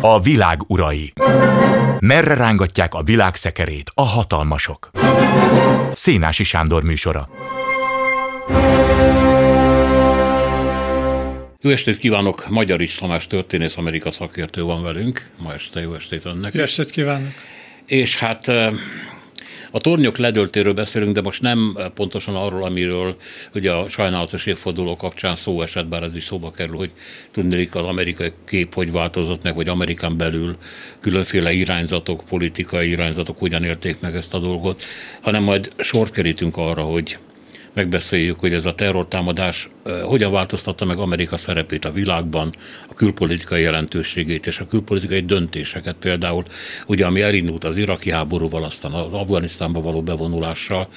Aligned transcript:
A 0.00 0.20
világ 0.20 0.60
urai. 0.66 1.12
Merre 1.98 2.34
rángatják 2.34 2.94
a 2.94 3.02
világ 3.02 3.34
szekerét 3.34 3.90
a 3.94 4.02
hatalmasok? 4.02 4.90
Szénási 5.92 6.44
Sándor 6.44 6.82
műsora. 6.82 7.28
Jó 11.60 11.70
estét 11.70 11.98
kívánok! 11.98 12.48
Magyar 12.48 12.80
is 12.80 12.94
Tamás 12.94 13.26
történész 13.26 13.76
Amerika 13.76 14.10
szakértő 14.10 14.62
van 14.62 14.82
velünk. 14.82 15.30
Ma 15.42 15.52
este 15.52 15.80
jó 15.80 15.94
estét 15.94 16.24
önnek. 16.24 16.54
Jó 16.54 16.62
estét 16.62 16.90
kívánok! 16.90 17.32
És 17.86 18.16
hát 18.16 18.46
a 19.70 19.78
tornyok 19.78 20.18
ledöltéről 20.18 20.74
beszélünk, 20.74 21.14
de 21.14 21.20
most 21.20 21.42
nem 21.42 21.78
pontosan 21.94 22.34
arról, 22.34 22.64
amiről 22.64 23.16
ugye 23.54 23.72
a 23.72 23.88
sajnálatos 23.88 24.46
évforduló 24.46 24.96
kapcsán 24.96 25.36
szó 25.36 25.62
esett, 25.62 25.86
bár 25.86 26.02
ez 26.02 26.16
is 26.16 26.24
szóba 26.24 26.50
kerül, 26.50 26.76
hogy 26.76 26.90
tudnék 27.30 27.74
az 27.74 27.84
amerikai 27.84 28.32
kép 28.46 28.74
hogy 28.74 28.92
változott 28.92 29.42
meg, 29.42 29.54
vagy 29.54 29.68
Amerikán 29.68 30.16
belül 30.16 30.56
különféle 31.00 31.52
irányzatok, 31.52 32.22
politikai 32.28 32.88
irányzatok 32.88 33.38
hogyan 33.38 33.64
érték 33.64 34.00
meg 34.00 34.16
ezt 34.16 34.34
a 34.34 34.38
dolgot, 34.38 34.84
hanem 35.20 35.42
majd 35.42 35.72
sort 35.78 36.12
kerítünk 36.12 36.56
arra, 36.56 36.82
hogy 36.82 37.18
megbeszéljük, 37.72 38.40
hogy 38.40 38.52
ez 38.52 38.66
a 38.66 38.74
terrortámadás 38.74 39.68
hogyan 40.02 40.32
változtatta 40.32 40.84
meg 40.84 40.98
Amerika 40.98 41.36
szerepét 41.36 41.84
a 41.84 41.90
világban, 41.90 42.52
a 42.88 42.94
külpolitikai 42.94 43.62
jelentőségét 43.62 44.46
és 44.46 44.58
a 44.58 44.66
külpolitikai 44.66 45.20
döntéseket 45.20 45.98
például, 45.98 46.44
ugye 46.86 47.06
ami 47.06 47.20
elindult 47.20 47.64
az 47.64 47.76
iraki 47.76 48.10
háborúval, 48.10 48.64
aztán 48.64 48.92
az 48.92 49.12
Afganisztánba 49.12 49.80
való 49.80 50.02
bevonulással, 50.02 50.88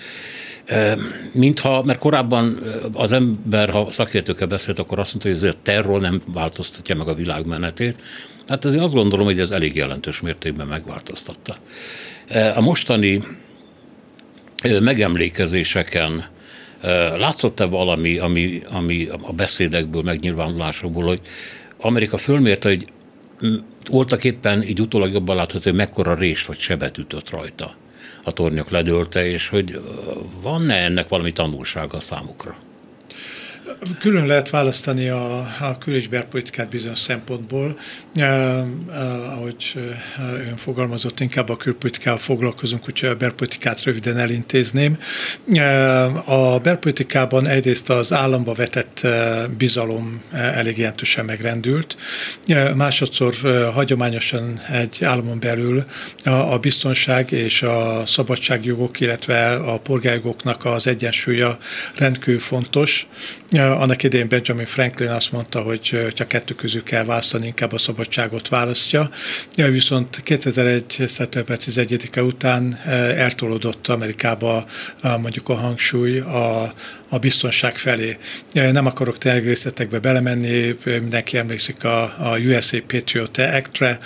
Mintha, 1.32 1.84
mert 1.84 2.00
korábban 2.00 2.58
az 2.94 3.12
ember, 3.12 3.70
ha 3.70 3.92
szakértőkkel 3.92 4.48
beszélt, 4.48 4.80
akkor 4.80 5.00
azt 5.00 5.10
mondta, 5.10 5.30
hogy 5.30 5.38
ez 5.38 5.56
a 5.56 5.58
terror 5.62 6.02
nem 6.02 6.20
változtatja 6.34 6.96
meg 6.96 7.08
a 7.08 7.14
világ 7.14 7.46
menetét. 7.46 8.02
Hát 8.48 8.66
azért 8.66 8.84
azt 8.84 8.94
gondolom, 8.94 9.26
hogy 9.26 9.40
ez 9.40 9.52
elég 9.52 9.76
jelentős 9.76 10.22
mértékben 10.22 10.68
megváltoztatta. 10.68 11.58
A 12.56 12.62
mostani 12.62 13.24
megemlékezéseken 14.80 16.26
Látszott-e 17.18 17.66
valami, 17.66 18.18
ami, 18.18 18.62
ami 18.72 19.08
a 19.22 19.34
beszédekből, 19.34 20.02
megnyilvánulásokból, 20.02 21.04
hogy 21.04 21.22
Amerika 21.78 22.18
fölmérte, 22.18 22.68
hogy 22.70 22.86
voltak 23.90 24.24
éppen 24.24 24.64
így 24.64 24.82
utólag 24.82 25.14
jobban 25.14 25.36
látható, 25.36 25.64
hogy 25.64 25.74
mekkora 25.74 26.16
rést 26.16 26.46
vagy 26.46 26.60
sebet 26.60 26.98
ütött 26.98 27.30
rajta 27.30 27.76
a 28.24 28.32
tornyok 28.32 28.70
ledőlte, 28.70 29.26
és 29.26 29.48
hogy 29.48 29.82
van-e 30.42 30.76
ennek 30.76 31.10
valami 31.10 31.32
tanulsága 31.32 32.00
számukra? 32.00 32.58
Külön 34.00 34.26
lehet 34.26 34.50
választani 34.50 35.10
a, 35.10 35.38
a 35.60 35.78
kül- 35.80 35.98
és 35.98 36.08
belpolitikát 36.08 36.70
bizonyos 36.70 37.00
szempontból. 37.00 37.78
Eh, 38.14 38.58
eh, 38.58 38.66
ahogy 39.38 39.74
ön 40.50 40.56
fogalmazott, 40.56 41.20
inkább 41.20 41.50
a 41.50 41.56
külpolitikával 41.56 42.20
foglalkozunk, 42.20 42.88
úgyhogy 42.88 43.10
a 43.10 43.16
belpolitikát 43.16 43.84
röviden 43.84 44.18
elintézném. 44.18 44.98
Eh, 45.54 46.30
a 46.30 46.60
belpolitikában 46.60 47.48
egyrészt 47.48 47.90
az 47.90 48.14
államba 48.14 48.54
vetett 48.54 49.08
bizalom 49.58 50.22
elég 50.32 50.78
jelentősen 50.78 51.26
megrendült. 51.26 51.96
Másodszor 52.76 53.34
hagyományosan 53.74 54.60
egy 54.72 55.04
államon 55.04 55.40
belül 55.40 55.84
a, 56.24 56.30
a 56.30 56.58
biztonság 56.58 57.32
és 57.32 57.62
a 57.62 58.06
szabadságjogok, 58.06 59.00
illetve 59.00 59.54
a 59.54 59.80
polgárjogoknak 59.80 60.66
az 60.66 60.88
egyensúlya 60.88 61.58
rendkívül 61.98 62.40
fontos. 62.40 63.08
Annak 63.70 64.04
idején 64.04 64.28
Benjamin 64.28 64.66
Franklin 64.66 65.10
azt 65.10 65.32
mondta, 65.32 65.62
hogy 65.62 66.08
csak 66.14 66.28
kettő 66.28 66.54
közül 66.54 66.84
kell 66.84 67.04
választani, 67.04 67.46
inkább 67.46 67.74
a 67.74 67.78
szabadságot 67.78 68.48
választja. 68.48 69.10
Viszont 69.56 70.22
2001. 70.24 71.04
szeptember 71.06 71.58
11-e 71.62 72.24
után 72.24 72.80
eltolódott 73.18 73.88
Amerikába 73.88 74.66
mondjuk 75.02 75.50
a 75.50 75.54
hangsúly 75.54 76.20
a, 76.20 76.74
a 77.10 77.20
biztonság 77.20 77.78
felé. 77.78 78.18
Nem 78.54 78.86
akarok 78.86 79.18
tényleg 79.18 79.46
részletekbe 79.46 80.00
belemenni, 80.00 80.76
mindenki 80.86 81.38
emlékszik 81.38 81.84
a, 81.84 82.02
a 82.02 82.38
USA 82.38 82.78
Patriot 82.88 83.38
Act-re, 83.38 83.98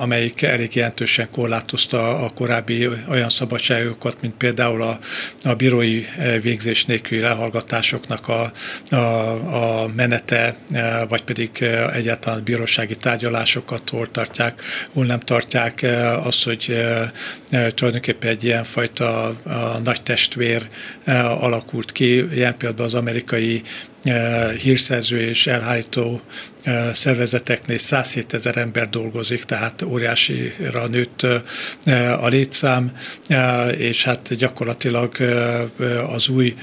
amelyik 0.00 0.42
elég 0.42 0.74
jelentősen 0.74 1.30
korlátozta 1.30 2.18
a 2.18 2.28
korábbi 2.28 2.88
olyan 3.08 3.28
szabadságokat, 3.28 4.20
mint 4.20 4.34
például 4.34 4.82
a, 4.82 4.98
a 5.42 5.54
bírói 5.54 6.04
végzés 6.42 6.84
nélküli 6.84 7.20
lehallgatásoknak 7.20 8.28
a, 8.28 8.52
a, 8.90 8.96
a 9.82 9.88
menete, 9.96 10.56
vagy 11.08 11.22
pedig 11.22 11.50
egyáltalán 11.92 12.42
bírósági 12.44 12.96
tárgyalásokat 12.96 13.90
hol 13.90 14.10
tartják, 14.10 14.62
hol 14.92 15.04
nem 15.04 15.20
tartják, 15.20 15.86
az, 16.24 16.42
hogy 16.42 16.84
tulajdonképpen 17.50 18.30
egy 18.30 18.44
ilyen 18.44 18.64
fajta 18.64 19.26
a 19.26 19.78
nagy 19.84 20.02
testvér 20.02 20.68
alakult 21.40 21.92
ki, 21.92 22.34
ilyen 22.34 22.56
pillanatban 22.56 22.86
az 22.86 22.94
amerikai 22.94 23.62
hírszerző 24.58 25.20
és 25.20 25.46
elhárító 25.46 26.20
szervezeteknél 26.92 27.78
107 27.78 28.34
ezer 28.34 28.56
ember 28.56 28.90
dolgozik, 28.90 29.44
tehát 29.44 29.82
óriásira 29.82 30.86
nőtt 30.86 31.26
a 32.18 32.26
létszám, 32.26 32.92
és 33.76 34.04
hát 34.04 34.34
gyakorlatilag 34.34 35.16
az 36.08 36.28
új 36.28 36.54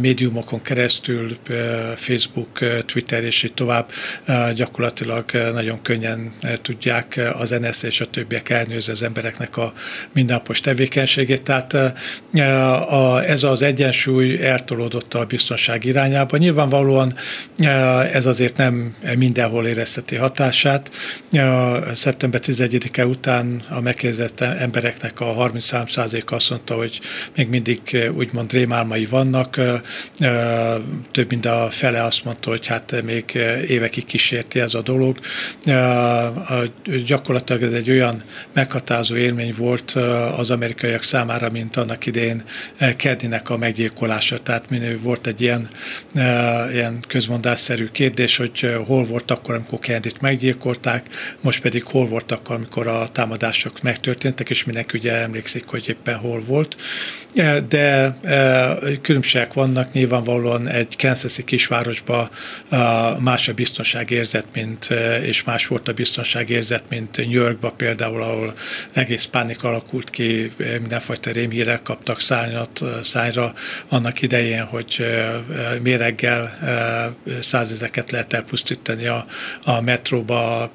médiumokon 0.00 0.62
keresztül, 0.62 1.36
Facebook, 1.96 2.58
Twitter 2.86 3.24
és 3.24 3.42
így 3.42 3.54
tovább 3.54 3.90
gyakorlatilag 4.54 5.24
nagyon 5.52 5.82
könnyen 5.82 6.32
tudják 6.62 7.20
az 7.38 7.50
NSZ 7.50 7.82
és 7.82 8.00
a 8.00 8.06
többiek 8.06 8.50
elnőzni 8.50 8.92
az 8.92 9.02
embereknek 9.02 9.56
a 9.56 9.72
mindennapos 10.12 10.60
tevékenységét. 10.60 11.42
Tehát 11.42 11.76
ez 13.26 13.42
az 13.42 13.62
egyensúly 13.62 14.44
eltolódott 14.46 15.14
a 15.14 15.24
biztonság 15.24 15.84
irányába. 15.84 16.36
Nyilvánvalóan 16.74 17.14
ez 18.12 18.26
azért 18.26 18.56
nem 18.56 18.94
mind 19.16 19.18
mindenhol 19.34 19.66
érezheti 19.66 20.16
hatását. 20.16 20.90
A 21.32 21.94
szeptember 21.94 22.40
11-e 22.44 23.06
után 23.06 23.62
a 23.68 23.80
megkérdezett 23.80 24.40
embereknek 24.40 25.20
a 25.20 25.34
33%-a 25.34 26.34
azt 26.34 26.50
mondta, 26.50 26.74
hogy 26.74 27.00
még 27.36 27.48
mindig 27.48 28.10
úgymond 28.16 28.52
rémálmai 28.52 29.04
vannak. 29.04 29.60
Több 31.12 31.28
mint 31.28 31.46
a 31.46 31.66
fele 31.70 32.02
azt 32.02 32.24
mondta, 32.24 32.50
hogy 32.50 32.66
hát 32.66 33.02
még 33.04 33.40
évekig 33.68 34.04
kísérti 34.04 34.60
ez 34.60 34.74
a 34.74 34.82
dolog. 34.82 35.18
Gyakorlatilag 37.06 37.62
ez 37.62 37.72
egy 37.72 37.90
olyan 37.90 38.22
meghatározó 38.52 39.16
élmény 39.16 39.54
volt 39.56 39.90
az 40.36 40.50
amerikaiak 40.50 41.02
számára, 41.02 41.50
mint 41.50 41.76
annak 41.76 42.06
idén 42.06 42.42
Keddinek 42.96 43.50
a 43.50 43.56
meggyilkolása. 43.56 44.40
Tehát 44.40 44.70
minő 44.70 44.98
volt 45.02 45.26
egy 45.26 45.40
ilyen, 45.40 45.68
ilyen 46.72 46.98
közmondásszerű 47.08 47.88
kérdés, 47.92 48.36
hogy 48.36 48.76
hol 48.86 49.04
volt 49.04 49.24
volt 49.28 49.38
akkor, 49.38 49.54
amikor 49.54 49.78
Kennedy-t 49.78 50.20
meggyilkolták, 50.20 51.06
most 51.40 51.60
pedig 51.60 51.84
hol 51.84 52.06
voltak, 52.06 52.50
amikor 52.50 52.86
a 52.86 53.08
támadások 53.12 53.82
megtörténtek, 53.82 54.50
és 54.50 54.64
mindenki 54.64 54.98
ugye 54.98 55.12
emlékszik, 55.12 55.64
hogy 55.66 55.88
éppen 55.88 56.16
hol 56.16 56.40
volt. 56.46 56.76
E, 57.34 57.60
de 57.60 58.16
e, 58.22 58.76
különbségek 59.02 59.52
vannak, 59.52 59.92
nyilvánvalóan 59.92 60.68
egy 60.68 60.96
Kansas-i 60.96 61.44
kisvárosban 61.44 62.28
más 63.18 63.48
a 63.48 63.54
biztonságérzet, 63.54 64.46
mint, 64.54 64.88
és 65.22 65.44
más 65.44 65.66
volt 65.66 65.88
a 65.88 65.92
biztonságérzet, 65.92 66.84
mint 66.88 67.16
New 67.16 67.30
Yorkban 67.30 67.76
például, 67.76 68.22
ahol 68.22 68.54
egész 68.92 69.24
pánik 69.24 69.64
alakult 69.64 70.10
ki, 70.10 70.52
mindenfajta 70.56 71.30
rémhírek 71.30 71.82
kaptak 71.82 72.20
szárnyat, 72.20 72.80
szányra 73.02 73.52
annak 73.88 74.22
idején, 74.22 74.62
hogy 74.62 75.04
méreggel 75.82 76.43
százezeket 77.40 78.10
lehet 78.10 78.32
elpusztítani 78.32 79.06
a, 79.06 79.24
a 79.64 79.80
metróba, 79.80 80.62
a, 80.62 80.70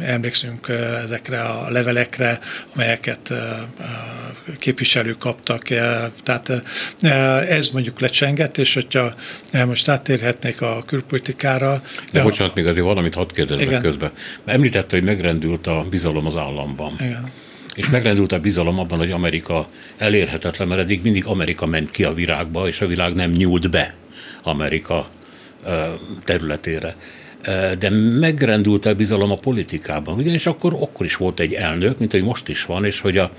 emlékszünk 0.00 0.68
ezekre 1.02 1.40
a 1.40 1.70
levelekre, 1.70 2.38
amelyeket 2.74 3.32
képviselők 4.58 5.18
kaptak, 5.18 5.62
tehát 6.22 6.62
ez 7.48 7.68
mondjuk 7.68 8.00
lecsengett, 8.00 8.58
és 8.58 8.74
hogyha 8.74 9.14
most 9.66 9.88
áttérhetnék 9.88 10.60
a 10.60 10.82
külpolitikára. 10.86 11.80
De 12.12 12.18
ja, 12.18 12.22
bocsánat, 12.22 12.54
még 12.54 12.66
azért 12.66 12.84
valamit 12.84 13.14
hadd 13.14 13.34
kérdezzek 13.34 13.66
igen. 13.66 13.82
közben. 13.82 14.10
Említette, 14.44 14.96
hogy 14.96 15.04
megrendült 15.04 15.66
a 15.66 15.86
bizalom 15.90 16.26
az 16.26 16.36
államban. 16.36 16.92
Igen. 17.00 17.30
És 17.74 17.88
megrendült 17.88 18.32
a 18.32 18.38
bizalom 18.38 18.78
abban, 18.78 18.98
hogy 18.98 19.10
Amerika 19.10 19.66
elérhetetlen, 19.96 20.68
mert 20.68 20.80
eddig 20.80 21.02
mindig 21.02 21.26
Amerika 21.26 21.66
ment 21.66 21.90
ki 21.90 22.04
a 22.04 22.14
virágba, 22.14 22.68
és 22.68 22.80
a 22.80 22.86
világ 22.86 23.14
nem 23.14 23.30
nyúlt 23.30 23.70
be 23.70 23.94
Amerika 24.42 25.06
területére. 26.24 26.96
De 27.78 27.90
megrendült 28.20 28.86
a 28.86 28.94
bizalom 28.94 29.30
a 29.30 29.36
politikában, 29.36 30.18
ugyanis 30.18 30.46
akkor, 30.46 30.74
akkor 30.74 31.06
is 31.06 31.16
volt 31.16 31.40
egy 31.40 31.52
elnök, 31.52 31.98
mint 31.98 32.10
hogy 32.10 32.22
most 32.22 32.48
is 32.48 32.64
van, 32.64 32.84
és 32.84 33.00
hogy 33.00 33.18
a 33.18 33.30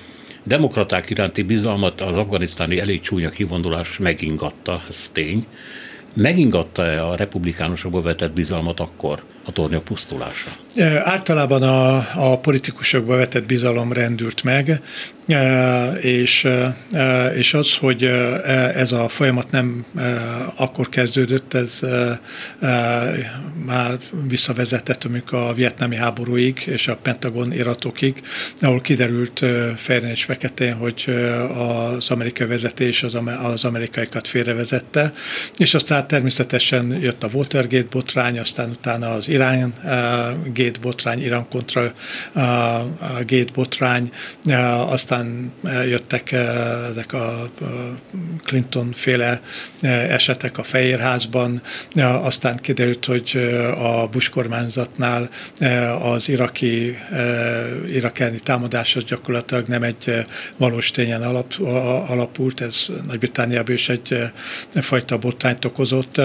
demokraták 0.43 1.09
iránti 1.09 1.41
bizalmat 1.41 2.01
az 2.01 2.17
afganisztáni 2.17 2.79
elég 2.79 2.99
csúnya 2.99 3.29
kivondulás 3.29 3.97
megingatta, 3.97 4.81
ez 4.89 5.09
tény, 5.11 5.45
megingatta-e 6.15 7.07
a 7.07 7.15
republikánusokba 7.15 8.01
vetett 8.01 8.33
bizalmat 8.33 8.79
akkor 8.79 9.23
a 9.45 9.51
tornyok 9.51 9.83
pusztulása? 9.83 10.49
Általában 11.03 11.63
a, 11.63 11.95
a 12.31 12.39
politikusokba 12.39 13.15
vetett 13.15 13.45
bizalom 13.45 13.93
rendült 13.93 14.43
meg, 14.43 14.81
és, 16.01 16.47
és 17.35 17.53
az, 17.53 17.75
hogy 17.75 18.03
ez 18.75 18.91
a 18.91 19.07
folyamat 19.07 19.51
nem 19.51 19.85
akkor 20.57 20.89
kezdődött, 20.89 21.53
ez 21.53 21.79
már 23.65 23.97
visszavezetett 24.27 25.03
amikor 25.03 25.39
a 25.39 25.53
vietnámi 25.53 25.95
háborúig 25.95 26.63
és 26.65 26.87
a 26.87 26.97
Pentagon 26.97 27.53
iratokig, 27.53 28.21
ahol 28.59 28.81
kiderült 28.81 29.45
fejren 29.75 30.09
és 30.09 30.23
feketén, 30.23 30.73
hogy 30.73 31.15
az 31.57 32.09
amerikai 32.09 32.47
vezetés 32.47 33.03
az, 33.03 33.17
az 33.43 33.63
amerikaiakat 33.63 34.27
félrevezette, 34.27 35.11
és 35.57 35.73
aztán 35.73 36.07
természetesen 36.07 36.97
jött 37.01 37.23
a 37.23 37.29
Watergate 37.33 37.87
botrány, 37.89 38.39
aztán 38.39 38.69
utána 38.69 39.11
az 39.11 39.29
Irán 39.33 39.73
Gate 40.53 40.79
botrány, 40.81 41.21
Irán 41.21 41.47
kontra 41.49 41.93
Gate 43.25 43.51
botrány, 43.53 44.11
aztán 44.87 45.51
jöttek 45.63 46.31
ezek 46.89 47.13
a 47.13 47.49
Clinton 48.43 48.91
féle 48.91 49.41
esetek 50.09 50.57
a 50.57 50.63
Fehérházban, 50.63 51.61
aztán 52.21 52.57
kiderült, 52.57 53.05
hogy 53.05 53.37
a 53.77 54.07
Bush 54.07 54.29
kormányzatnál 54.29 55.29
az 56.01 56.29
iraki, 56.29 56.97
irakelni 57.87 58.39
támadás 58.39 58.95
az 58.95 59.03
gyakorlatilag 59.03 59.67
nem 59.67 59.83
egy 59.83 60.25
valós 60.57 60.91
tényen 60.91 61.21
alap, 61.21 61.53
alapult, 62.07 62.61
ez 62.61 62.85
Nagy-Britániában 63.07 63.73
is 63.73 63.89
egy 63.89 64.31
fajta 64.73 65.17
botrányt 65.17 65.65
okozott. 65.65 66.21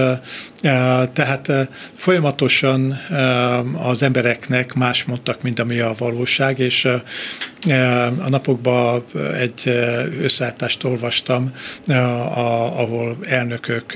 Tehát 1.12 1.52
folyamatosan 1.96 2.97
az 3.72 4.02
embereknek 4.02 4.74
más 4.74 5.04
mondtak, 5.04 5.42
mint 5.42 5.58
ami 5.58 5.78
a 5.78 5.94
valóság, 5.98 6.58
és 6.58 6.84
a 8.18 8.28
napokban 8.28 9.04
egy 9.38 9.68
összeállítást 10.20 10.84
olvastam, 10.84 11.52
ahol 11.86 13.16
elnökök, 13.28 13.92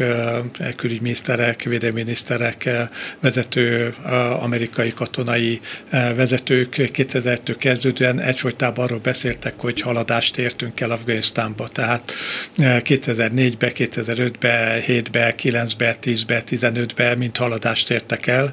külügyminiszterek, 0.77 1.63
védelminiszterek, 1.63 2.71
vezető 3.21 3.95
amerikai 4.41 4.93
katonai 4.93 5.61
vezetők 5.91 6.75
2000-től 6.77 7.55
kezdődően 7.59 8.21
egyfolytában 8.21 8.85
arról 8.85 8.99
beszéltek, 8.99 9.55
hogy 9.57 9.81
haladást 9.81 10.37
értünk 10.37 10.81
el 10.81 10.91
Afganisztánba. 10.91 11.69
Tehát 11.69 12.13
2004-be, 12.59 13.73
2005-be, 13.75 14.83
7-be, 14.87 15.35
9-be, 15.43 15.97
10-be, 16.03 16.43
15-be 16.47 17.15
mind 17.15 17.37
haladást 17.37 17.91
értek 17.91 18.27
el. 18.27 18.53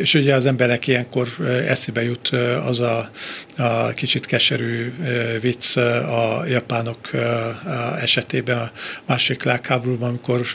És 0.00 0.14
ugye 0.14 0.34
az 0.34 0.46
emberek 0.46 0.86
ilyenkor 0.86 1.28
eszébe 1.66 2.02
jut 2.02 2.28
az 2.66 2.80
a, 2.80 3.10
a 3.56 3.88
kicsit 3.88 4.26
keserű 4.26 4.92
vicc 5.40 5.76
a 5.76 6.44
japánok 6.48 6.98
esetében 8.00 8.58
a 8.58 8.70
második 9.06 9.42
világháborúban, 9.42 10.08
amikor 10.08 10.46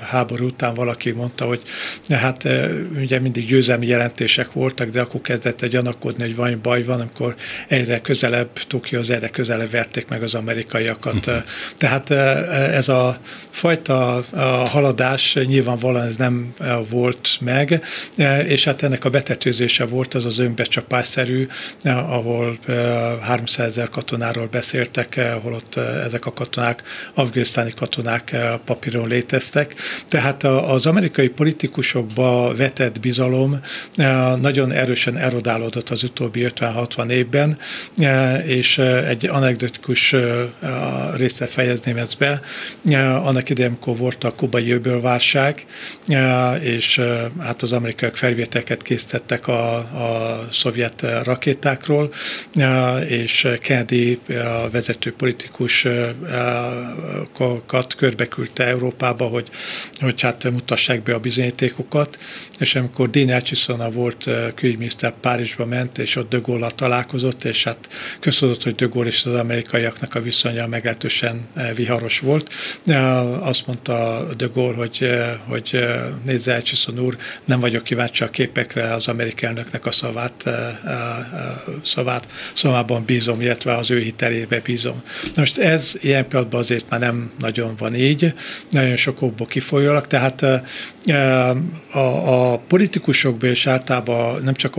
a 0.00 0.04
háború 0.04 0.46
után 0.46 0.74
valaki 0.74 1.10
mondta, 1.10 1.44
hogy 1.44 1.62
hát 2.08 2.48
ugye 2.96 3.18
mindig 3.18 3.46
győzelmi 3.46 3.86
jelentések 3.86 4.52
voltak, 4.52 4.88
de 4.88 5.00
akkor 5.00 5.20
kezdett 5.20 5.62
egy 5.62 5.70
gyanakodni, 5.70 6.22
hogy 6.22 6.36
valami 6.36 6.54
baj 6.54 6.82
van, 6.82 7.00
amikor 7.00 7.34
egyre 7.68 8.00
közelebb, 8.00 8.50
az 8.90 9.10
egyre 9.10 9.28
közelebb 9.28 9.70
verték 9.70 10.08
meg 10.08 10.22
az 10.22 10.34
amerikaiakat. 10.34 11.30
Tehát 11.76 12.10
ez 12.74 12.88
a 12.88 13.18
fajta 13.50 14.24
haladás 14.70 15.38
nyilvánvalóan 15.46 16.04
ez 16.04 16.16
nem 16.16 16.52
volt 16.88 17.28
meg, 17.40 17.82
és 18.46 18.64
hát 18.64 18.82
ennek 18.82 19.04
a 19.04 19.10
betetőzése 19.10 19.86
volt 19.86 20.14
az 20.14 20.24
az 20.24 20.38
önbecsapásszerű, 20.38 21.46
ahol 21.84 22.58
300 23.20 23.66
ezer 23.66 23.88
katonáról 23.88 24.46
beszéltek, 24.46 25.20
holott 25.42 25.76
ezek 25.76 26.26
a 26.26 26.32
katonák, 26.32 26.82
afganisztáni 27.14 27.72
katonák 27.72 28.36
papíron 28.64 29.08
léteztek. 29.08 29.74
Tehát 30.08 30.42
az 30.44 30.86
amerikai 30.86 31.28
politikusokba 31.28 32.54
vetett 32.54 33.00
bizalom 33.00 33.60
nagyon 34.40 34.72
erősen 34.72 35.16
erodálódott 35.16 35.90
az 35.90 36.02
utóbbi 36.02 36.46
50-60 36.54 37.10
évben, 37.10 37.58
és 38.44 38.78
egy 38.78 39.26
anekdotikus 39.26 40.14
része 41.16 41.46
fejezném 41.46 41.96
ezt 41.96 42.18
be. 42.18 42.40
Annak 43.24 43.50
idején, 43.50 43.70
amikor 43.70 43.96
volt 43.96 44.24
a 44.24 44.34
kubai 44.34 44.70
öbölválság, 44.70 45.66
és 46.60 47.00
hát 47.40 47.62
az 47.62 47.72
amerikaiak 48.14 48.16
felvételeket 48.16 48.82
készítettek 48.82 49.48
a, 49.48 49.76
a 49.76 50.48
szovjet 50.50 51.06
rakétákról, 51.24 52.10
és 53.08 53.48
Kennedy 53.60 54.18
a 54.28 54.70
vezető 54.70 55.12
politikusokat 55.12 57.94
körbeküldte 57.96 58.64
Európába, 58.64 59.24
hogy, 59.24 59.48
hogy 60.00 60.20
hát 60.20 60.50
mutassák 60.50 61.02
be 61.02 61.14
a 61.14 61.18
bizonyítékokat, 61.18 62.18
és 62.58 62.74
amikor 62.74 63.10
Dean 63.10 63.30
Acheson 63.30 63.92
volt 63.92 64.28
külügyminiszter 64.54 65.12
Párizsba 65.20 65.66
ment, 65.66 65.98
és 65.98 66.16
ott 66.16 66.30
De 66.30 66.40
találkozott, 66.74 67.44
és 67.44 67.64
hát 67.64 67.88
köszönött, 68.20 68.62
hogy 68.62 68.74
De 68.74 68.86
Gaulle 68.86 69.08
és 69.08 69.24
az 69.24 69.34
amerikaiaknak 69.34 70.14
a 70.14 70.20
viszonya 70.20 70.66
meglehetősen 70.66 71.48
viharos 71.74 72.18
volt. 72.18 72.52
Azt 73.40 73.66
mondta 73.66 74.26
De 74.36 74.46
Gaulle, 74.54 74.76
hogy, 74.76 75.10
hogy 75.46 75.84
nézze 76.24 76.54
Acheson 76.54 76.98
úr, 76.98 77.16
nem 77.44 77.60
vagyok 77.60 77.90
kíváncsi 77.94 78.22
a 78.22 78.30
képekre, 78.30 78.94
az 78.94 79.08
amerikai 79.08 79.48
elnöknek 79.48 79.86
a 79.86 79.90
szavát, 79.90 80.50
szavát, 81.82 82.28
szavában 82.54 83.04
bízom, 83.04 83.40
illetve 83.40 83.74
az 83.74 83.90
ő 83.90 83.98
hitelébe 83.98 84.60
bízom. 84.60 85.02
Most 85.36 85.58
ez 85.58 85.94
ilyen 86.00 86.28
pillanatban 86.28 86.60
azért 86.60 86.90
már 86.90 87.00
nem 87.00 87.30
nagyon 87.38 87.74
van 87.78 87.94
így, 87.94 88.32
nagyon 88.70 88.96
sok 88.96 89.22
okból 89.22 89.46
kifolyólag, 89.46 90.06
tehát 90.06 90.42
a, 91.92 91.98
a 92.52 92.58
politikusokban 92.58 93.50
és 93.50 93.66
általában 93.66 94.42
nem 94.42 94.54
csak 94.54 94.76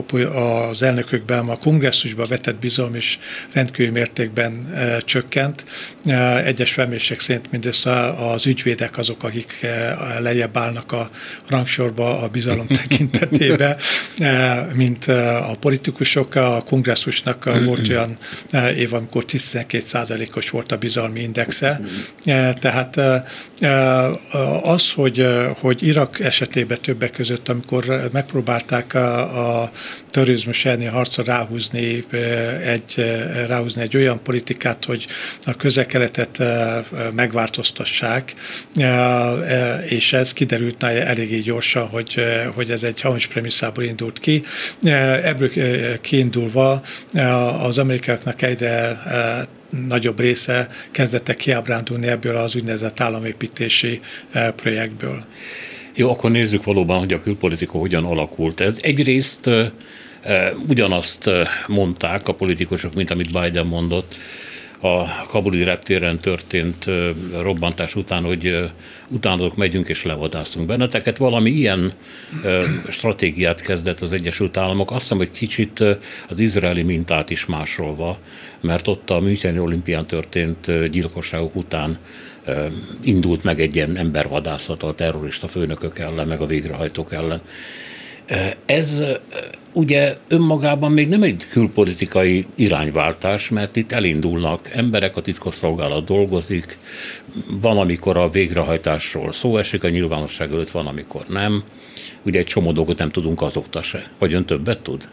az 0.70 0.82
elnökökben, 0.82 1.38
hanem 1.38 1.54
a 1.54 1.58
kongresszusban 1.58 2.26
vetett 2.30 2.56
bizalom 2.56 2.96
is 2.96 3.20
rendkívül 3.54 3.92
mértékben 3.92 4.74
csökkent. 5.06 5.66
Egyes 6.46 6.72
felmérések 6.72 7.20
szerint 7.20 7.52
mindössze 7.52 8.08
az 8.08 8.46
ügyvédek 8.46 8.98
azok, 8.98 9.24
akik 9.24 9.66
lejjebb 10.20 10.58
állnak 10.58 10.92
a 10.92 11.10
rangsorba 11.48 12.22
a 12.22 12.28
bizalom 12.28 12.68
tekintetében, 12.68 13.04
mint 14.74 15.06
a 15.52 15.56
politikusok. 15.60 16.36
A 16.36 16.64
kongresszusnak 16.66 17.64
volt 17.66 17.90
olyan 17.90 18.18
év, 18.76 18.94
amikor 18.94 19.26
12%-os 19.28 20.50
volt 20.50 20.72
a 20.72 20.78
bizalmi 20.78 21.22
indexe. 21.22 21.82
Tehát 22.60 23.00
az, 24.62 24.92
hogy, 24.92 25.28
hogy 25.60 25.84
Irak 25.88 26.20
esetében 26.20 26.78
többek 26.82 27.12
között, 27.12 27.50
amikor 27.50 28.10
megpróbálták 28.12 28.94
a, 28.94 29.62
a 29.62 29.72
terrorizmus 30.10 30.66
elleni 30.66 30.86
harcra 30.86 31.24
ráhúzni 31.24 32.06
egy, 32.64 33.06
ráhúzni 33.48 33.82
egy 33.82 33.96
olyan 33.96 34.24
politikát, 34.24 34.86
hogy 34.86 35.08
a 35.44 35.54
közelkeletet 35.54 36.44
megváltoztassák, 37.14 38.34
és 39.88 40.14
ez 40.14 40.34
kiderült 40.34 40.84
eléggé 40.84 41.40
gyorsan, 41.40 41.88
hogy, 41.88 42.24
hogy 42.54 42.72
ez 42.72 42.84
egy 42.84 42.95
hamis 43.02 43.28
premisszából 43.28 43.84
indult 43.84 44.20
ki. 44.20 44.42
Ebből 45.24 45.50
kiindulva 46.02 46.82
az 47.60 47.78
amerikaiaknak 47.78 48.42
egyre 48.42 49.02
nagyobb 49.88 50.20
része 50.20 50.68
kezdette 50.92 51.34
kiábrándulni 51.34 52.08
ebből 52.08 52.36
az 52.36 52.56
úgynevezett 52.56 53.00
államépítési 53.00 54.00
projektből. 54.56 55.24
Jó, 55.94 56.10
akkor 56.10 56.32
nézzük 56.32 56.64
valóban, 56.64 57.00
hogy 57.00 57.14
a 57.14 57.22
külpolitika 57.22 57.78
hogyan 57.78 58.06
alakult. 58.06 58.60
Ez 58.60 58.78
egyrészt 58.82 59.50
ugyanazt 60.68 61.30
mondták 61.68 62.28
a 62.28 62.34
politikusok, 62.34 62.94
mint 62.94 63.12
amit 63.12 63.42
Biden 63.42 63.66
mondott, 63.66 64.16
a 64.86 65.26
kabuli 65.28 65.64
reptéren 65.64 66.18
történt 66.18 66.86
robbantás 67.42 67.96
után, 67.96 68.24
hogy 68.24 68.70
utánatok 69.10 69.56
megyünk 69.56 69.88
és 69.88 70.04
levadászunk 70.04 70.68
benneteket. 70.68 71.18
Valami 71.18 71.50
ilyen 71.50 71.94
stratégiát 72.90 73.62
kezdett 73.62 74.00
az 74.00 74.14
Egyesült 74.14 74.58
Államok. 74.58 74.92
Azt 74.92 75.02
hiszem, 75.02 75.18
hogy 75.18 75.32
kicsit 75.32 75.80
az 76.30 76.40
izraeli 76.40 76.84
mintát 76.84 77.30
is 77.30 77.46
másolva, 77.46 78.18
mert 78.62 78.88
ott 78.88 79.10
a 79.10 79.20
Müncheni 79.20 79.60
olimpián 79.60 80.06
történt 80.06 80.90
gyilkosságok 80.90 81.56
után 81.56 81.98
indult 83.02 83.44
meg 83.44 83.60
egy 83.60 83.76
ilyen 83.76 83.98
embervadászat 83.98 84.84
a 84.84 84.94
terrorista 84.94 85.48
főnökök 85.48 86.00
ellen, 86.00 86.28
meg 86.28 86.42
a 86.42 86.46
végrehajtók 86.46 87.14
ellen. 87.14 87.42
Ez 88.66 89.04
ugye 89.74 90.18
önmagában 90.28 90.92
még 90.92 91.10
nem 91.10 91.24
egy 91.24 91.46
külpolitikai 91.50 92.46
irányváltás, 92.56 93.50
mert 93.50 93.76
itt 93.76 93.92
elindulnak 93.92 94.70
emberek, 94.74 95.16
a 95.16 95.22
titkosszolgálat 95.22 96.06
dolgozik, 96.06 96.78
van, 97.62 97.78
amikor 97.78 98.18
a 98.18 98.30
végrehajtásról 98.30 99.32
szó 99.32 99.58
esik, 99.58 99.84
a 99.84 99.90
nyilvánosság 99.90 100.52
előtt 100.52 100.72
van, 100.72 100.88
amikor 100.88 101.26
nem. 101.28 101.64
Ugye 102.24 102.40
egy 102.40 102.46
csomó 102.46 102.72
dolgot 102.72 102.98
nem 102.98 103.12
tudunk 103.12 103.42
azóta 103.42 103.82
se. 103.82 104.12
Vagy 104.20 104.34
ön 104.34 104.46
többet 104.46 104.80
tud? 104.80 105.10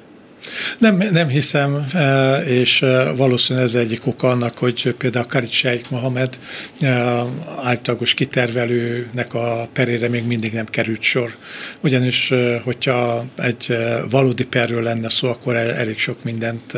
Nem, 0.79 0.97
nem 1.13 1.29
hiszem, 1.29 1.87
e, 1.95 2.37
és 2.37 2.83
e, 2.83 3.13
valószínűleg 3.13 3.69
ez 3.69 3.75
egyik 3.75 4.07
oka 4.07 4.31
annak, 4.31 4.59
hogy 4.59 4.95
például 4.99 5.27
Karit 5.27 5.51
Sheikh 5.51 5.91
Mohamed 5.91 6.39
e, 6.81 7.23
általagos 7.63 8.15
kitervelőnek 8.15 9.35
a 9.35 9.69
perére 9.73 10.09
még 10.09 10.27
mindig 10.27 10.53
nem 10.53 10.67
került 10.67 11.03
sor. 11.03 11.37
Ugyanis, 11.81 12.33
hogyha 12.65 13.25
egy 13.37 13.77
valódi 14.11 14.45
perről 14.45 14.83
lenne 14.83 15.09
szó, 15.09 15.29
akkor 15.29 15.57
elég 15.57 15.99
sok 15.99 16.25
mindent 16.25 16.73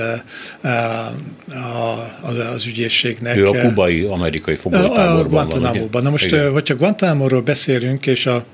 az 2.54 2.66
ügyészségnek... 2.66 3.36
Ő 3.36 3.46
a 3.46 3.60
kubai 3.60 4.02
amerikai 4.02 4.54
fogolytáborban 4.54 5.48
van. 5.48 5.48
Guantanamo-ban. 5.48 6.02
Na 6.02 6.10
most, 6.10 6.24
Igen. 6.24 6.52
hogyha 6.52 6.74
Guantanamo-ról 6.74 7.40
beszélünk, 7.40 8.06
és 8.06 8.26
a 8.26 8.44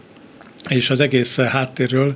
és 0.68 0.90
az 0.90 1.00
egész 1.00 1.36
háttérről, 1.40 2.14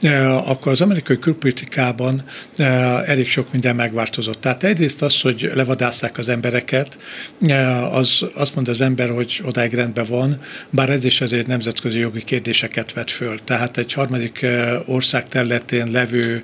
eh, 0.00 0.50
akkor 0.50 0.72
az 0.72 0.80
amerikai 0.80 1.18
külpolitikában 1.18 2.24
eh, 2.56 3.08
elég 3.08 3.28
sok 3.28 3.52
minden 3.52 3.76
megváltozott. 3.76 4.40
Tehát 4.40 4.62
egyrészt 4.64 5.02
az, 5.02 5.20
hogy 5.20 5.50
levadásszák 5.54 6.18
az 6.18 6.28
embereket, 6.28 6.98
eh, 7.40 7.94
az 7.94 8.26
azt 8.34 8.54
mondja 8.54 8.72
az 8.72 8.80
ember, 8.80 9.10
hogy 9.10 9.42
odáig 9.44 9.74
rendben 9.74 10.04
van, 10.08 10.38
bár 10.70 10.90
ez 10.90 11.04
is 11.04 11.20
azért 11.20 11.46
nemzetközi 11.46 11.98
jogi 11.98 12.24
kérdéseket 12.24 12.92
vet 12.92 13.10
föl. 13.10 13.38
Tehát 13.44 13.76
egy 13.76 13.92
harmadik 13.92 14.46
ország 14.86 15.28
területén 15.28 15.90
levő 15.90 16.42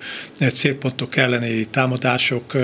célpontok 0.49 1.17
elleni 1.17 1.65
támadások 1.65 2.57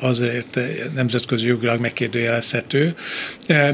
azért 0.00 0.60
nemzetközi 0.94 1.46
jogilag 1.46 1.80
megkérdőjelezhető, 1.80 2.94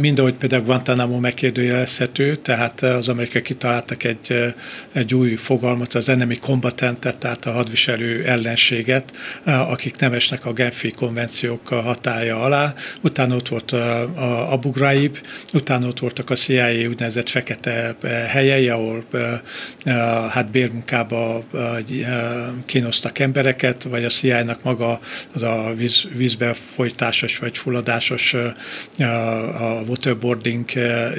mind 0.00 0.18
ahogy 0.18 0.34
például 0.34 0.62
Guantanamo 0.62 1.18
megkérdőjelezhető, 1.18 2.36
tehát 2.36 2.82
az 2.82 3.08
amerikai 3.08 3.42
kitaláltak 3.50 4.04
egy, 4.04 4.54
egy 4.92 5.14
új 5.14 5.34
fogalmat, 5.34 5.94
az 5.94 6.08
enemy 6.08 6.36
combatantet, 6.36 7.18
tehát 7.18 7.46
a 7.46 7.52
hadviselő 7.52 8.24
ellenséget, 8.24 9.16
akik 9.44 9.96
nem 9.98 10.12
esnek 10.12 10.46
a 10.46 10.52
Genfi 10.52 10.90
konvenciók 10.90 11.68
hatája 11.68 12.40
alá. 12.40 12.74
Utána 13.00 13.34
ott 13.34 13.48
volt 13.48 13.72
a 13.72 14.52
Abu 14.52 14.70
Ghraib, 14.70 15.18
utána 15.52 15.86
ott 15.86 15.98
voltak 15.98 16.30
a 16.30 16.34
CIA 16.34 16.88
úgynevezett 16.88 17.28
fekete 17.28 17.96
helyei, 18.28 18.68
ahol 18.68 19.04
hát 20.30 20.50
bérmunkába 20.50 21.44
kínoztak 22.66 23.18
embereket, 23.18 23.82
vagy 23.82 24.04
a 24.04 24.08
CIA-nak 24.08 24.62
maga 24.62 25.00
az 25.34 25.42
a 25.42 25.72
víz, 25.76 26.08
vízbe 26.16 26.52
folytásos 26.52 27.38
vagy 27.38 27.58
fulladásos 27.58 28.34
a 28.34 29.82
waterboarding 29.86 30.70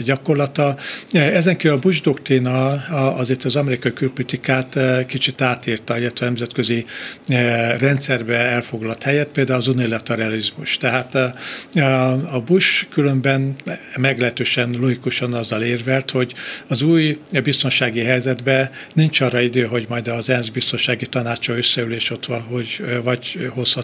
gyakorlata. 0.03 0.77
Ezen 1.11 1.57
kívül 1.57 1.77
a 1.77 1.79
Bush 1.79 2.01
doktrína 2.21 2.71
azért 3.15 3.43
az 3.43 3.55
amerikai 3.55 3.93
külpolitikát 3.93 4.75
eh, 4.75 5.05
kicsit 5.05 5.41
átírta, 5.41 5.97
illetve 5.97 6.25
nemzetközi 6.25 6.85
eh, 7.27 7.75
rendszerbe 7.79 8.37
elfoglalt 8.37 9.03
helyet, 9.03 9.27
például 9.27 9.59
az 9.59 9.67
unilateralizmus. 9.67 10.77
Tehát 10.77 11.15
eh, 11.75 12.35
a 12.35 12.41
Bush 12.41 12.85
különben 12.89 13.55
meglehetősen 13.97 14.75
logikusan 14.79 15.33
azzal 15.33 15.61
érvelt, 15.61 16.11
hogy 16.11 16.33
az 16.67 16.81
új 16.81 17.17
biztonsági 17.43 17.99
helyzetben 17.99 18.69
nincs 18.93 19.21
arra 19.21 19.39
idő, 19.39 19.63
hogy 19.63 19.85
majd 19.89 20.07
az 20.07 20.29
ENSZ 20.29 20.49
biztonsági 20.49 21.05
tanácsa 21.05 21.57
összeülés 21.57 22.09
ott 22.09 22.25
van, 22.25 22.41
hogy 22.41 22.83
vagy 23.03 23.49
hoz 23.53 23.77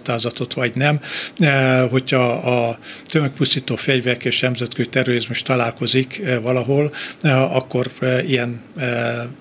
vagy 0.53 0.71
nem. 0.75 0.99
Hogyha 1.89 2.31
a 2.31 2.79
tömegpusztító 3.05 3.75
fegyverek 3.75 4.25
és 4.25 4.39
nemzetközi 4.39 4.89
terrorizmus 4.89 5.41
találkozik 5.41 6.21
valahol, 6.41 6.91
akkor 7.51 7.87
ilyen 8.27 8.61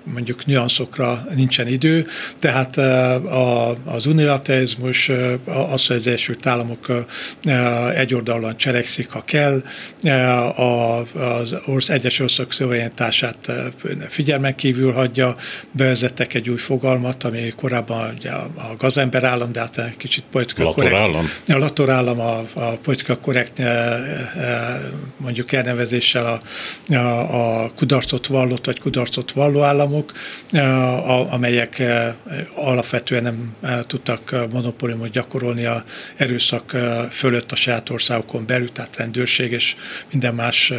mondjuk 0.05 0.47
nüanszokra 0.47 1.27
nincsen 1.35 1.67
idő, 1.67 2.07
tehát 2.41 2.77
az 3.85 4.07
unilaterizmus, 4.07 5.11
az, 5.71 5.87
hogy 5.87 5.97
az 5.97 6.07
Egyesült 6.07 6.47
Államok 6.47 7.05
egyoldalúan 7.95 8.57
cselekszik, 8.57 9.11
ha 9.11 9.23
kell, 9.25 9.63
az 10.57 11.57
orsz, 11.67 11.89
egyes 11.89 12.19
országok 12.21 12.53
szuverenitását 12.53 13.53
figyelmen 14.09 14.55
kívül 14.55 14.93
hagyja, 14.93 15.37
bevezettek 15.71 16.35
egy 16.35 16.51
új 16.51 16.57
fogalmat, 16.57 17.25
ami 17.25 17.53
korábban 17.57 18.15
ugye 18.19 18.31
a 18.31 18.75
gazember 18.79 19.25
állam, 19.25 19.53
de 19.53 19.61
hát 19.61 19.97
kicsit 19.97 20.25
politika 20.31 20.73
korrekt. 20.73 20.95
A 21.47 21.59
lator 21.59 21.91
állam 21.91 22.21
a, 22.21 22.39
a 22.55 22.77
politika 22.83 23.17
korrekt 23.17 23.63
mondjuk 25.17 25.53
elnevezéssel 25.53 26.27
a, 26.27 26.41
a, 26.95 27.63
a 27.65 27.71
kudarcot 27.77 28.27
vallott, 28.27 28.67
vagy 28.67 28.76
kudarcot 28.81 29.33
valló 29.33 29.63
államok, 29.63 30.13
amelyek 31.31 31.83
alapvetően 32.55 33.23
nem 33.23 33.57
tudtak 33.87 34.47
monopóliumot 34.53 35.11
gyakorolni 35.11 35.65
a 35.65 35.85
erőszak 36.17 36.77
fölött 37.11 37.53
a 37.53 37.57
saját 37.57 37.91
országokon 37.91 38.47
belül, 38.47 38.73
tehát 38.73 38.97
rendőrség 38.97 39.53
és 39.53 39.77
minden 40.11 40.35
más 40.35 40.73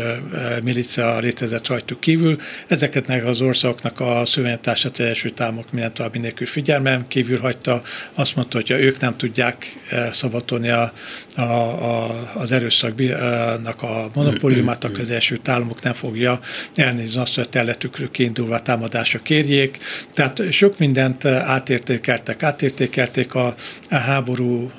milícia 0.64 1.20
létezett 1.20 1.68
rajtuk 1.68 2.00
kívül. 2.00 2.38
Ezeket 2.68 3.08
az 3.26 3.42
országoknak 3.42 4.00
a 4.00 4.26
szövetását 4.26 4.92
az 4.92 5.00
Egyesült 5.00 5.42
Államok 5.42 5.72
mindent 5.72 5.94
további 5.94 6.20
nélkül 6.20 6.48
figyelmem 6.48 7.08
kívül 7.08 7.40
hagyta. 7.40 7.82
Azt 8.14 8.36
mondta, 8.36 8.58
hogy 8.58 8.72
ők 8.72 9.00
nem 9.00 9.18
tudják 9.18 9.78
szavatolni 10.12 10.70
a, 10.70 10.92
a, 11.36 11.42
a, 11.42 12.32
az 12.34 12.52
erőszaknak 12.52 13.82
a 13.82 14.10
monopóliumát, 14.14 14.84
akkor 14.84 15.00
az 15.00 15.10
Egyesült 15.10 15.48
Államok 15.50 15.82
nem 15.82 15.94
fogja 15.94 16.40
elnézni 16.76 17.22
azt, 17.22 17.36
hogy 17.36 17.48
a 17.48 17.50
területükről 17.88 18.12
kiindulva 18.12 18.62
támadásra 18.62 19.20
kérjék. 19.20 19.78
Tehát 20.14 20.52
sok 20.52 20.78
mindent 20.78 21.26
átértékeltek. 21.26 22.44
Átértékelték 22.44 23.36
a, 23.36 23.56
a 23.90 23.96
háború 23.96 24.72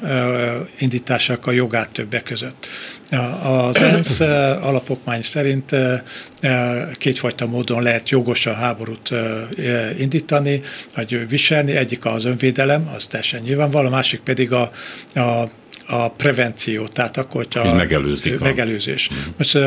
indításák 0.79 1.47
a 1.47 1.50
jogát 1.50 1.88
többek 1.91 2.23
között. 2.23 2.67
Az 3.43 3.77
ENSZ 3.93 4.21
alapokmány 4.61 5.23
szerint 5.23 5.77
kétfajta 6.99 7.47
módon 7.47 7.83
lehet 7.83 8.09
jogosan 8.09 8.55
háborút 8.55 9.11
indítani, 9.99 10.61
vagy 10.95 11.29
viselni. 11.29 11.77
Egyik 11.77 12.05
az 12.05 12.25
önvédelem, 12.25 12.91
az 12.95 13.07
teljesen 13.07 13.41
nyilvánvaló, 13.41 13.87
a 13.87 13.91
másik 13.91 14.21
pedig 14.21 14.53
a, 14.53 14.71
a 15.15 15.49
a 15.90 16.09
prevenció, 16.09 16.87
tehát 16.87 17.16
akkor, 17.16 17.42
hogyha 17.42 17.75
megelőzik 17.75 18.38
megelőzés. 18.38 19.09
A... 19.11 19.14
Most 19.37 19.59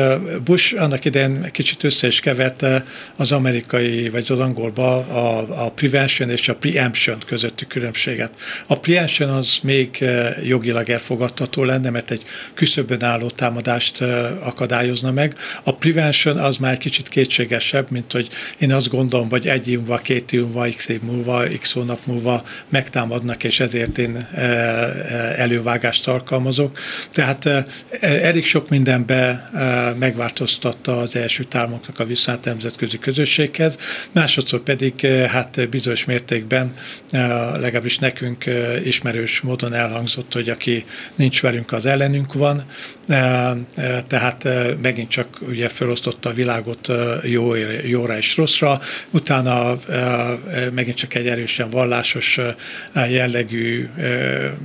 Bush 0.42 0.82
annak 0.82 1.04
idején 1.04 1.48
kicsit 1.50 1.84
össze 1.84 2.06
is 2.06 2.20
keverte 2.20 2.84
az 3.16 3.32
amerikai, 3.32 4.08
vagy 4.08 4.26
az 4.28 4.38
angolba 4.38 4.96
a, 4.96 5.64
a 5.64 5.70
prevention 5.70 6.30
és 6.30 6.48
a 6.48 6.56
preemption 6.56 7.18
közötti 7.26 7.66
különbséget. 7.66 8.30
A 8.66 8.78
preemption 8.78 9.30
az 9.30 9.58
még 9.62 10.04
jogilag 10.44 10.88
elfogadható 10.88 11.64
lenne, 11.64 11.90
mert 11.90 12.10
egy 12.10 12.22
küszöbön 12.54 13.02
álló 13.02 13.30
támadást 13.30 14.00
akadályozna 14.40 15.10
meg. 15.10 15.34
A 15.62 15.74
prevention 15.74 16.38
az 16.38 16.56
már 16.56 16.72
egy 16.72 16.78
kicsit 16.78 17.08
kétségesebb, 17.08 17.90
mint 17.90 18.12
hogy 18.12 18.28
én 18.58 18.72
azt 18.72 18.88
gondolom, 18.88 19.30
hogy 19.30 19.46
egy 19.48 19.68
év 19.68 19.78
múlva, 19.78 19.98
két 19.98 20.32
év 20.32 20.40
múlva, 20.40 20.68
x 20.76 20.88
év 20.88 21.02
múlva, 21.02 21.42
x 21.60 21.72
hónap 21.72 21.98
múlva 22.06 22.42
megtámadnak, 22.68 23.44
és 23.44 23.60
ezért 23.60 23.98
én 23.98 24.28
elővágást 25.36 26.04
alkalmazok. 26.12 26.78
Tehát 27.10 27.46
eh, 27.46 27.64
elég 28.00 28.44
sok 28.44 28.68
mindenbe 28.68 29.50
eh, 29.54 29.94
megváltoztatta 29.98 30.98
az 30.98 31.16
első 31.16 31.44
államoknak 31.50 31.98
a 31.98 32.04
viszonyát 32.04 32.44
nemzetközi 32.44 32.98
közösséghez, 32.98 33.78
másodszor 34.12 34.60
pedig 34.60 35.04
eh, 35.04 35.30
hát 35.30 35.68
bizonyos 35.70 36.04
mértékben 36.04 36.74
legalábbis 37.52 37.98
nekünk 37.98 38.44
ismerős 38.84 39.40
módon 39.40 39.72
elhangzott, 39.72 40.32
hogy 40.32 40.48
aki 40.48 40.84
nincs 41.14 41.42
velünk, 41.42 41.72
az 41.72 41.86
ellenünk 41.86 42.32
van, 42.32 42.64
tehát 44.06 44.48
megint 44.82 45.08
csak 45.08 45.38
ugye 45.48 45.68
felosztotta 45.68 46.28
a 46.28 46.32
világot 46.32 46.88
jó, 47.22 47.54
jóra 47.84 48.16
és 48.16 48.36
rosszra, 48.36 48.80
utána 49.10 49.78
megint 50.72 50.96
csak 50.96 51.14
egy 51.14 51.26
erősen 51.26 51.70
vallásos 51.70 52.40
jellegű 53.08 53.88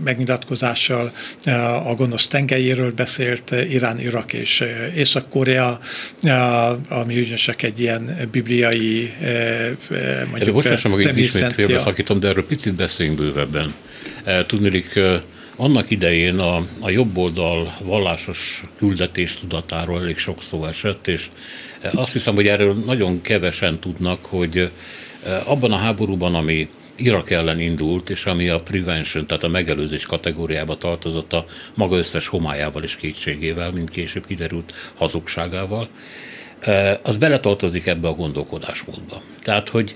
megnyilatkozással 0.04 1.12
a 1.84 1.94
gonosz 1.96 2.28
tengelyéről 2.28 2.92
beszélt, 2.92 3.52
Irán, 3.70 4.00
Irak 4.00 4.34
és 4.34 4.64
Észak-Korea, 4.96 5.80
ami 6.90 7.20
ugyancsak 7.20 7.64
egy 7.64 7.80
ilyen 7.80 8.28
bibliai 8.32 9.14
mondjuk 10.30 10.54
Bocsássam, 10.54 10.92
hogy 10.92 11.18
ismét 11.18 11.54
félbeszakítom, 11.54 12.20
de 12.20 12.28
erről 12.28 12.46
picit 12.46 12.74
beszéljünk 12.74 13.20
bővebben. 13.20 13.74
Tudnélik, 14.48 15.00
annak 15.56 15.92
idején 15.92 16.40
a, 16.40 16.66
a 16.80 16.90
jobboldal 16.90 17.78
vallásos 17.82 18.64
küldetés 18.78 19.38
tudatáról 19.40 20.02
elég 20.02 20.18
sok 20.18 20.42
szó 20.42 20.66
esett, 20.66 21.08
és 21.08 21.28
azt 21.94 22.14
hiszem, 22.14 22.36
hogy 22.36 22.48
erről 22.48 22.74
nagyon 22.86 23.22
kevesen 23.22 23.80
tudnak, 23.80 24.26
hogy 24.26 24.72
abban 25.44 25.72
a 25.72 25.78
háborúban, 25.78 26.36
ami 26.36 26.70
Irak 26.98 27.30
ellen 27.30 27.60
indult, 27.60 28.10
és 28.10 28.26
ami 28.26 28.50
a 28.50 28.60
prevention, 28.60 29.28
tehát 29.28 29.44
a 29.44 29.48
megelőzés 29.48 30.06
kategóriába 30.06 30.78
tartozott 30.78 31.34
a 31.34 31.46
maga 31.74 31.98
összes 31.98 32.28
homályával 32.28 32.84
és 32.84 32.96
kétségével, 32.96 33.72
mint 33.72 33.90
később 33.90 34.26
kiderült 34.26 34.74
hazugságával, 34.96 35.90
az 37.02 37.18
beletartozik 37.18 37.86
ebbe 37.86 38.08
a 38.08 38.14
gondolkodásmódba. 38.14 39.22
Tehát, 39.44 39.70
hogy 39.70 39.96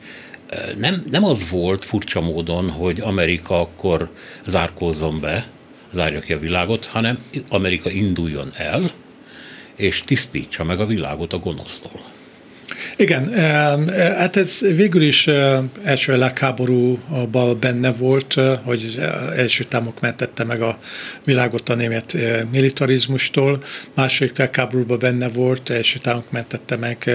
nem, 0.78 1.04
nem 1.10 1.24
az 1.24 1.50
volt 1.50 1.86
furcsa 1.86 2.22
módon, 2.22 2.70
hogy 2.70 3.00
Amerika 3.00 3.60
akkor 3.60 4.10
zárkózzon 4.46 5.20
be, 5.20 5.48
zárja 5.92 6.20
ki 6.20 6.34
a 6.34 6.40
világot, 6.40 6.86
hanem 6.86 7.24
Amerika 7.50 7.90
induljon 7.90 8.52
el, 8.56 8.92
és 9.76 10.04
tisztítsa 10.04 10.64
meg 10.64 10.80
a 10.80 10.86
világot 10.86 11.34
a 11.34 11.40
gonosztól. 11.40 12.02
Igen, 12.96 13.34
hát 14.18 14.36
ez 14.36 14.60
végül 14.60 15.02
is 15.02 15.28
első 15.84 16.12
világháborúban 16.12 17.60
benne 17.60 17.92
volt, 17.92 18.36
hogy 18.64 19.00
első 19.36 19.64
támok 19.64 20.00
mentette 20.00 20.44
meg 20.44 20.62
a 20.62 20.78
világot 21.24 21.70
a 21.70 21.76
német 21.76 22.18
militarizmustól, 22.52 23.64
második 23.96 24.36
világháborúban 24.36 25.00
benne 25.00 25.30
volt, 25.30 25.70
első 25.70 26.00
támok 26.00 26.32
mentette 26.32 26.76
meg 26.76 27.10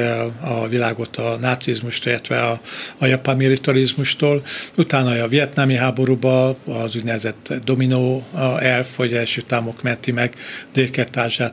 a 0.45 0.69
világot 0.69 1.17
a 1.17 1.37
nácizmustól, 1.41 2.13
illetve 2.13 2.43
a, 2.43 2.61
a 2.99 3.07
japán 3.07 3.37
militarizmustól, 3.37 4.43
utána 4.77 5.23
a 5.23 5.29
vietnámi 5.29 5.75
háborúban 5.75 6.57
az 6.65 6.97
úgynevezett 6.97 7.55
dominó 7.65 8.25
elf, 8.59 8.97
hogy 8.97 9.13
első 9.13 9.41
támok 9.41 9.83
menti 9.83 10.13
meg 10.13 10.35
dél 10.73 10.91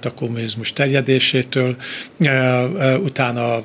a 0.01 0.13
kommunizmus 0.15 0.73
terjedésétől, 0.73 1.75
utána 2.99 3.63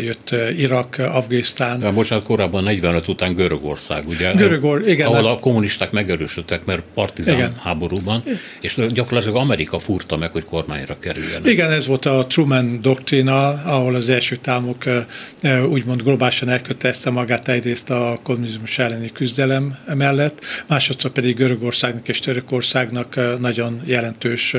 jött 0.00 0.34
Irak, 0.56 0.96
Afganisztán. 0.98 1.80
Ja, 1.80 1.92
bocsánat, 1.92 2.24
korábban 2.24 2.62
45 2.62 3.08
után 3.08 3.34
Görögország, 3.34 4.06
ugye? 4.06 4.32
Görögor, 4.32 4.88
igen. 4.88 5.06
Ahol 5.06 5.26
a 5.26 5.38
kommunisták 5.38 5.90
megerősödtek, 5.90 6.64
mert 6.64 6.82
partizán 6.94 7.34
igen. 7.34 7.54
háborúban, 7.62 8.22
és 8.60 8.74
gyakorlatilag 8.88 9.36
Amerika 9.36 9.78
furta 9.78 10.16
meg, 10.16 10.30
hogy 10.30 10.44
kormányra 10.44 10.98
kerüljenek. 10.98 11.46
Igen, 11.46 11.70
ez 11.70 11.86
volt 11.86 12.04
a 12.04 12.26
Truman 12.26 12.80
doktrína, 12.82 13.48
ahol 13.48 13.94
az 13.94 14.08
első 14.08 14.36
támok 14.36 14.84
úgymond 15.68 16.02
globálisan 16.02 16.48
elkötelezte 16.48 17.10
magát 17.10 17.48
egyrészt 17.48 17.90
a 17.90 18.18
kommunizmus 18.22 18.78
elleni 18.78 19.10
küzdelem 19.12 19.78
mellett, 19.94 20.44
másodszor 20.68 21.10
pedig 21.10 21.36
Görögországnak 21.36 22.08
és 22.08 22.18
Törökországnak 22.18 23.38
nagyon 23.40 23.80
jelentős 23.84 24.56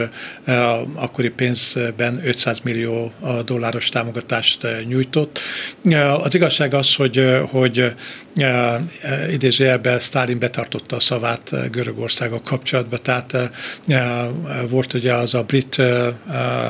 akkori 0.95 1.29
pénzben 1.29 2.21
500 2.23 2.59
millió 2.59 3.11
dolláros 3.45 3.89
támogatást 3.89 4.67
nyújtott. 5.11 5.39
Az 6.23 6.35
igazság 6.35 6.73
az, 6.73 6.95
hogy, 6.95 7.41
hogy 7.49 7.93
idézőjelben 9.31 9.99
Sztálin 9.99 10.39
betartotta 10.39 10.95
a 10.95 10.99
szavát 10.99 11.71
Görögországgal 11.71 12.41
kapcsolatban, 12.41 12.99
tehát 13.03 13.37
volt 14.69 14.93
ugye 14.93 15.13
az 15.13 15.33
a 15.33 15.43
brit-szovjet 15.43 16.61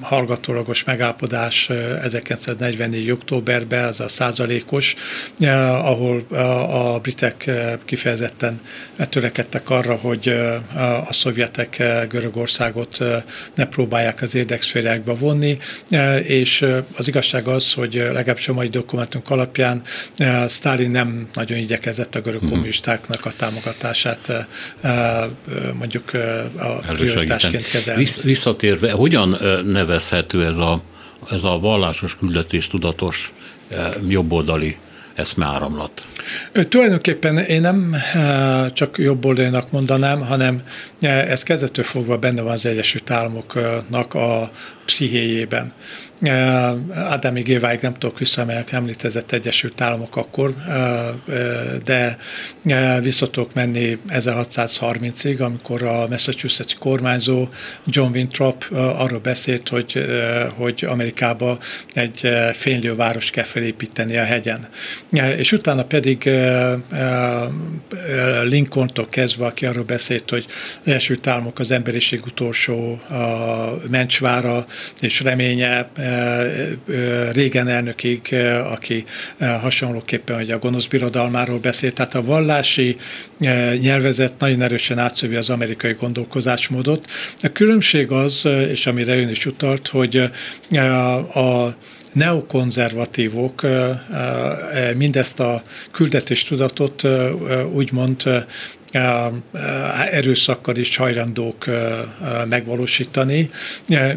hallgatólagos 0.00 0.84
megállapodás 0.84 1.70
1944. 2.02 3.10
októberben, 3.10 3.84
az 3.84 4.00
a 4.00 4.08
százalékos, 4.08 4.94
ahol 5.82 6.26
a 6.70 6.98
britek 6.98 7.50
kifejezetten 7.84 8.60
törekedtek 8.96 9.70
arra, 9.70 9.94
hogy 9.94 10.28
a 11.08 11.12
szovjetek 11.12 11.82
Görögországot 12.08 12.98
ne 13.54 13.66
próbálják 13.66 14.22
az 14.22 14.34
érdekszférákba 14.34 15.14
vonni, 15.14 15.58
és 16.22 16.66
az 16.96 17.08
igazság 17.08 17.46
az, 17.46 17.72
hogy 17.72 17.94
legalábbis 17.94 18.48
a 18.48 18.52
mai 18.52 18.68
dokumentumok 18.68 19.30
alapján 19.30 19.80
Stalin 20.48 20.90
nem 20.90 21.28
nagyon 21.34 21.58
igyekezett 21.58 22.14
a 22.14 22.20
görög 22.20 22.42
mhm. 22.42 22.50
kommunistáknak 22.50 23.26
a 23.26 23.32
támogatását 23.36 24.46
mondjuk 25.78 26.10
a 26.56 26.92
prioritásként 26.92 27.68
kezelni. 27.68 28.06
Visszatérve, 28.22 28.92
hogyan 28.92 29.38
nevezhető 29.64 30.44
ez 30.44 30.56
a, 30.56 30.82
ez 31.30 31.44
a 31.44 31.58
vallásos 31.58 32.16
küldetés 32.16 32.68
tudatos 32.68 33.32
jobboldali 34.08 34.76
eszmeáramlat? 35.16 36.06
Tulajdonképpen 36.68 37.38
én 37.38 37.60
nem 37.60 37.96
csak 38.72 38.98
jobboldalinak 38.98 39.70
mondanám, 39.70 40.20
hanem 40.20 40.60
ez 41.00 41.42
kezdetől 41.42 41.84
fogva 41.84 42.16
benne 42.16 42.42
van 42.42 42.52
az 42.52 42.66
Egyesült 42.66 43.10
Államoknak 43.10 44.14
a 44.14 44.50
pszichéjében. 44.84 45.72
Ádámig 46.94 47.48
éváig 47.48 47.78
nem 47.82 47.94
tudok 47.94 48.18
visszamelyek 48.18 48.72
említezett 48.72 49.32
Egyesült 49.32 49.80
Államok 49.80 50.16
akkor, 50.16 50.54
de 51.84 52.16
vissza 53.00 53.26
tudok 53.30 53.54
menni 53.54 53.98
1630-ig, 54.08 55.40
amikor 55.40 55.82
a 55.82 56.06
Massachusetts 56.08 56.76
kormányzó 56.78 57.48
John 57.84 58.12
Winthrop 58.12 58.66
arról 58.72 59.18
beszélt, 59.18 59.68
hogy, 59.68 60.04
hogy 60.54 60.84
Amerikába 60.88 61.58
egy 61.94 62.28
fénylőváros 62.52 63.30
kell 63.30 63.44
felépíteni 63.44 64.16
a 64.16 64.24
hegyen. 64.24 64.68
És 65.36 65.52
utána 65.52 65.84
pedig 65.84 66.30
Lincolntól 68.42 69.06
kezdve, 69.08 69.46
aki 69.46 69.66
arról 69.66 69.84
beszélt, 69.84 70.30
hogy 70.30 70.46
Egyesült 70.84 71.26
Államok 71.26 71.58
az 71.58 71.70
emberiség 71.70 72.26
utolsó 72.26 73.00
mencsvára, 73.90 74.64
és 75.00 75.20
reménye 75.20 75.90
régen 77.32 77.68
elnökig, 77.68 78.34
aki 78.70 79.04
hasonlóképpen 79.38 80.36
hogy 80.36 80.50
a 80.50 80.58
gonosz 80.58 80.86
birodalmáról 80.86 81.58
beszélt. 81.58 81.94
Tehát 81.94 82.14
a 82.14 82.24
vallási 82.24 82.96
nyelvezet 83.78 84.34
nagyon 84.38 84.62
erősen 84.62 84.98
átszövi 84.98 85.36
az 85.36 85.50
amerikai 85.50 85.92
gondolkozásmódot. 85.92 87.10
A 87.42 87.48
különbség 87.52 88.10
az, 88.10 88.48
és 88.70 88.86
amire 88.86 89.16
ön 89.16 89.28
is 89.28 89.46
utalt, 89.46 89.88
hogy 89.88 90.16
a 91.34 91.74
neokonzervatívok 92.12 93.66
mindezt 94.96 95.40
a 95.40 95.62
küldetéstudatot 95.90 97.02
úgymond 97.72 98.22
erőszakkal 100.10 100.76
is 100.76 100.96
hajlandók 100.96 101.64
megvalósítani, 102.48 103.50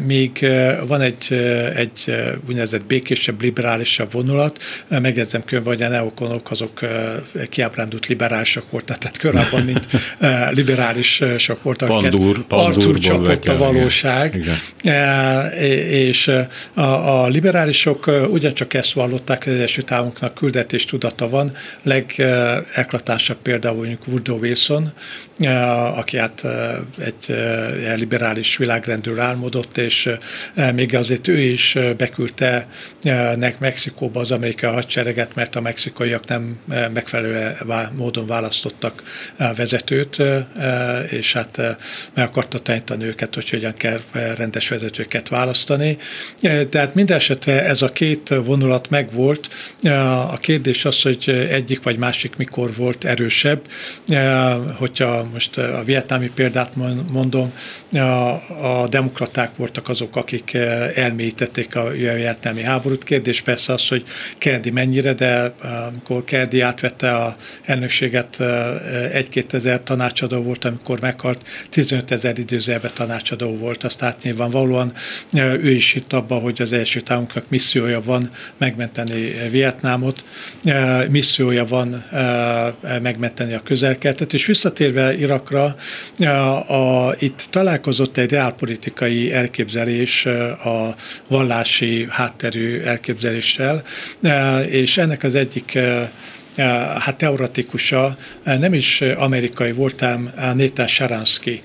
míg 0.06 0.46
van 0.86 1.00
egy, 1.00 1.32
egy 1.74 2.14
úgynevezett 2.48 2.82
békésebb, 2.82 3.42
liberálisabb 3.42 4.12
vonulat, 4.12 4.62
megjegyzem 4.88 5.44
különben, 5.44 5.72
hogy 5.72 5.82
a 5.82 5.88
neokonok 5.88 6.50
azok 6.50 6.80
kiábrándult 7.48 8.06
liberálisok 8.06 8.70
voltak, 8.70 8.98
tehát 8.98 9.18
korábban, 9.20 9.62
mint 9.62 9.86
liberálisok 10.50 11.62
voltak. 11.62 11.88
Pandúr, 11.88 12.44
Arcúr 12.48 12.98
csapott 12.98 13.44
a 13.44 13.56
valóság. 13.56 14.34
Igen. 14.82 15.50
És 15.88 16.30
a, 16.74 16.80
a 17.22 17.28
liberálisok 17.28 18.10
ugyancsak 18.30 18.74
ezt 18.74 18.92
vallották, 18.92 19.46
az 19.46 19.52
Egyesült 19.52 19.92
Államoknak 19.92 20.34
küldetés 20.34 20.84
tudata 20.84 21.28
van. 21.28 21.52
Legeklatánsabb 21.82 23.36
például 23.42 23.76
mondjuk 23.76 24.06
Woodrow 24.06 24.38
Wilson, 24.38 24.69
Wilson, 24.70 24.92
aki 25.96 26.18
hát 26.18 26.46
egy 26.98 27.36
liberális 27.96 28.56
világrendről 28.56 29.20
álmodott, 29.20 29.78
és 29.78 30.08
még 30.74 30.94
azért 30.94 31.28
ő 31.28 31.38
is 31.38 31.78
beküldte 31.96 32.66
nek 33.36 33.58
Mexikóba 33.58 34.20
az 34.20 34.30
amerikai 34.30 34.70
hadsereget, 34.70 35.34
mert 35.34 35.56
a 35.56 35.60
mexikaiak 35.60 36.26
nem 36.26 36.58
megfelelő 36.92 37.56
módon 37.96 38.26
választottak 38.26 39.02
vezetőt, 39.56 40.22
és 41.10 41.32
hát 41.32 41.56
meg 42.14 42.26
akarta 42.26 42.58
tanítani 42.58 43.04
őket, 43.04 43.34
hogy 43.34 43.50
hogyan 43.50 43.74
kell 43.74 44.00
rendes 44.36 44.68
vezetőket 44.68 45.28
választani. 45.28 45.96
Tehát 46.70 46.94
minden 46.94 47.16
esetre 47.16 47.64
ez 47.64 47.82
a 47.82 47.92
két 47.92 48.28
vonulat 48.28 48.90
megvolt. 48.90 49.48
A 50.30 50.36
kérdés 50.36 50.84
az, 50.84 51.02
hogy 51.02 51.46
egyik 51.50 51.82
vagy 51.82 51.98
másik 51.98 52.36
mikor 52.36 52.74
volt 52.76 53.04
erősebb 53.04 53.60
hogyha 54.78 55.24
most 55.32 55.58
a 55.58 55.82
vietnámi 55.84 56.30
példát 56.34 56.70
mondom, 57.10 57.52
a, 57.92 57.98
a 58.82 58.88
demokraták 58.88 59.56
voltak 59.56 59.88
azok, 59.88 60.16
akik 60.16 60.54
elmélyítették 60.94 61.76
a 61.76 61.88
vietnámi 61.90 62.62
háborút. 62.62 63.04
Kérdés 63.04 63.40
persze 63.40 63.72
az, 63.72 63.88
hogy 63.88 64.04
Kennedy 64.38 64.70
mennyire, 64.70 65.12
de 65.12 65.54
amikor 65.88 66.24
Kennedy 66.24 66.60
átvette 66.60 67.16
a 67.16 67.36
elnökséget, 67.64 68.40
egy-két 69.12 69.54
ezer 69.54 69.82
tanácsadó 69.82 70.42
volt, 70.42 70.64
amikor 70.64 71.00
meghalt, 71.00 71.46
15 71.70 72.10
ezer 72.10 72.38
időzőjelben 72.38 72.90
tanácsadó 72.94 73.56
volt, 73.56 73.84
azt 73.84 74.00
hát 74.00 74.22
nyilvánvalóan 74.22 74.92
ő 75.36 75.70
is 75.70 75.92
hitt 75.92 76.12
abba, 76.12 76.34
hogy 76.34 76.62
az 76.62 76.72
első 76.72 77.00
támunknak 77.00 77.44
missziója 77.48 78.02
van 78.02 78.30
megmenteni 78.58 79.48
Vietnámot, 79.50 80.24
missziója 81.08 81.66
van 81.66 82.04
megmenteni 83.02 83.54
a 83.54 83.60
közelkeltet, 83.60 84.32
és 84.40 84.46
visszatérve 84.46 85.16
Irakra, 85.16 85.76
a, 86.18 86.26
a, 86.26 87.14
itt 87.18 87.46
találkozott 87.50 88.16
egy 88.16 88.30
reálpolitikai 88.30 89.32
elképzelés 89.32 90.26
a 90.64 90.94
vallási 91.28 92.06
hátterű 92.10 92.80
elképzeléssel, 92.80 93.82
és 94.66 94.98
ennek 94.98 95.22
az 95.22 95.34
egyik 95.34 95.78
hát 96.98 97.16
teoretikusa, 97.16 98.16
nem 98.44 98.74
is 98.74 99.00
amerikai 99.00 99.72
voltam, 99.72 100.30
Nathan 100.36 100.86
Sharansky, 100.86 101.62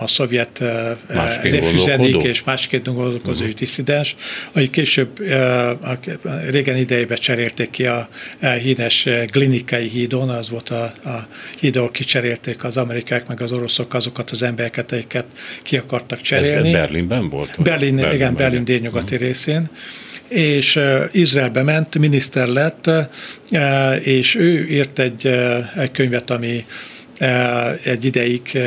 a 0.00 0.06
szovjet 0.06 0.62
refüzenik 1.42 2.22
és 2.22 2.44
másként 2.44 2.94
gondolkozó 2.94 3.44
uh-huh. 3.44 3.58
disszidens, 3.58 4.16
aki 4.52 4.70
később 4.70 5.18
régen 6.50 6.76
idejében 6.76 7.16
cserélték 7.16 7.70
ki 7.70 7.86
a 7.86 8.08
híres 8.62 9.08
glinikai 9.26 9.88
hídon, 9.88 10.28
az 10.28 10.50
volt 10.50 10.68
a, 10.68 10.82
a 11.04 11.26
híd, 11.60 11.76
ahol 11.76 11.90
kicserélték 11.90 12.64
az 12.64 12.76
amerikák 12.76 13.28
meg 13.28 13.40
az 13.40 13.52
oroszok 13.52 13.94
azokat 13.94 14.30
az 14.30 14.42
embereket, 14.42 14.92
akiket 14.92 15.26
ki 15.62 15.76
akartak 15.76 16.20
cserélni. 16.20 16.68
Ez 16.68 16.74
Berlinben 16.74 17.28
volt? 17.28 17.62
Berlin, 17.62 17.96
Berlin 17.96 18.14
igen, 18.14 18.34
Berlin 18.34 18.64
délnyugati 18.64 19.14
uh-huh. 19.14 19.28
részén 19.28 19.70
és 20.32 20.78
Izraelbe 21.12 21.62
ment, 21.62 21.98
miniszter 21.98 22.48
lett, 22.48 22.90
és 24.02 24.34
ő 24.34 24.66
írt 24.68 24.98
egy, 24.98 25.26
egy 25.76 25.90
könyvet, 25.90 26.30
ami 26.30 26.64
egy 27.84 28.04
ideig 28.04 28.58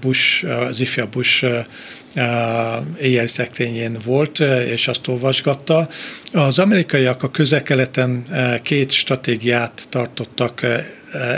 Bush, 0.00 0.44
az 0.68 0.80
ifja 0.80 1.06
Bush 1.06 1.46
éjjel 3.00 3.26
szekrényén 3.26 3.96
volt, 4.04 4.40
és 4.72 4.88
azt 4.88 5.08
olvasgatta. 5.08 5.88
Az 6.32 6.58
amerikaiak 6.58 7.22
a 7.22 7.30
közel-keleten 7.30 8.22
két 8.62 8.90
stratégiát 8.90 9.86
tartottak 9.88 10.66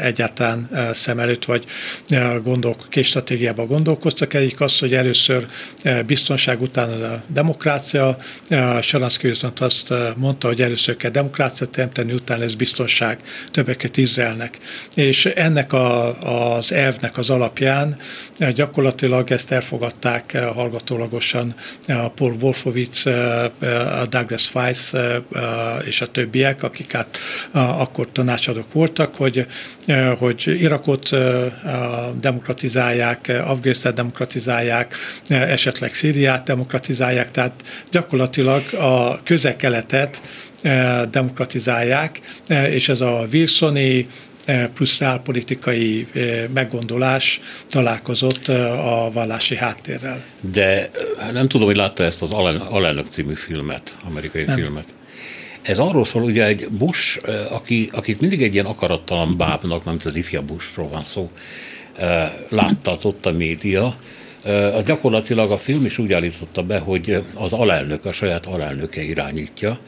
egyáltalán 0.03 0.69
szem 0.93 1.19
előtt, 1.19 1.45
vagy 1.45 1.65
gondol, 2.43 2.77
két 2.89 3.05
stratégiában 3.05 3.67
gondolkoztak. 3.67 4.35
Egyik 4.35 4.61
az, 4.61 4.79
hogy 4.79 4.95
először 4.95 5.47
biztonság 6.07 6.63
után 6.63 7.03
a 7.03 7.23
demokrácia. 7.27 8.17
Saranszki 8.81 9.27
viszont 9.27 9.61
azt 9.61 9.95
mondta, 10.17 10.47
hogy 10.47 10.63
először 10.63 10.97
kell 10.97 11.11
demokrácia 11.11 11.67
teremteni, 11.67 12.13
utána 12.13 12.41
lesz 12.41 12.55
biztonság 12.55 13.19
többeket 13.51 13.97
Izraelnek. 13.97 14.59
És 14.95 15.27
ennek 15.27 15.73
a, 15.73 16.19
az 16.57 16.73
elvnek 16.73 17.19
az 17.19 17.31
alapján 17.31 17.97
gyakorlatilag 18.55 19.31
ezt 19.31 19.53
elfogadták 19.53 20.37
hallgatólagosan 20.37 21.55
Paul 22.15 22.35
Wolfowitz, 22.41 23.03
Douglas 24.09 24.55
Weiss 24.55 24.95
és 25.85 26.01
a 26.01 26.07
többiek, 26.07 26.63
akik 26.63 26.93
hát 26.93 27.19
akkor 27.53 28.09
tanácsadók 28.13 28.73
voltak, 28.73 29.15
hogy 29.15 29.47
hogy 30.19 30.57
Irakot 30.61 31.11
demokratizálják, 32.21 33.33
Afganisztán 33.45 33.95
demokratizálják, 33.95 34.95
esetleg 35.29 35.95
Szíriát 35.95 36.45
demokratizálják, 36.45 37.31
tehát 37.31 37.63
gyakorlatilag 37.91 38.63
a 38.73 39.23
közel-keletet 39.23 40.21
demokratizálják, 41.11 42.21
és 42.49 42.89
ez 42.89 43.01
a 43.01 43.27
Wilsoni 43.33 44.07
plusz 44.75 44.99
reálpolitikai 44.99 46.07
meggondolás 46.55 47.41
találkozott 47.69 48.49
a 48.49 49.11
vallási 49.13 49.57
háttérrel. 49.57 50.25
De 50.41 50.91
nem 51.33 51.49
tudom, 51.49 51.67
hogy 51.67 51.77
látta 51.77 52.05
ezt 52.05 52.23
az 52.23 52.33
Alelnök 52.69 53.07
című 53.09 53.35
filmet, 53.35 53.97
amerikai 54.05 54.43
nem. 54.45 54.57
filmet. 54.57 54.85
Ez 55.63 55.79
arról 55.79 56.05
szól, 56.05 56.23
ugye 56.23 56.45
egy 56.45 56.69
Bush, 56.69 57.29
aki, 57.51 57.89
akit 57.93 58.21
mindig 58.21 58.43
egy 58.43 58.55
ilyen 58.55 58.67
akarattalan 58.67 59.37
bábnak, 59.37 59.85
nem 59.85 59.99
az 60.05 60.15
ifja 60.15 60.43
Bushról 60.43 60.89
van 60.89 61.03
szó, 61.03 61.31
láttatott 62.49 63.27
a 63.27 63.33
média, 63.33 63.97
az 64.75 64.85
gyakorlatilag 64.85 65.51
a 65.51 65.57
film 65.57 65.85
is 65.85 65.99
úgy 65.99 66.13
állította 66.13 66.63
be, 66.63 66.79
hogy 66.79 67.23
az 67.35 67.53
alelnök, 67.53 68.05
a 68.05 68.13
saját 68.13 68.47
alelnöke 68.47 69.03
irányítja, 69.03 69.79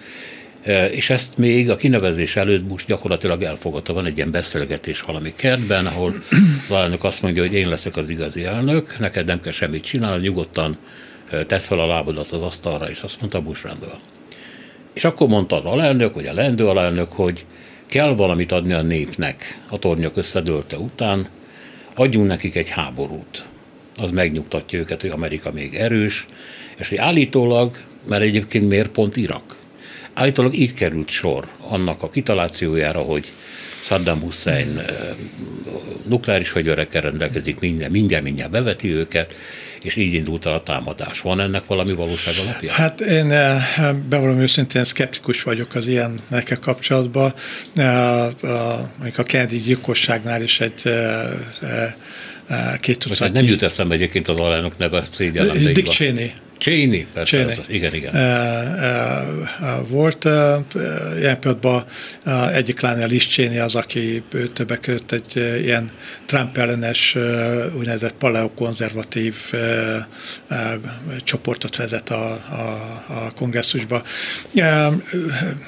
és 0.90 1.10
ezt 1.10 1.38
még 1.38 1.70
a 1.70 1.76
kinevezés 1.76 2.36
előtt 2.36 2.64
Bush 2.64 2.86
gyakorlatilag 2.86 3.42
elfogadta. 3.42 3.92
Van 3.92 4.06
egy 4.06 4.16
ilyen 4.16 4.30
beszélgetés 4.30 5.00
valami 5.00 5.32
kertben, 5.36 5.86
ahol 5.86 6.12
az 6.30 6.70
alelnök 6.70 7.04
azt 7.04 7.22
mondja, 7.22 7.42
hogy 7.42 7.54
én 7.54 7.68
leszek 7.68 7.96
az 7.96 8.08
igazi 8.08 8.44
elnök, 8.44 8.98
neked 8.98 9.26
nem 9.26 9.40
kell 9.40 9.52
semmit 9.52 9.84
csinálni, 9.84 10.26
nyugodtan 10.26 10.76
tedd 11.46 11.60
fel 11.60 11.78
a 11.78 11.86
lábadat 11.86 12.32
az 12.32 12.42
asztalra, 12.42 12.90
és 12.90 13.00
azt 13.00 13.20
mondta 13.20 13.40
Bush 13.40 13.64
rendben. 13.64 13.90
És 14.92 15.04
akkor 15.04 15.28
mondta 15.28 15.56
az 15.56 15.64
alelnök, 15.64 16.14
vagy 16.14 16.26
a 16.26 16.34
lendő 16.34 16.68
alelnök, 16.68 17.12
hogy 17.12 17.46
kell 17.86 18.14
valamit 18.14 18.52
adni 18.52 18.72
a 18.72 18.82
népnek 18.82 19.60
a 19.68 19.78
tornyok 19.78 20.16
összedőlte 20.16 20.76
után, 20.76 21.28
adjunk 21.94 22.26
nekik 22.26 22.56
egy 22.56 22.68
háborút. 22.68 23.44
Az 23.96 24.10
megnyugtatja 24.10 24.78
őket, 24.78 25.00
hogy 25.00 25.10
Amerika 25.10 25.52
még 25.52 25.74
erős, 25.74 26.26
és 26.76 26.88
hogy 26.88 26.98
állítólag, 26.98 27.78
mert 28.08 28.22
egyébként 28.22 28.68
miért 28.68 28.88
pont 28.88 29.16
Irak? 29.16 29.56
Állítólag 30.14 30.54
így 30.54 30.74
került 30.74 31.08
sor 31.08 31.48
annak 31.58 32.02
a 32.02 32.10
kitalációjára, 32.10 33.00
hogy 33.00 33.32
Saddam 33.82 34.20
Hussein 34.20 34.80
nukleáris 36.06 36.48
fegyverekkel 36.48 37.00
rendelkezik, 37.00 37.60
minden, 37.60 37.90
mindjárt, 37.90 38.24
mindjárt 38.24 38.50
beveti 38.50 38.90
őket, 38.90 39.34
és 39.82 39.96
így 39.96 40.14
indult 40.14 40.46
el 40.46 40.52
a 40.52 40.62
támadás. 40.62 41.20
Van 41.20 41.40
ennek 41.40 41.66
valami 41.66 41.92
valóság 41.92 42.34
alapja? 42.44 42.72
Hát 42.72 43.00
én 43.00 43.28
bevallom 44.08 44.40
őszintén 44.40 44.84
szkeptikus 44.84 45.42
vagyok 45.42 45.74
az 45.74 45.86
ilyennek 45.86 46.58
kapcsolatban. 46.60 47.34
Mondjuk 48.96 49.18
a 49.18 49.22
Kennedy 49.22 49.56
gyilkosságnál 49.56 50.42
is 50.42 50.60
egy 50.60 50.82
két 52.80 52.98
tucat. 52.98 53.32
Nem 53.32 53.44
jut 53.44 53.62
eszembe 53.62 53.94
egyébként 53.94 54.28
az 54.28 54.36
alelnök 54.36 54.78
neve, 54.78 55.04
szégyellem. 55.04 55.72
Dick 55.72 55.88
Cheney. 55.88 56.32
Cheney, 56.62 57.06
persze, 57.12 57.36
Cheney. 57.36 57.52
Az, 57.52 57.64
igen, 57.68 57.94
igen. 57.94 58.12
Volt 59.88 60.24
ilyen 61.18 61.38
pillanatban 61.40 61.84
egyik 62.52 62.80
lányja 62.80 63.06
Liz 63.06 63.26
Cheney 63.26 63.58
az, 63.58 63.74
aki 63.74 64.22
többek 64.52 64.80
között 64.80 65.12
egy 65.12 65.36
ilyen 65.62 65.90
Trump 66.26 66.56
ellenes 66.56 67.16
úgynevezett 67.78 68.12
paleokonzervatív 68.12 69.34
csoportot 71.24 71.76
vezet 71.76 72.10
a, 72.10 72.32
a, 72.32 73.04
a 73.08 73.32
kongresszusba. 73.34 74.02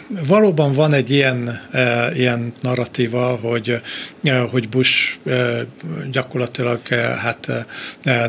Valóban 0.09 0.73
van 0.73 0.93
egy 0.93 1.11
ilyen, 1.11 1.61
ilyen 2.15 2.55
narratíva, 2.61 3.27
hogy, 3.37 3.81
hogy 4.51 4.69
Bush 4.69 5.17
gyakorlatilag 6.11 6.87
hát 7.19 7.67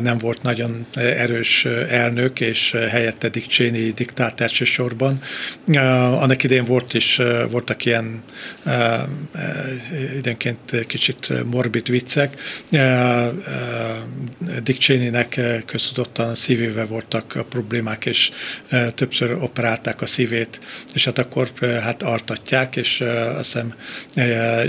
nem 0.02 0.18
volt 0.18 0.42
nagyon 0.42 0.86
erős 0.94 1.64
elnök, 1.88 2.40
és 2.40 2.55
és 2.56 2.76
helyette 2.90 3.28
Dick 3.28 3.50
Cheney 3.50 3.90
diktált 3.90 4.40
elsősorban. 4.40 5.18
Annak 5.66 6.42
idén 6.42 6.64
volt 6.64 6.94
is, 6.94 7.20
voltak 7.50 7.84
ilyen 7.84 8.22
időnként 10.16 10.86
kicsit 10.86 11.44
morbid 11.44 11.88
viccek. 11.88 12.34
Dick 14.62 14.78
Cheneynek 14.78 15.40
köztudottan 15.66 16.34
szívével 16.34 16.86
voltak 16.86 17.34
a 17.34 17.44
problémák, 17.44 18.06
és 18.06 18.30
többször 18.94 19.32
operálták 19.32 20.02
a 20.02 20.06
szívét, 20.06 20.60
és 20.94 21.04
hát 21.04 21.18
akkor 21.18 21.50
hát 21.82 22.02
altatják, 22.02 22.76
és 22.76 23.00
azt 23.36 23.52
hiszem 23.52 23.74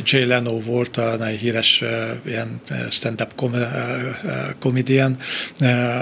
Jay 0.03 0.25
Leno 0.25 0.59
volt 0.59 0.97
a 0.97 1.15
nagyon 1.17 1.37
híres 1.37 1.83
ilyen 2.25 2.61
stand-up 2.89 3.33
comedian, 4.59 5.17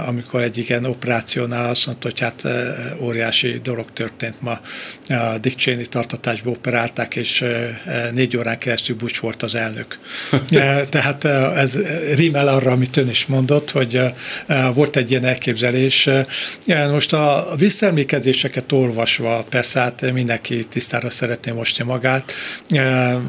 amikor 0.06 0.42
egy 0.42 0.58
igen 0.58 0.86
operációnál 0.86 1.70
azt 1.76 1.86
mondta, 1.86 2.08
hogy 2.08 2.20
hát 2.20 2.48
óriási 3.00 3.60
dolog 3.64 3.86
történt 3.94 4.42
ma. 4.42 4.60
A 5.08 5.38
Dick 5.42 5.58
Cheney 5.58 5.86
tartatásba 5.86 6.50
operálták, 6.50 7.16
és 7.16 7.46
négy 8.14 8.38
órán 8.38 8.58
keresztül 8.58 8.96
Bush 8.96 9.22
volt 9.22 9.44
az 9.44 9.56
elnök. 9.56 10.00
Tehát 10.96 11.26
ez 11.56 11.80
rímel 12.16 12.48
arra, 12.48 12.72
amit 12.72 12.98
ön 12.98 13.10
is 13.10 13.26
mondott, 13.26 13.72
hogy 13.72 14.02
volt 14.74 14.96
egy 14.96 15.12
ilyen 15.12 15.26
elképzelés. 15.26 16.10
Most 16.92 17.14
a 17.14 17.54
visszaemlékezéseket 17.58 18.72
olvasva, 18.72 19.46
persze 19.50 19.80
hát 19.80 20.12
mindenki 20.12 20.64
tisztára 20.64 21.10
szeretné 21.10 21.52
mostni 21.52 21.84
magát, 21.84 22.34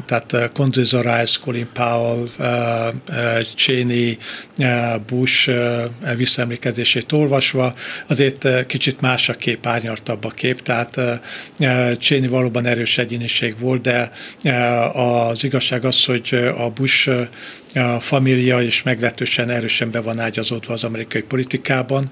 tehát 0.05 0.51
Condoleezza 0.53 1.01
Rice, 1.01 1.37
Colin 1.41 1.69
Powell, 1.73 2.27
Cheney, 3.55 4.17
Bush 5.07 5.51
visszaemlékezését 6.15 7.11
olvasva, 7.11 7.73
azért 8.07 8.36
kicsit 8.67 9.01
más 9.01 9.29
a 9.29 9.33
kép, 9.33 9.65
árnyaltabb 9.65 10.23
a 10.23 10.29
kép, 10.29 10.61
tehát 10.61 10.99
Cséni 11.97 12.27
valóban 12.27 12.65
erős 12.65 12.97
egyéniség 12.97 13.59
volt, 13.59 13.81
de 13.81 14.11
az 14.93 15.43
igazság 15.43 15.85
az, 15.85 16.05
hogy 16.05 16.51
a 16.57 16.69
Bush 16.69 17.11
a 17.77 17.99
família 17.99 18.61
is 18.61 18.83
meglehetősen 18.83 19.49
erősen 19.49 19.91
be 19.91 20.01
van 20.01 20.19
ágyazódva 20.19 20.73
az 20.73 20.83
amerikai 20.83 21.21
politikában, 21.21 22.09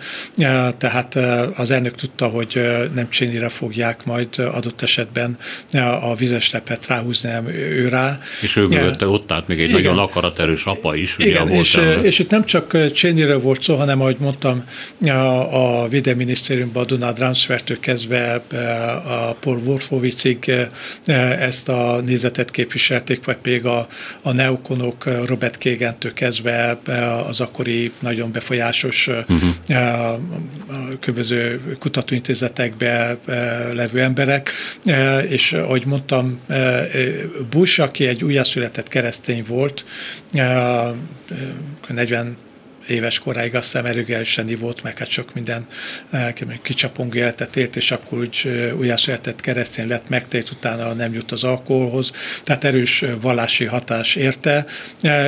tehát 0.77 1.15
az 1.55 1.71
elnök 1.71 1.95
tudta, 1.95 2.27
hogy 2.27 2.61
nem 2.93 3.09
Cheneyre 3.09 3.49
fogják 3.49 4.05
majd 4.05 4.27
adott 4.37 4.81
esetben 4.81 5.37
a 6.01 6.15
vizeslepet 6.15 6.87
ráhúzni 6.87 7.29
nem 7.29 7.47
ő 7.47 7.87
rá. 7.87 8.17
És 8.41 8.55
ő 8.55 8.65
mögötte 8.65 9.07
ott 9.07 9.31
állt 9.31 9.47
még 9.47 9.59
egy 9.59 9.69
igen. 9.69 9.81
nagyon 9.81 9.97
akaraterős 9.97 10.65
apa 10.65 10.95
is. 10.95 11.15
Igen, 11.17 11.43
ugye, 11.43 11.59
és, 11.59 11.79
és 12.01 12.19
itt 12.19 12.29
nem 12.29 12.45
csak 12.45 12.77
Cheneyre 12.93 13.35
volt 13.35 13.63
szó, 13.63 13.75
hanem 13.75 14.01
ahogy 14.01 14.17
mondtam, 14.19 14.63
a, 15.05 15.83
a 15.83 15.87
Védelmi 15.87 16.23
Minisztériumban 16.23 16.83
a 16.83 16.85
Donald 16.85 17.19
Rumsfeldtől 17.19 17.79
kezdve 17.79 18.33
a 19.07 19.33
Paul 19.33 19.57
Wolfowicig 19.57 20.51
ezt 21.39 21.69
a 21.69 22.01
nézetet 22.05 22.51
képviselték, 22.51 23.25
vagy 23.25 23.35
pedig 23.35 23.65
a, 23.65 23.87
a 24.23 24.31
neokonok 24.31 25.25
Robert 25.25 25.54
Kégentől 25.57 26.13
kezdve 26.13 26.79
az 27.27 27.41
akkori 27.41 27.91
nagyon 27.99 28.31
befolyásos 28.31 29.07
uh-huh. 29.07 30.19
különböző 30.99 31.61
kutatóintézetekbe 31.79 33.17
levő 33.73 34.01
emberek, 34.01 34.51
és 35.27 35.53
ahogy 35.53 35.85
mondtam, 35.85 36.39
Bush, 37.49 37.81
aki 37.81 38.07
egy 38.07 38.23
újjászületett 38.23 38.87
keresztény 38.87 39.43
volt, 39.47 39.85
40 41.87 42.37
éves 42.87 43.19
koráig 43.19 43.55
azt 43.55 43.71
hiszem 43.71 43.85
erőgelősen 43.85 44.57
volt, 44.59 44.83
meg 44.83 44.97
hát 44.97 45.09
sok 45.09 45.33
minden 45.33 45.67
kicsapongó 46.61 47.17
életet 47.17 47.55
élt, 47.55 47.75
és 47.75 47.91
akkor 47.91 48.17
úgy 48.17 48.71
újjászületett 48.77 49.41
keresztény 49.41 49.87
lett, 49.87 50.09
megtért, 50.09 50.49
utána 50.49 50.93
nem 50.93 51.13
jut 51.13 51.31
az 51.31 51.43
alkoholhoz, 51.43 52.11
tehát 52.43 52.63
erős 52.63 53.03
vallási 53.21 53.65
hatás 53.65 54.15
érte, 54.15 54.65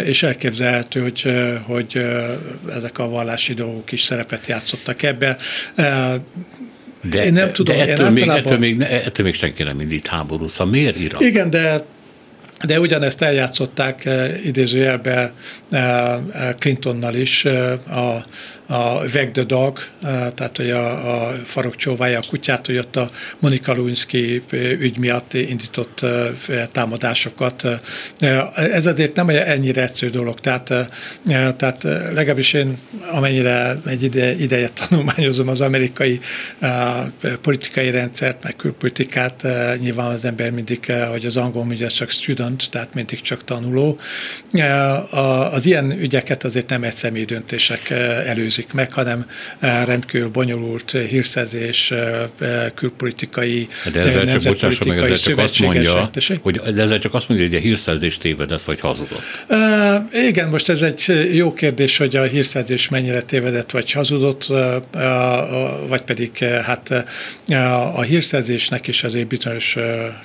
és 0.04 0.24
elképzelhető, 0.24 1.02
hogy, 1.02 1.34
hogy 1.62 2.06
ezek 2.76 3.00
a 3.00 3.10
vallási 3.10 3.54
dolgok 3.54 3.91
is 3.91 4.02
szerepet 4.02 4.48
játszottak 4.48 5.04
ebbe. 5.04 5.38
De, 7.10 7.26
én 7.26 7.34
nem 7.34 7.54
tudom, 7.54 7.78
de 7.78 7.88
ettől, 7.88 8.06
én 8.06 8.12
még, 8.12 8.28
ettől, 8.28 8.58
még, 8.58 8.82
ettől 8.82 9.26
még 9.26 9.36
senki 9.36 9.63
nem 9.63 9.82
indít 9.82 10.08
háborút, 10.08 10.50
szóval 10.50 10.74
miért 10.74 11.00
Irak? 11.00 11.22
Igen, 11.22 11.50
de 11.50 11.86
de 12.65 12.80
ugyanezt 12.80 13.22
eljátszották 13.22 14.06
eh, 14.06 14.46
idézőjelben 14.46 15.32
eh, 15.72 16.13
eh, 16.13 16.20
Clintonnal 16.60 17.13
is 17.13 17.46
a, 17.89 18.26
a 18.67 19.06
Weg 19.13 19.32
the 19.32 19.43
Dog, 19.43 19.80
tehát 20.01 20.58
hogy 20.58 20.69
a, 20.69 21.25
a 21.27 21.36
farok 21.43 21.75
csóvája 21.75 22.19
a 22.19 22.23
kutyát, 22.27 22.65
hogy 22.65 22.77
ott 22.77 22.95
a 22.95 23.10
Monika 23.39 23.73
Lewinsky 23.73 24.43
ügy 24.80 24.97
miatt 24.97 25.34
indított 25.34 26.06
támadásokat. 26.71 27.67
Ez 28.56 28.86
azért 28.86 29.15
nem 29.15 29.30
ennyire 29.30 29.82
egyszerű 29.82 30.12
dolog, 30.12 30.39
tehát, 30.39 30.73
tehát 31.58 31.84
legalábbis 31.84 32.53
én 32.53 32.77
amennyire 33.12 33.75
egy 33.86 34.03
ide, 34.03 34.36
ideje 34.36 34.69
tanulmányozom 34.69 35.47
az 35.47 35.62
amerikai 35.62 36.19
politikai 37.41 37.89
rendszert, 37.89 38.43
meg 38.43 38.56
külpolitikát, 38.56 39.47
nyilván 39.80 40.13
az 40.13 40.25
ember 40.25 40.51
mindig, 40.51 40.93
hogy 41.12 41.25
az 41.25 41.38
angol 41.38 41.63
mondja, 41.63 41.89
csak 41.89 42.10
student, 42.10 42.69
tehát 42.71 42.93
mindig 42.93 43.21
csak 43.21 43.43
tanuló. 43.43 43.99
Az 45.51 45.65
ilyen 45.65 45.91
ügyeket 45.91 46.43
azért 46.43 46.69
nem 46.69 46.84
egy 46.84 46.93
személy 46.93 47.25
döntések 47.25 47.89
előzik 48.25 48.57
előzik 48.58 48.74
meg, 48.74 48.93
hanem 48.93 49.26
eh, 49.60 49.86
rendkívül 49.86 50.30
bonyolult 50.30 50.91
hírszerzés, 50.91 51.91
eh, 51.91 52.24
eh, 52.39 52.72
külpolitikai, 52.76 53.67
de 53.93 54.02
ezzel 54.02 54.56
csak, 54.56 54.86
meg, 54.86 54.98
ezzel 54.98 55.15
csak 55.15 55.38
azt 55.38 55.60
mondja, 55.60 56.10
hogy, 56.41 56.60
de 56.74 56.82
ezzel 56.82 57.00
csak 57.00 57.13
azt 57.13 57.30
mondja, 57.30 57.48
hogy 57.48 57.56
a 57.56 57.60
hírszerzés 57.60 58.17
tévedett 58.17 58.63
vagy 58.63 58.80
hazudott. 58.80 59.22
Uh, 59.50 60.26
igen, 60.28 60.50
most 60.50 60.70
ez 60.70 60.82
egy 60.82 61.34
jó 61.36 61.54
kérdés, 61.54 61.98
hogy 61.98 62.15
a 62.15 62.24
hírszerzés 62.24 62.89
mennyire 62.89 63.22
tévedett 63.22 63.72
vagy 63.72 63.91
hazudott, 63.91 64.46
vagy 65.88 66.02
pedig 66.02 66.38
hát 66.38 67.06
a 67.96 68.02
hírszerzésnek 68.02 68.88
is 68.88 69.04
azért 69.04 69.28
bizonyos 69.28 69.78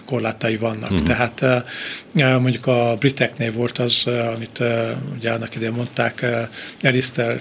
korlátai 0.05 0.57
vannak. 0.57 0.91
Uh-huh. 0.91 1.07
Tehát 1.07 1.65
mondjuk 2.15 2.67
a 2.67 2.97
briteknél 2.99 3.53
volt 3.53 3.79
az, 3.79 4.07
amit 4.37 4.63
ugye 5.17 5.31
annak 5.31 5.55
idején 5.55 5.75
mondták, 5.75 6.27
Alistair 6.83 7.41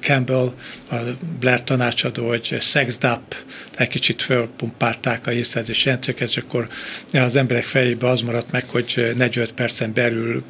Campbell, 0.00 0.52
a 0.90 0.96
Blair 1.40 1.62
tanácsadó, 1.62 2.28
hogy 2.28 2.56
sexed 2.60 3.10
up, 3.12 3.34
egy 3.76 3.88
kicsit 3.88 4.22
fölpumpálták 4.22 5.26
a 5.26 5.30
hírszerzés 5.30 5.84
jelentőket, 5.84 6.28
és 6.28 6.36
akkor 6.36 6.68
az 7.12 7.36
emberek 7.36 7.64
fejébe 7.64 8.08
az 8.08 8.20
maradt 8.20 8.50
meg, 8.50 8.64
hogy 8.68 9.12
45 9.16 9.52
percen 9.52 9.92
belül 9.94 10.42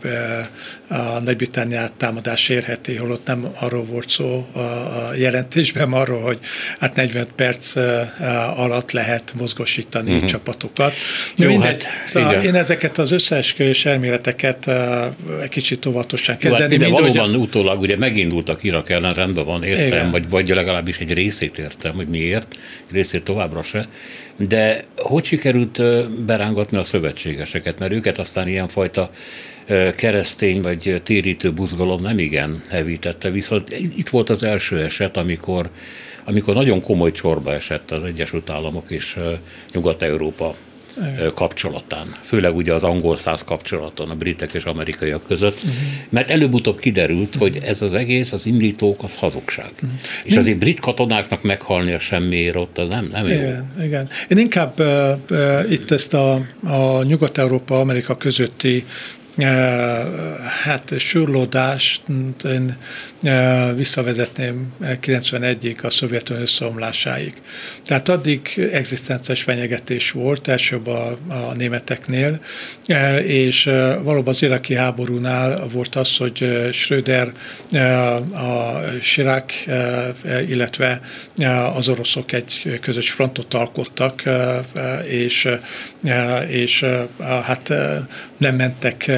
a 0.88 1.20
Nagy-Britanniát 1.24 1.92
támadás 1.92 2.48
érheti, 2.48 2.94
holott 2.96 3.26
nem 3.26 3.52
arról 3.60 3.84
volt 3.84 4.08
szó 4.08 4.46
a 4.54 5.14
jelentésben, 5.16 5.92
arról, 5.92 6.20
hogy 6.20 6.38
hát 6.78 6.94
45 6.94 7.28
perc 7.32 7.76
alatt 8.56 8.90
lehet 8.90 9.34
mozgosítani 9.38 10.12
uh-huh. 10.12 10.28
csapatokat. 10.28 10.92
Jó, 11.36 11.48
mindegy, 11.48 11.84
hát, 11.84 12.06
szóval 12.06 12.34
én 12.34 12.54
ezeket 12.54 12.98
az 12.98 13.10
összeesküvés 13.10 13.84
elméleteket 13.84 14.70
egy 15.42 15.48
kicsit 15.48 15.86
óvatosan 15.86 16.36
kezelni. 16.36 16.74
Jó, 16.74 16.80
hát, 16.80 16.90
de 16.90 17.00
valóban 17.00 17.34
utólag 17.34 17.80
ugye 17.80 17.96
megindultak 17.96 18.62
Irak 18.62 18.81
ellen, 18.90 19.14
rendben 19.14 19.44
van, 19.44 19.62
értem, 19.62 20.10
vagy, 20.10 20.28
vagy 20.28 20.48
legalábbis 20.48 20.98
egy 20.98 21.12
részét 21.12 21.58
értem, 21.58 21.94
hogy 21.94 22.08
miért, 22.08 22.56
részét 22.90 23.22
továbbra 23.22 23.62
se, 23.62 23.88
de 24.36 24.84
hogy 24.96 25.24
sikerült 25.24 25.82
berángatni 26.24 26.76
a 26.76 26.82
szövetségeseket, 26.82 27.78
mert 27.78 27.92
őket 27.92 28.18
aztán 28.18 28.48
ilyenfajta 28.48 29.10
keresztény 29.96 30.62
vagy 30.62 31.00
térítő 31.02 31.52
buzgalom 31.52 32.02
nem 32.02 32.18
igen 32.18 32.62
hevítette, 32.68 33.30
viszont 33.30 33.70
itt 33.78 34.08
volt 34.08 34.30
az 34.30 34.42
első 34.42 34.82
eset, 34.82 35.16
amikor, 35.16 35.70
amikor 36.24 36.54
nagyon 36.54 36.82
komoly 36.82 37.12
csorba 37.12 37.52
esett 37.52 37.90
az 37.90 38.02
Egyesült 38.02 38.50
Államok 38.50 38.90
és 38.90 39.18
Nyugat-Európa 39.72 40.54
kapcsolatán, 41.34 42.14
főleg 42.22 42.56
ugye 42.56 42.72
az 42.72 42.82
angol 42.82 43.16
száz 43.16 43.44
kapcsolaton 43.44 44.10
a 44.10 44.14
britek 44.14 44.52
és 44.52 44.64
amerikaiak 44.64 45.26
között, 45.26 45.56
uh-huh. 45.56 45.72
mert 46.08 46.30
előbb-utóbb 46.30 46.78
kiderült, 46.78 47.34
hogy 47.34 47.58
ez 47.64 47.82
az 47.82 47.94
egész, 47.94 48.32
az 48.32 48.46
indítók, 48.46 49.02
az 49.02 49.16
hazugság. 49.16 49.70
Uh-huh. 49.74 49.90
És 50.24 50.36
azért 50.36 50.58
brit 50.58 50.80
katonáknak 50.80 51.42
meghalni 51.42 51.92
a 51.92 51.98
semmiért 51.98 52.56
ott, 52.56 52.78
az 52.78 52.88
nem, 52.88 53.08
nem 53.12 53.24
igen, 53.24 53.70
jó. 53.78 53.84
Igen. 53.84 54.08
Én 54.28 54.38
inkább 54.38 54.80
uh, 54.80 54.86
uh, 55.30 55.72
itt 55.72 55.90
ezt 55.90 56.14
a, 56.14 56.34
a 56.64 57.02
Nyugat-Európa-Amerika 57.02 58.16
közötti 58.16 58.84
hát 60.64 60.94
surlódást 60.98 62.02
én 62.44 62.76
visszavezetném 63.74 64.72
91-ig 64.80 65.84
a 65.84 65.90
Szovjetunió 65.90 66.42
összeomlásáig. 66.42 67.32
Tehát 67.84 68.08
addig 68.08 68.68
egzisztenciás 68.72 69.42
fenyegetés 69.42 70.10
volt, 70.10 70.48
elsőbb 70.48 70.86
a, 70.86 71.16
a 71.28 71.54
németeknél, 71.54 72.40
és 73.24 73.64
valóban 74.02 74.34
az 74.34 74.42
iraki 74.42 74.74
háborúnál 74.74 75.68
volt 75.72 75.94
az, 75.94 76.16
hogy 76.16 76.68
Schröder, 76.72 77.32
a 78.32 78.78
Chirac, 79.00 79.54
illetve 80.48 81.00
az 81.74 81.88
oroszok 81.88 82.32
egy 82.32 82.78
közös 82.80 83.10
frontot 83.10 83.54
alkottak, 83.54 84.22
és, 85.04 85.48
és 86.48 86.84
hát 87.42 87.72
nem 88.36 88.56
mentek 88.56 89.10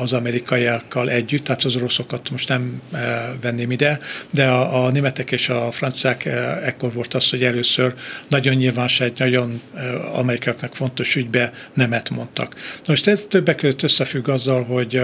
az 0.00 0.12
amerikaiakkal 0.12 1.10
együtt, 1.10 1.44
tehát 1.44 1.62
az 1.62 1.76
oroszokat 1.76 2.30
most 2.30 2.48
nem 2.48 2.80
venném 3.40 3.70
ide, 3.70 3.98
de 4.30 4.46
a, 4.46 4.84
a 4.84 4.90
németek 4.90 5.30
és 5.30 5.48
a 5.48 5.70
franciák 5.70 6.24
ekkor 6.64 6.92
volt 6.92 7.14
az, 7.14 7.30
hogy 7.30 7.42
először 7.42 7.94
nagyon 8.28 8.54
nyilvános 8.54 9.00
egy 9.00 9.18
nagyon 9.18 9.60
amerikaiaknak 10.12 10.74
fontos 10.74 11.16
ügybe 11.16 11.50
nemet 11.74 12.10
mondtak. 12.10 12.54
Most 12.86 13.06
ez 13.06 13.26
többek 13.28 13.56
között 13.56 13.82
összefügg 13.82 14.28
azzal, 14.28 14.64
hogy 14.64 15.02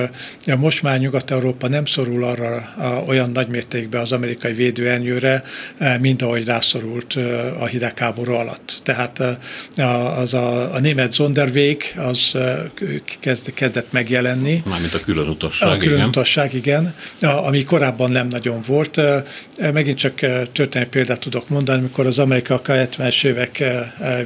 most 0.58 0.82
már 0.82 0.98
Nyugat-Európa 0.98 1.68
nem 1.68 1.84
szorul 1.84 2.24
arra 2.24 2.74
olyan 3.06 3.30
nagymértékben 3.30 4.00
az 4.00 4.12
amerikai 4.12 4.52
védőernyőre, 4.52 5.42
mint 6.00 6.22
ahogy 6.22 6.44
rászorult 6.44 7.14
a 7.58 7.66
hidegháború 7.66 8.32
alatt. 8.32 8.80
Tehát 8.82 9.22
az 10.16 10.34
a, 10.34 10.74
a 10.74 10.78
német 10.78 11.12
Sonderweg 11.12 11.94
az 11.96 12.32
kezd, 13.20 13.54
kezdett 13.54 13.92
meg 13.92 14.06
megjelenni. 14.06 14.62
Mármint 14.64 14.94
a 14.94 15.00
külön 15.00 15.28
utasság, 15.28 15.70
A 15.70 15.76
külön 15.76 15.96
igen. 15.96 16.08
utasság, 16.08 16.54
igen, 16.54 16.94
ami 17.20 17.64
korábban 17.64 17.95
nem 17.96 18.28
nagyon 18.28 18.62
volt. 18.66 19.00
Megint 19.72 19.98
csak 19.98 20.14
történelmi 20.52 20.88
példát 20.90 21.20
tudok 21.20 21.48
mondani, 21.48 21.78
amikor 21.78 22.06
az 22.06 22.18
amerikaiak 22.18 22.68
a 22.68 22.72
70-es 22.72 23.24
évek 23.24 23.64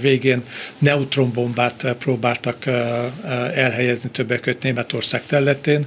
végén 0.01 0.43
neutronbombát 0.79 1.97
próbáltak 1.99 2.67
elhelyezni 3.55 4.11
többek 4.11 4.41
között 4.41 4.63
Németország 4.63 5.23
területén, 5.27 5.87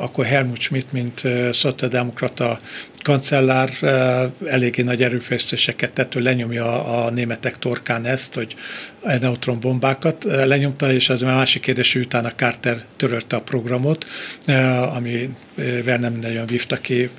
akkor 0.00 0.24
Helmut 0.24 0.60
Schmidt, 0.60 0.92
mint 0.92 1.22
szociáldemokrata 1.52 2.58
kancellár 3.02 3.70
eléggé 4.46 4.82
nagy 4.82 5.02
erőfeszítéseket 5.02 5.92
tett, 5.92 6.12
hogy 6.12 6.22
lenyomja 6.22 6.84
a 6.84 7.10
németek 7.10 7.58
torkán 7.58 8.04
ezt, 8.04 8.34
hogy 8.34 8.54
neutronbombákat 9.20 10.24
lenyomta, 10.24 10.92
és 10.92 11.08
az 11.08 11.22
a 11.22 11.26
másik 11.26 11.62
kérdés, 11.62 11.92
hogy 11.92 12.02
utána 12.02 12.32
Carter 12.32 12.76
törölte 12.96 13.36
a 13.36 13.40
programot, 13.40 14.04
ami 14.94 15.30
nem 15.84 16.18
nagyon 16.20 16.46
vívta 16.46 16.76
ki 16.76 17.10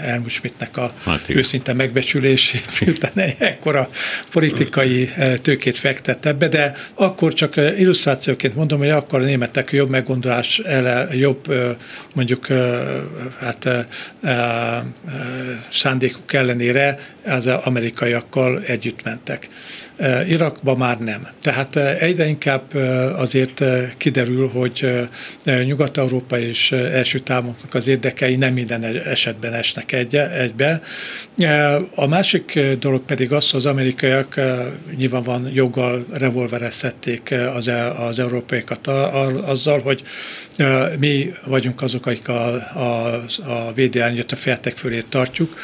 Helmut 0.00 0.30
Schmidtnek 0.30 0.76
a 0.76 0.92
hát 1.04 1.28
őszinte 1.28 1.72
megbecsülését, 1.72 2.66
miután 2.80 3.34
ekkora 3.38 3.88
politikai 4.30 5.10
tőkét 5.42 5.78
fektet 5.78 6.26
ebbe, 6.26 6.48
de 6.48 6.72
akkor 6.94 7.32
csak 7.32 7.56
illusztrációként 7.56 8.54
mondom, 8.54 8.78
hogy 8.78 8.90
akkor 8.90 9.20
a 9.20 9.24
németek 9.24 9.72
jobb 9.72 9.90
meggondolás, 9.90 10.58
ele, 10.58 11.08
jobb 11.12 11.54
mondjuk 12.14 12.46
hát 13.40 13.68
szándékuk 15.70 16.32
ellenére 16.32 16.98
az 17.26 17.46
amerikaiakkal 17.46 18.62
együtt 18.62 19.02
mentek. 19.02 19.48
Irakba 20.28 20.76
már 20.76 20.98
nem. 20.98 21.26
Tehát 21.42 21.76
egyre 21.76 22.26
inkább 22.26 22.74
azért 23.16 23.64
kiderül, 23.96 24.48
hogy 24.48 25.08
Nyugat-Európa 25.44 26.38
és 26.38 26.72
első 26.72 27.18
támoknak 27.18 27.74
az 27.74 27.86
érdekei 27.86 28.36
nem 28.36 28.52
minden 28.52 28.84
esetben 28.84 29.52
esnek 29.52 29.92
egy, 29.92 30.16
egybe. 30.16 30.80
A 31.94 32.06
másik 32.06 32.60
dolog 32.78 33.04
pedig 33.04 33.32
az, 33.32 33.50
hogy 33.50 33.60
az 33.60 33.66
amerikaiak 33.66 34.40
nyilván 34.96 35.22
van 35.22 35.48
joggal 35.52 36.04
revolverezhették 36.12 37.34
az, 37.54 37.68
e, 37.68 37.92
az 37.92 38.18
európaiakat 38.18 38.86
azzal, 39.44 39.80
hogy 39.80 40.02
mi 40.98 41.32
vagyunk 41.46 41.82
azok, 41.82 42.06
akik 42.06 42.28
a, 42.28 42.54
a, 42.74 43.24
a 43.46 43.72
védelmi 43.74 44.20
a 44.32 44.36
féltek 44.36 44.76
fölé 44.76 44.93
tartjuk, 45.00 45.54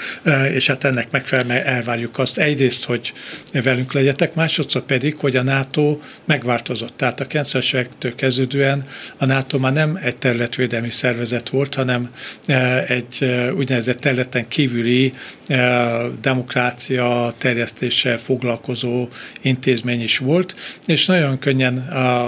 és 0.52 0.66
hát 0.66 0.84
ennek 0.84 1.10
megfelelően 1.10 1.64
elvárjuk 1.64 2.18
azt 2.18 2.38
egyrészt, 2.38 2.84
hogy 2.84 3.12
velünk 3.52 3.92
legyetek, 3.92 4.34
másodszor 4.34 4.82
pedig, 4.82 5.16
hogy 5.16 5.36
a 5.36 5.42
NATO 5.42 5.98
megváltozott. 6.24 6.96
Tehát 6.96 7.20
a 7.20 7.26
90-es 7.26 8.12
kezdődően 8.16 8.84
a 9.16 9.24
NATO 9.24 9.58
már 9.58 9.72
nem 9.72 9.98
egy 10.02 10.16
területvédelmi 10.16 10.90
szervezet 10.90 11.48
volt, 11.48 11.74
hanem 11.74 12.10
egy 12.86 13.24
úgynevezett 13.56 14.00
területen 14.00 14.48
kívüli 14.48 15.12
demokrácia 16.20 17.32
terjesztéssel 17.38 18.18
foglalkozó 18.18 19.08
intézmény 19.42 20.02
is 20.02 20.18
volt, 20.18 20.54
és 20.86 21.06
nagyon 21.06 21.38
könnyen 21.38 21.78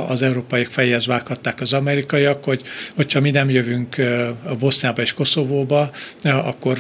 az 0.08 0.22
európaiak 0.22 0.70
fejhez 0.70 1.06
vághatták 1.06 1.60
az 1.60 1.72
amerikaiak, 1.72 2.44
hogy 2.44 2.62
hogyha 2.96 3.20
mi 3.20 3.30
nem 3.30 3.50
jövünk 3.50 3.96
a 4.44 4.54
Boszniába 4.54 5.02
és 5.02 5.12
Koszovóba, 5.12 5.90
akkor 6.22 6.78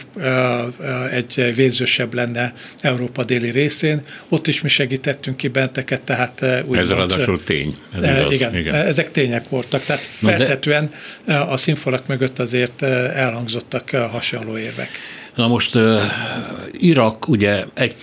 egy 1.10 1.52
vérzősebb 1.54 2.14
lenne 2.14 2.52
Európa 2.80 3.24
déli 3.24 3.50
részén. 3.50 4.00
Ott 4.28 4.46
is 4.46 4.60
mi 4.60 4.68
segítettünk 4.68 5.36
ki 5.36 5.48
benteket, 5.48 6.02
tehát 6.02 6.44
úgy 6.66 6.78
Ez 6.78 6.88
ráadásul 6.88 7.42
tény. 7.42 7.76
Ez 7.94 8.04
igaz, 8.04 8.32
igen, 8.32 8.56
igen, 8.56 8.74
ezek 8.74 9.10
tények 9.10 9.48
voltak, 9.48 9.84
tehát 9.84 10.06
feltetően 10.06 10.90
a 11.26 11.56
színfalak 11.56 12.06
mögött 12.06 12.38
azért 12.38 12.82
elhangzottak 12.82 13.90
hasonló 13.90 14.58
érvek. 14.58 14.90
Na 15.34 15.48
most 15.48 15.74
uh, 15.74 16.02
Irak 16.72 17.28
ugye 17.28 17.64
egy 17.74 17.94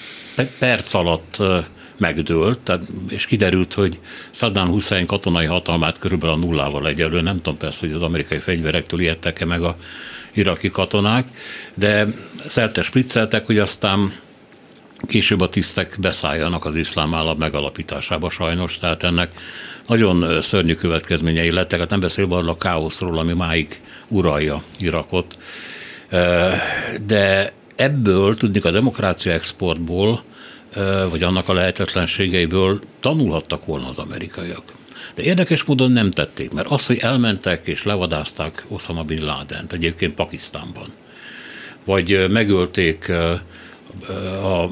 perc 0.59 0.93
alatt 0.93 1.35
uh, 1.39 1.63
megdőlt, 1.97 2.59
tehát, 2.59 2.81
és 3.09 3.25
kiderült, 3.25 3.73
hogy 3.73 3.99
Saddam 4.31 4.67
Hussein 4.67 5.05
katonai 5.05 5.45
hatalmát 5.45 5.97
körülbelül 5.97 6.35
a 6.35 6.37
nullával 6.37 6.87
egyelő. 6.87 7.21
Nem 7.21 7.35
tudom 7.35 7.57
persze, 7.57 7.79
hogy 7.85 7.95
az 7.95 8.01
amerikai 8.01 8.39
fegyverektől 8.39 8.99
ijedtek-e 8.99 9.45
meg 9.45 9.61
a 9.61 9.77
iraki 10.33 10.69
katonák, 10.69 11.25
de 11.73 12.07
szerte 12.47 12.81
spricceltek, 12.81 13.45
hogy 13.45 13.57
aztán 13.57 14.13
később 15.01 15.41
a 15.41 15.49
tisztek 15.49 15.95
beszálljanak 15.99 16.65
az 16.65 16.75
iszlám 16.75 17.13
állam 17.13 17.37
megalapításába 17.37 18.29
sajnos, 18.29 18.77
tehát 18.77 19.03
ennek 19.03 19.31
nagyon 19.87 20.41
szörnyű 20.41 20.75
következményei 20.75 21.51
lettek, 21.51 21.79
hát 21.79 21.89
nem 21.89 21.99
beszélve 21.99 22.35
arról 22.35 22.49
a 22.49 22.57
káoszról, 22.57 23.19
ami 23.19 23.33
máig 23.33 23.81
uralja 24.07 24.63
Irakot. 24.79 25.37
De 27.05 27.53
ebből, 27.75 28.37
tudni 28.37 28.59
a 28.59 28.71
demokrácia 28.71 29.31
exportból, 29.31 30.23
vagy 31.09 31.23
annak 31.23 31.49
a 31.49 31.53
lehetetlenségeiből 31.53 32.81
tanulhattak 32.99 33.65
volna 33.65 33.89
az 33.89 33.97
amerikaiak. 33.97 34.63
De 35.19 35.25
érdekes 35.25 35.63
módon 35.63 35.91
nem 35.91 36.11
tették, 36.11 36.53
mert 36.53 36.67
azt, 36.67 36.87
hogy 36.87 36.97
elmentek 36.97 37.67
és 37.67 37.83
levadázták 37.83 38.65
Osama 38.67 39.03
Bin 39.03 39.23
laden 39.23 39.65
egyébként 39.71 40.13
Pakisztánban, 40.13 40.87
vagy 41.85 42.29
megölték 42.29 43.09
a, 43.09 43.41
a, 44.43 44.63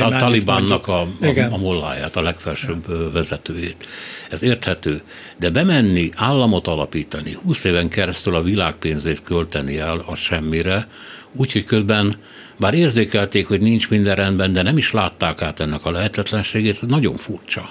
a 0.00 0.16
Talibánnak 0.16 0.88
a, 0.88 1.00
a, 1.00 1.06
a 1.50 1.56
molláját, 1.56 2.16
a 2.16 2.20
legfelsőbb 2.22 2.84
ja. 2.88 3.10
vezetőjét. 3.10 3.86
Ez 4.30 4.42
érthető. 4.42 5.02
De 5.38 5.50
bemenni, 5.50 6.08
államot 6.16 6.66
alapítani, 6.66 7.36
20 7.42 7.64
éven 7.64 7.88
keresztül 7.88 8.34
a 8.34 8.42
világpénzét 8.42 9.22
költeni 9.22 9.78
el 9.78 10.04
a 10.06 10.14
semmire, 10.14 10.88
úgyhogy 11.32 11.64
közben 11.64 12.16
bár 12.58 12.74
érzékelték, 12.74 13.46
hogy 13.46 13.60
nincs 13.60 13.88
minden 13.90 14.14
rendben, 14.14 14.52
de 14.52 14.62
nem 14.62 14.76
is 14.76 14.92
látták 14.92 15.42
át 15.42 15.60
ennek 15.60 15.84
a 15.84 15.90
lehetetlenségét, 15.90 16.78
ez 16.82 16.88
nagyon 16.88 17.16
furcsa. 17.16 17.70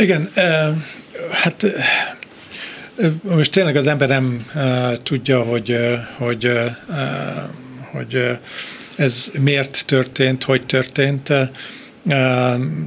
Igen, 0.00 0.28
hát 1.30 1.66
most 3.22 3.52
tényleg 3.52 3.76
az 3.76 3.86
ember 3.86 4.08
nem 4.08 4.46
tudja, 5.02 5.42
hogy, 5.42 5.78
hogy, 6.16 6.52
hogy 7.92 8.38
ez 8.96 9.30
miért 9.40 9.82
történt, 9.86 10.44
hogy 10.44 10.66
történt 10.66 11.32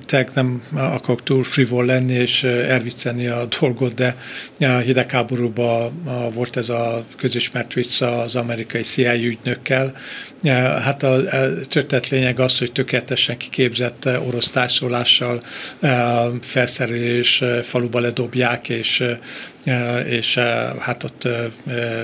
tehát 0.06 0.32
nem 0.34 0.64
akarok 0.74 1.24
túl 1.24 1.44
frivol 1.44 1.86
lenni 1.86 2.14
és 2.14 2.44
elviccelni 2.44 3.28
a 3.28 3.48
dolgot, 3.60 3.94
de 3.94 4.16
a 4.60 4.78
hidegháborúban 4.78 6.04
volt 6.34 6.58
ez 6.58 6.70
a 6.70 7.06
közismert 7.18 7.74
vicc 7.74 8.02
az 8.02 8.36
amerikai 8.36 8.82
CIA 8.82 9.14
ügynökkel. 9.14 9.94
Hát 10.84 11.04
a, 11.04 11.14
a 11.14 11.50
történet 11.62 12.10
lényeg 12.10 12.40
az, 12.40 12.58
hogy 12.58 12.72
tökéletesen 12.72 13.38
kiképzett 13.38 14.10
orosz 14.26 14.50
társulással 14.50 15.42
felszerelés 16.42 17.44
faluba 17.64 18.00
ledobják, 18.00 18.70
és 18.70 19.04
és 20.10 20.36
hát 20.80 21.04
ott 21.04 21.28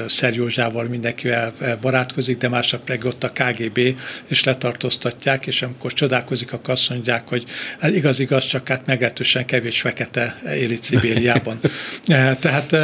Szerjózsával 0.05 0.83
mindenkivel 0.83 1.53
barátkozik, 1.81 2.37
de 2.37 2.49
másnap 2.49 2.87
meg 2.87 3.05
ott 3.05 3.23
a 3.23 3.31
KGB, 3.31 3.79
és 4.27 4.43
letartóztatják, 4.43 5.47
és 5.47 5.61
amikor 5.61 5.93
csodálkozik, 5.93 6.53
akkor 6.53 6.69
azt 6.69 6.81
mondják, 6.99 7.27
hogy 7.27 7.43
hát 7.79 7.95
igaz, 7.95 8.19
igaz, 8.19 8.45
csak 8.45 8.67
hát 8.67 8.85
meglehetősen 8.85 9.45
kevés 9.45 9.81
fekete 9.81 10.41
él 10.55 10.71
itt 10.71 10.81
Szibériában. 10.81 11.59
Tehát 12.39 12.75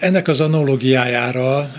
ennek 0.00 0.28
az 0.28 0.40
analógiájára 0.40 1.70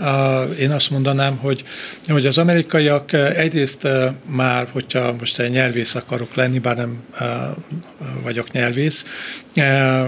én 0.59 0.71
azt 0.71 0.89
mondanám, 0.89 1.37
hogy, 1.37 1.63
hogy 2.07 2.25
az 2.25 2.37
amerikaiak 2.37 3.13
egyrészt 3.13 3.87
már, 4.25 4.67
hogyha 4.71 5.15
most 5.19 5.39
egy 5.39 5.51
nyelvész 5.51 5.95
akarok 5.95 6.35
lenni, 6.35 6.59
bár 6.59 6.75
nem 6.75 7.03
vagyok 8.23 8.51
nyelvész, 8.51 9.05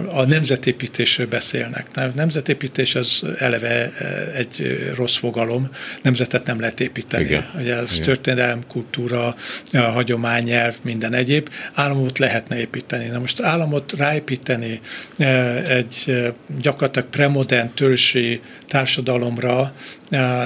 a 0.08 0.26
nemzetépítésről 0.26 1.28
beszélnek. 1.28 1.86
A 1.96 2.02
nemzetépítés 2.16 2.96
az 2.96 3.24
eleve 3.38 3.92
egy 4.36 4.90
rossz 4.96 5.18
fogalom, 5.18 5.70
nemzetet 6.02 6.46
nem 6.46 6.60
lehet 6.60 6.80
építeni. 6.80 7.24
Igen. 7.24 7.50
Ugye 7.60 7.76
ez 7.76 7.94
Igen. 7.94 8.06
történelem, 8.06 8.60
kultúra, 8.68 9.36
hagyomány, 9.72 10.44
nyelv, 10.44 10.76
minden 10.84 11.14
egyéb. 11.22 11.50
Államot 11.74 12.18
lehetne 12.18 12.60
építeni. 12.60 13.08
Na 13.08 13.20
most 13.20 13.42
államot 13.42 13.94
ráépíteni 13.98 14.80
egy 15.68 16.24
gyakorlatilag 16.62 17.10
premodern 17.10 17.74
törzsi 17.74 18.42
társadalomra 18.68 19.74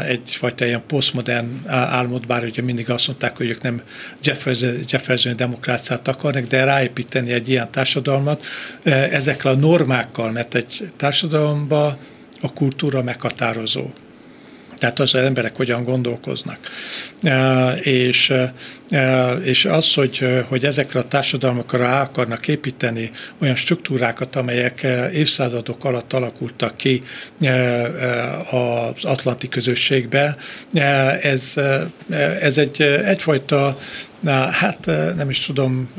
egyfajta 0.06 0.66
ilyen 0.66 0.84
posztmodern 0.88 1.68
álmot, 1.68 2.28
bár 2.28 2.44
ugye 2.44 2.62
mindig 2.62 2.90
azt 2.90 3.08
mondták, 3.08 3.38
hogy 3.38 3.50
ők 3.50 3.62
nem 3.62 3.82
Jefferson, 4.24 4.80
Jefferson 4.90 5.36
demokráciát 5.36 6.08
akarnak, 6.08 6.48
de 6.48 6.64
ráépíteni 6.64 7.32
egy 7.32 7.50
ilyen 7.50 7.72
társadalmat 7.72 8.46
ezekkel 8.84 9.52
a 9.52 9.56
normákkal, 9.56 10.32
mert 10.32 10.56
egy 10.56 10.90
társadalomban 10.98 11.98
a 12.42 12.54
kultúra 12.54 13.04
meghatározó. 13.04 13.90
Tehát 14.86 15.00
az, 15.00 15.15
az 15.15 15.21
emberek 15.21 15.56
hogyan 15.56 15.84
gondolkoznak. 15.84 16.60
És, 17.82 18.34
és 19.43 19.65
az, 19.65 19.93
hogy, 19.93 20.43
hogy 20.48 20.65
ezekre 20.65 21.00
a 21.00 21.08
társadalmakra 21.08 21.78
rá 21.78 22.02
akarnak 22.02 22.48
építeni 22.48 23.12
olyan 23.41 23.56
struktúrákat, 23.56 24.36
amelyek 24.36 24.88
évszázadok 25.13 25.86
alatt 25.86 26.13
alakultak 26.13 26.78
ki 26.78 27.02
az 28.52 29.06
atlanti 29.06 29.48
közösségbe, 29.48 30.36
ez, 31.21 31.54
ez 32.39 32.58
egy, 32.58 32.82
egyfajta 32.82 33.78
Na, 34.26 34.52
hát 34.52 34.86
nem 35.16 35.30
is 35.30 35.46
tudom, 35.46 35.90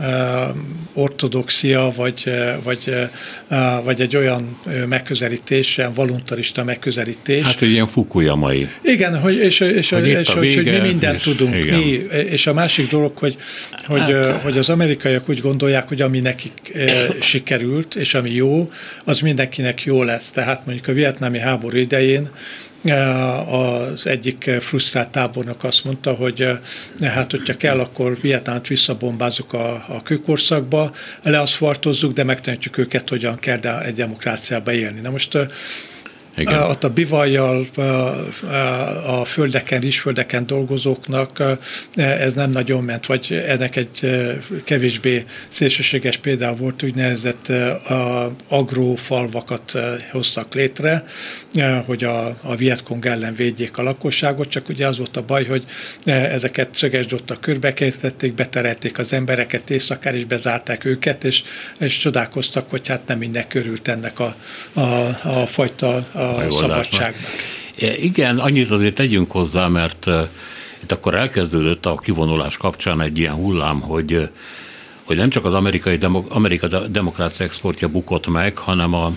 ortodoxia, 0.92 1.92
vagy, 1.96 2.32
vagy, 2.62 2.94
vagy 3.84 4.00
egy 4.00 4.16
olyan 4.16 4.60
megközelítés, 4.88 5.76
ilyen 5.76 5.92
voluntarista 5.92 6.64
megközelítés. 6.64 7.44
Hát, 7.44 7.58
hogy 7.58 7.70
ilyen 7.70 7.88
fukuyamai. 7.88 8.68
Igen, 8.82 9.18
hogy, 9.18 9.36
és, 9.36 9.60
és, 9.60 9.90
hogy, 9.90 10.06
és 10.06 10.28
hogy, 10.28 10.54
hogy 10.54 10.64
mi 10.64 10.78
mindent 10.78 11.16
és, 11.16 11.22
tudunk. 11.22 11.54
Igen. 11.54 11.78
Mi, 11.78 11.84
és 12.30 12.46
a 12.46 12.52
másik 12.52 12.90
dolog, 12.90 13.18
hogy, 13.18 13.36
hogy, 13.84 14.00
hát. 14.00 14.40
hogy 14.40 14.58
az 14.58 14.68
amerikaiak 14.68 15.28
úgy 15.28 15.40
gondolják, 15.40 15.88
hogy 15.88 16.00
ami 16.00 16.20
nekik 16.20 16.72
sikerült, 17.20 17.94
és 17.94 18.14
ami 18.14 18.30
jó, 18.30 18.70
az 19.04 19.20
mindenkinek 19.20 19.84
jó 19.84 20.02
lesz. 20.02 20.30
Tehát 20.30 20.66
mondjuk 20.66 20.88
a 20.88 20.92
vietnámi 20.92 21.38
háború 21.38 21.76
idején 21.76 22.28
az 23.46 24.06
egyik 24.06 24.50
frusztrált 24.60 25.08
tábornok 25.08 25.64
azt 25.64 25.84
mondta, 25.84 26.12
hogy 26.12 26.48
hát, 27.00 27.30
hogyha 27.30 27.56
kell, 27.56 27.80
akkor 27.80 28.20
Vietnámot 28.20 28.66
visszabombázunk 28.66 29.52
a, 29.52 29.84
a 29.88 30.02
kőkorszakba, 30.02 30.92
leaszfaltozzuk, 31.22 32.12
de 32.12 32.24
megtanítjuk 32.24 32.78
őket, 32.78 33.08
hogyan 33.08 33.38
kell 33.38 33.78
egy 33.78 33.94
demokráciába 33.94 34.72
élni. 34.72 35.00
Na 35.00 35.10
most 35.10 35.38
igen. 36.36 36.62
Ott 36.62 36.84
a 36.84 36.90
bivajjal, 36.92 37.66
a 39.06 39.24
földeken, 39.24 39.80
rizsföldeken 39.80 40.46
dolgozóknak 40.46 41.42
ez 41.94 42.32
nem 42.32 42.50
nagyon 42.50 42.84
ment, 42.84 43.06
vagy 43.06 43.44
ennek 43.46 43.76
egy 43.76 44.10
kevésbé 44.64 45.24
szélsőséges 45.48 46.16
példa 46.16 46.54
volt, 46.54 46.82
úgynevezett 46.82 47.52
agrófalvakat 48.48 49.78
hoztak 50.10 50.54
létre, 50.54 51.02
hogy 51.86 52.04
a, 52.04 52.26
a 52.42 52.56
Vietkong 52.56 53.06
ellen 53.06 53.34
védjék 53.34 53.78
a 53.78 53.82
lakosságot, 53.82 54.48
csak 54.48 54.68
ugye 54.68 54.86
az 54.86 54.98
volt 54.98 55.16
a 55.16 55.22
baj, 55.22 55.44
hogy 55.44 55.64
ezeket 56.04 56.74
szögesdottak 56.74 57.40
körbekészítették, 57.40 58.34
beterelték 58.34 58.98
az 58.98 59.12
embereket 59.12 59.70
éjszakár, 59.70 60.14
és 60.14 60.24
bezárták 60.24 60.84
őket, 60.84 61.24
és, 61.24 61.42
és 61.78 61.98
csodálkoztak, 61.98 62.70
hogy 62.70 62.88
hát 62.88 63.06
nem 63.06 63.18
mindenki 63.18 63.58
örült 63.58 63.88
ennek 63.88 64.20
a, 64.20 64.36
a, 64.72 64.80
a 65.22 65.46
fajta 65.46 65.94
a 66.12 66.25
a 66.26 66.50
szabadságnak. 66.50 67.30
Igen, 67.96 68.38
annyit 68.38 68.70
azért 68.70 68.94
tegyünk 68.94 69.30
hozzá, 69.30 69.68
mert 69.68 70.06
itt 70.82 70.92
akkor 70.92 71.14
elkezdődött 71.14 71.86
a 71.86 71.94
kivonulás 71.94 72.56
kapcsán 72.56 73.00
egy 73.00 73.18
ilyen 73.18 73.34
hullám, 73.34 73.80
hogy, 73.80 74.28
hogy 75.04 75.16
nem 75.16 75.30
csak 75.30 75.44
az 75.44 75.54
amerikai 75.54 75.98
Amerika 76.28 76.66
demokrácia 76.86 77.46
exportja 77.46 77.88
bukott 77.88 78.26
meg, 78.26 78.56
hanem 78.56 78.94
a, 78.94 79.12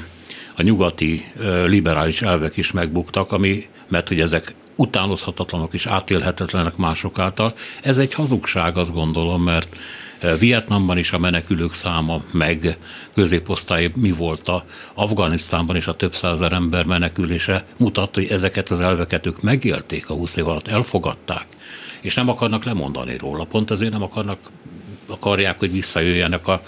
a 0.56 0.62
nyugati 0.62 1.26
liberális 1.66 2.22
elvek 2.22 2.58
is 2.58 2.72
megbuktak, 2.72 3.32
ami, 3.32 3.66
mert 3.88 4.08
hogy 4.08 4.22
ezek 4.22 4.54
utánozhatatlanok 4.76 5.74
és 5.74 5.86
átélhetetlenek 5.86 6.76
mások 6.76 7.20
által. 7.20 7.54
Ez 7.82 7.98
egy 7.98 8.14
hazugság, 8.14 8.78
azt 8.78 8.94
gondolom, 8.94 9.44
mert 9.44 9.76
Vietnamban 10.40 10.98
is 10.98 11.12
a 11.12 11.18
menekülők 11.18 11.74
száma, 11.74 12.24
meg 12.32 12.78
középosztály 13.14 13.92
mi 13.96 14.12
volt 14.12 14.48
a 14.48 14.66
Afganisztánban 14.94 15.76
is 15.76 15.88
a 15.88 15.96
több 15.96 16.14
százer 16.14 16.52
ember 16.52 16.86
menekülése 16.86 17.66
mutatta, 17.78 18.20
hogy 18.20 18.32
ezeket 18.32 18.70
az 18.70 18.80
elveket 18.80 19.26
ők 19.26 19.42
megélték 19.42 20.10
a 20.10 20.14
20 20.14 20.36
év 20.36 20.48
alatt, 20.48 20.68
elfogadták, 20.68 21.46
és 22.02 22.14
nem 22.14 22.30
akarnak 22.30 22.64
lemondani 22.64 23.18
róla. 23.18 23.44
Pont 23.44 23.72
ezért 23.72 23.92
nem 23.92 24.04
akarnak, 24.04 24.40
akarják, 25.06 25.60
hogy 25.60 25.72
visszajöjjenek 25.72 26.48
a, 26.48 26.62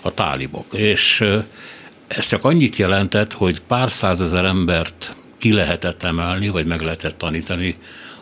a 0.00 0.14
tálibok. 0.14 0.74
És 0.74 1.24
ez 2.06 2.26
csak 2.26 2.44
annyit 2.44 2.76
jelentett, 2.76 3.32
hogy 3.32 3.60
pár 3.60 3.90
százezer 3.90 4.44
embert 4.44 5.16
ki 5.38 5.52
lehetett 5.52 6.02
emelni, 6.02 6.48
vagy 6.48 6.66
meg 6.66 6.80
lehetett 6.80 7.18
tanítani 7.18 7.76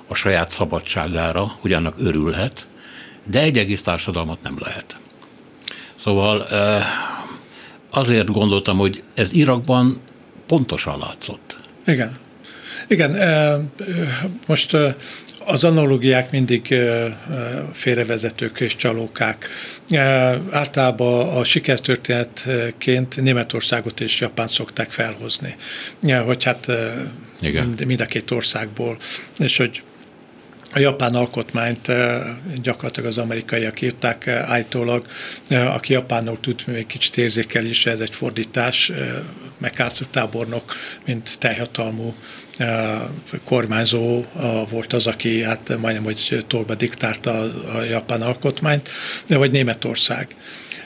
a 0.07 0.15
saját 0.15 0.51
szabadságára, 0.51 1.53
hogy 1.61 1.73
annak 1.73 1.95
örülhet, 1.99 2.67
de 3.25 3.41
egy 3.41 3.59
egész 3.59 3.83
társadalmat 3.83 4.43
nem 4.43 4.57
lehet. 4.59 4.97
Szóval 5.97 6.47
azért 7.91 8.31
gondoltam, 8.31 8.77
hogy 8.77 9.03
ez 9.15 9.33
Irakban 9.33 10.01
pontosan 10.47 10.99
látszott. 10.99 11.59
Igen. 11.87 12.19
Igen, 12.89 13.19
most 14.47 14.77
az 15.47 15.65
analógiák 15.65 16.31
mindig 16.31 16.75
félrevezetők 17.73 18.61
és 18.61 18.77
csalókák. 18.77 19.49
Általában 20.51 21.29
a 21.29 21.45
sikertörténetként 21.45 23.17
Németországot 23.21 24.01
és 24.01 24.21
Japánt 24.21 24.51
szokták 24.51 24.91
felhozni, 24.91 25.57
hogy 26.25 26.45
hát 26.45 26.69
Igen. 27.41 27.75
mind 27.87 28.01
a 28.01 28.07
két 28.07 28.31
országból, 28.31 28.97
és 29.39 29.57
hogy 29.57 29.83
a 30.75 30.79
japán 30.79 31.15
alkotmányt 31.15 31.89
eh, 31.89 32.23
gyakorlatilag 32.63 33.09
az 33.09 33.19
amerikaiak 33.19 33.81
írták 33.81 34.27
eh, 34.27 34.51
állítólag, 34.51 35.07
eh, 35.49 35.75
aki 35.75 35.93
japánul 35.93 36.41
tud, 36.41 36.63
még 36.67 36.87
kicsit 36.87 37.17
érzékel 37.17 37.65
is, 37.65 37.87
ez 37.87 38.01
egy 38.01 38.15
fordítás, 38.15 38.93
MacArthur 39.59 40.07
tábornok, 40.07 40.75
mint 41.07 41.39
teljhatalmú 41.39 42.15
kormányzó 43.45 44.25
volt 44.71 44.93
az, 44.93 45.07
aki 45.07 45.43
hát 45.43 45.79
majdnem, 45.79 46.05
hogy 46.05 46.45
tolba 46.47 46.75
diktálta 46.75 47.41
a 47.75 47.83
japán 47.83 48.23
alkotmányt, 48.23 48.89
vagy 49.27 49.51
Németország. 49.51 50.35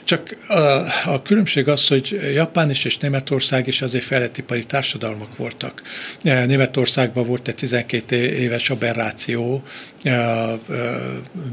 Csak 0.09 0.37
a, 0.47 0.59
a 1.05 1.21
különbség 1.21 1.67
az, 1.67 1.87
hogy 1.87 2.19
Japán 2.33 2.69
is 2.69 2.85
és 2.85 2.97
Németország 2.97 3.67
is 3.67 3.81
azért 3.81 4.03
fejlettipari 4.03 4.63
társadalmak 4.63 5.37
voltak. 5.37 5.81
Németországban 6.23 7.25
volt 7.25 7.47
egy 7.47 7.55
12 7.55 8.15
éves 8.15 8.69
aberráció, 8.69 9.63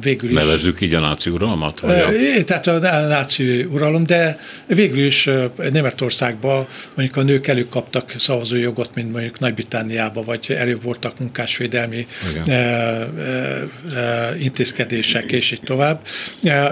végül 0.01 0.31
is... 0.31 0.37
Nevezzük 0.37 0.81
így 0.81 0.95
a 0.95 1.01
náci 1.01 1.31
uralmat? 1.31 1.81
Vagy 1.81 1.99
a... 1.99 2.45
Tehát 2.45 2.67
a 2.67 2.79
náci 3.09 3.65
uralom, 3.65 4.07
de 4.07 4.39
végül 4.67 5.05
is 5.05 5.29
Németországban 5.73 6.67
mondjuk 6.95 7.17
a 7.17 7.23
nők 7.23 7.47
előkaptak 7.47 8.15
szavazójogot, 8.19 8.95
mint 8.95 9.13
mondjuk 9.13 9.39
Nagy-Britániában, 9.39 10.25
vagy 10.25 10.55
előbb 10.59 10.83
voltak 10.83 11.19
munkásvédelmi 11.19 12.07
Igen. 12.31 13.13
intézkedések, 14.39 15.33
és 15.33 15.53
így 15.53 15.61
tovább. 15.65 16.01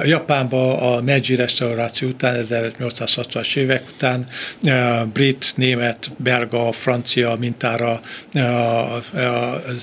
Japánban 0.04 0.78
a 0.78 1.00
Meiji 1.00 1.34
restauráció 1.74 2.08
után, 2.08 2.40
1860-as 2.42 3.56
évek 3.56 3.82
után 3.94 4.26
brit, 5.12 5.52
német, 5.56 6.10
belga, 6.16 6.72
francia 6.72 7.36
mintára 7.38 8.00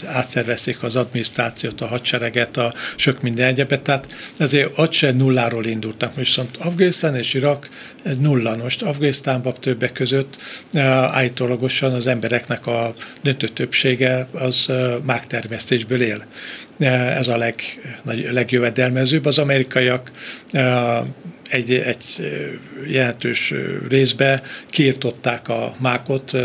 átszervezték 0.05 0.83
az 0.83 0.95
adminisztrációt, 0.95 1.81
a 1.81 1.87
hadsereget, 1.87 2.57
a 2.57 2.73
sok 2.95 3.21
minden 3.21 3.47
egyebet, 3.47 3.81
tehát 3.81 4.07
ezért 4.37 4.77
ott 4.77 4.91
se 4.91 5.11
nulláról 5.11 5.65
indultak. 5.65 6.15
Viszont 6.15 6.57
Afganisztán 6.57 7.15
és 7.15 7.33
Irak 7.33 7.69
nulla. 8.19 8.55
Most 8.55 8.81
Afganisztánban 8.81 9.53
többek 9.59 9.91
között 9.91 10.37
eh, 10.73 11.15
állítólagosan 11.15 11.93
az 11.93 12.07
embereknek 12.07 12.67
a 12.67 12.93
döntő 13.21 13.47
többsége 13.47 14.27
az 14.31 14.65
eh, 14.67 14.93
mágtermesztésből 15.03 16.01
él. 16.01 16.25
Eh, 16.79 17.17
ez 17.17 17.27
a 17.27 17.37
leg, 17.37 17.61
legjövedelmezőbb. 18.31 19.25
Az 19.25 19.37
amerikaiak 19.37 20.11
egy, 21.51 21.73
egy 21.73 22.05
jelentős 22.87 23.53
részbe 23.89 24.41
kiirtották 24.69 25.49
a 25.49 25.75
mákot, 25.77 26.37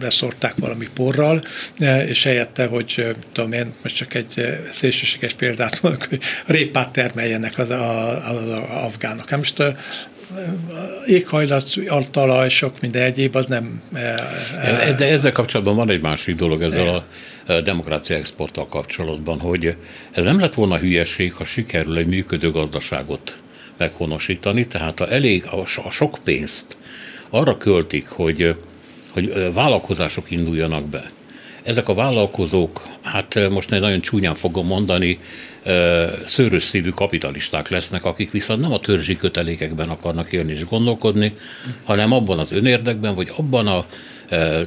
leszorták 0.00 0.54
valami 0.56 0.86
porral, 0.94 1.42
és 2.06 2.24
helyette, 2.24 2.66
hogy 2.66 3.16
tudom 3.32 3.52
én, 3.52 3.72
most 3.82 3.96
csak 3.96 4.14
egy 4.14 4.58
szélsőséges 4.70 5.32
példát 5.32 5.82
mondok, 5.82 6.04
hogy 6.08 6.20
répát 6.46 6.90
termeljenek 6.90 7.58
az, 7.58 7.70
az, 7.70 8.36
az, 8.36 8.48
az 8.48 8.58
afgánok. 8.70 9.28
Hát 9.28 9.38
most 9.38 9.62
éghajlat, 11.06 11.64
talaj, 12.10 12.48
sok 12.48 12.80
minden 12.80 13.02
egyéb, 13.02 13.36
az 13.36 13.46
nem... 13.46 13.82
De 14.96 15.06
ezzel 15.06 15.32
kapcsolatban 15.32 15.76
van 15.76 15.90
egy 15.90 16.00
másik 16.00 16.36
dolog 16.36 16.62
ezzel 16.62 17.04
a 17.46 17.60
demokrácia 17.60 18.16
exporttal 18.16 18.68
kapcsolatban, 18.68 19.38
hogy 19.38 19.76
ez 20.12 20.24
nem 20.24 20.40
lett 20.40 20.54
volna 20.54 20.78
hülyeség, 20.78 21.32
ha 21.32 21.44
sikerül 21.44 21.96
egy 21.96 22.06
működő 22.06 22.50
gazdaságot 22.50 23.38
meghonosítani, 23.80 24.66
tehát 24.66 24.98
ha 24.98 25.08
elég 25.08 25.48
a 25.84 25.90
sok 25.90 26.18
pénzt 26.24 26.76
arra 27.30 27.56
költik, 27.56 28.08
hogy 28.08 28.54
hogy 29.10 29.52
vállalkozások 29.52 30.30
induljanak 30.30 30.84
be. 30.84 31.10
Ezek 31.62 31.88
a 31.88 31.94
vállalkozók, 31.94 32.82
hát 33.02 33.50
most 33.50 33.70
nagyon 33.70 34.00
csúnyán 34.00 34.34
fogom 34.34 34.66
mondani, 34.66 35.18
szőrös 36.24 36.62
szívű 36.62 36.90
kapitalisták 36.90 37.68
lesznek, 37.68 38.04
akik 38.04 38.30
viszont 38.30 38.60
nem 38.60 38.72
a 38.72 38.78
törzsi 38.78 39.16
kötelékekben 39.16 39.88
akarnak 39.88 40.32
élni 40.32 40.52
és 40.52 40.64
gondolkodni, 40.64 41.36
hanem 41.84 42.12
abban 42.12 42.38
az 42.38 42.52
önérdekben, 42.52 43.14
vagy 43.14 43.32
abban 43.36 43.66
a 43.66 43.86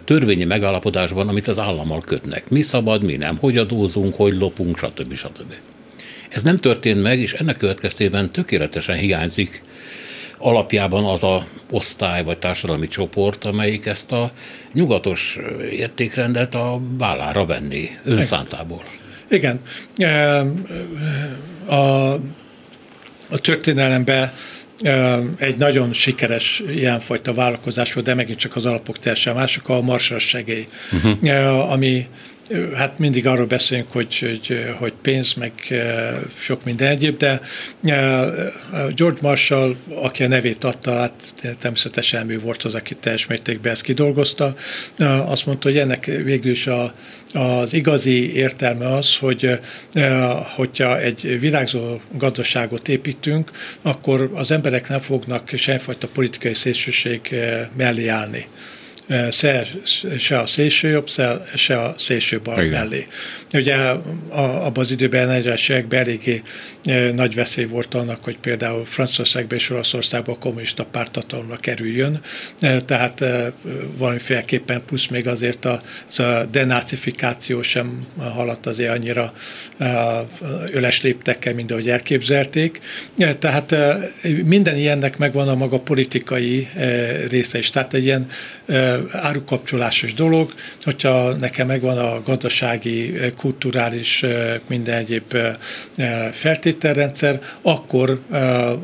törvényi 0.06 0.44
megállapodásban, 0.44 1.28
amit 1.28 1.48
az 1.48 1.60
állammal 1.60 2.02
kötnek. 2.06 2.50
Mi 2.50 2.62
szabad, 2.62 3.04
mi 3.04 3.16
nem, 3.16 3.38
hogy 3.38 3.58
adózunk, 3.58 4.16
hogy 4.16 4.38
lopunk, 4.38 4.78
stb. 4.78 5.16
stb. 5.16 5.54
Ez 6.34 6.44
nem 6.44 6.58
történt 6.58 7.02
meg, 7.02 7.20
és 7.20 7.34
ennek 7.34 7.58
következtében 7.58 8.32
tökéletesen 8.32 8.98
hiányzik 8.98 9.62
alapjában 10.38 11.06
az 11.06 11.24
a 11.24 11.48
osztály 11.70 12.24
vagy 12.24 12.38
társadalmi 12.38 12.88
csoport, 12.88 13.46
amelyik 13.46 13.86
ezt 13.86 14.12
a 14.12 14.32
nyugatos 14.74 15.40
értékrendet 15.72 16.56
a 16.56 16.82
vállára 16.98 17.46
venni 17.46 17.90
önszántából. 18.04 18.84
Igen. 19.30 19.60
A 21.70 22.16
a 23.34 23.38
történelemben 23.38 24.32
egy 25.38 25.58
nagyon 25.58 25.94
sikeres 25.94 26.64
ilyenfajta 26.76 27.34
vállalkozás 27.34 27.94
volt, 27.94 28.06
de 28.06 28.14
megint 28.14 28.40
csak 28.40 28.56
az 28.56 28.66
alapok 28.66 28.98
teljesen 28.98 29.36
mások, 29.36 29.70
a 29.70 29.82
Marshall 29.82 30.20
segély, 30.20 30.68
uh-huh. 30.94 31.72
ami 31.72 32.08
hát 32.76 33.00
mindig 33.00 33.28
arról 33.28 33.46
beszélünk, 33.46 33.92
hogy, 33.92 34.20
hogy, 34.20 34.66
hogy 34.80 34.94
pénz, 35.02 35.34
meg 35.34 35.54
sok 36.40 36.64
minden 36.64 36.88
egyéb, 36.88 37.18
de 37.18 37.42
George 38.96 39.20
Marshall, 39.22 39.76
aki 39.90 40.24
a 40.24 40.28
nevét 40.28 40.64
adta, 40.64 40.92
hát 40.92 41.34
természetesen 41.60 42.30
ő 42.30 42.40
volt 42.40 42.64
az, 42.64 42.74
aki 42.74 42.96
teljes 42.96 43.26
mértékben 43.26 43.72
ezt 43.72 43.82
kidolgozta, 43.82 44.56
azt 45.26 45.46
mondta, 45.46 45.68
hogy 45.68 45.78
ennek 45.78 46.06
végül 46.06 46.52
is 46.52 46.68
a, 46.68 46.94
az 47.34 47.74
igazi 47.74 48.36
értelme 48.36 48.94
az, 48.94 49.18
hogy 49.18 49.60
hogyha 50.56 51.00
egy 51.00 51.40
virágzó 51.40 52.00
gazdaságot 52.12 52.88
építünk, 52.88 53.52
akkor 53.82 54.32
az 54.34 54.52
emberek 54.52 54.90
nem 54.90 55.00
fognak 55.00 55.50
semmifajta 55.56 56.08
politikai 56.08 56.54
szélsőség 56.54 57.36
mellé 57.78 58.08
állni 58.08 58.46
se, 59.32 59.66
se 60.18 60.40
a 60.40 60.46
szélső 60.46 60.88
jobb, 60.88 61.10
se, 61.10 61.44
se 61.56 61.76
a 61.76 61.94
szélső 61.98 62.40
bal 62.40 62.64
Igen. 62.64 62.80
mellé. 62.80 63.06
Ugye 63.54 63.76
abban 64.30 64.84
az 64.84 64.92
időben 64.92 65.30
egyre 65.30 65.56
eléggé 65.90 66.42
nagy 67.14 67.36
veszély 67.36 67.66
volt 67.66 67.94
annak, 67.94 68.24
hogy 68.24 68.38
például 68.38 68.86
Franciaországban 68.86 69.58
és 69.58 69.70
Olaszországban 69.70 70.36
a 70.36 70.40
kommunista 70.40 70.86
pártatalomra 70.86 71.56
kerüljön, 71.56 72.22
tehát 72.86 73.26
valamiféleképpen 73.98 74.82
plusz 74.86 75.08
még 75.08 75.28
azért 75.28 75.66
a, 75.66 75.82
a 76.18 76.46
denacifikáció 76.52 77.62
sem 77.62 78.08
haladt 78.18 78.66
azért 78.66 78.92
annyira 78.92 79.34
öles 80.72 81.02
léptekkel, 81.02 81.54
mint 81.54 81.72
ahogy 81.72 81.90
elképzelték. 81.90 82.80
Tehát 83.40 83.76
minden 84.44 84.76
ilyennek 84.76 85.18
megvan 85.18 85.48
a 85.48 85.56
maga 85.56 85.80
politikai 85.80 86.68
része 87.30 87.58
is. 87.58 87.70
Tehát 87.70 87.94
egy 87.94 88.04
ilyen 88.04 88.28
árukapcsolásos 89.12 90.14
dolog, 90.14 90.54
hogyha 90.82 91.34
nekem 91.34 91.68
megvan 91.68 91.98
a 91.98 92.22
gazdasági, 92.22 93.14
kulturális, 93.38 94.26
minden 94.68 94.98
egyéb 94.98 95.38
feltételrendszer, 96.32 97.42
akkor 97.62 98.22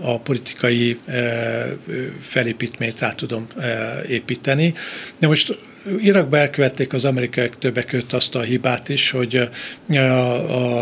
a 0.01 0.19
politikai 0.19 0.99
felépítményt 2.21 2.99
rá 2.99 3.11
tudom 3.11 3.47
építeni. 4.07 4.73
De 5.19 5.27
most 5.27 5.57
Irakba 5.97 6.37
elkövették 6.37 6.93
az 6.93 7.05
amerikaiak 7.05 7.57
többek 7.57 7.85
között 7.85 8.13
azt 8.13 8.35
a 8.35 8.41
hibát 8.41 8.89
is, 8.89 9.11
hogy 9.11 9.49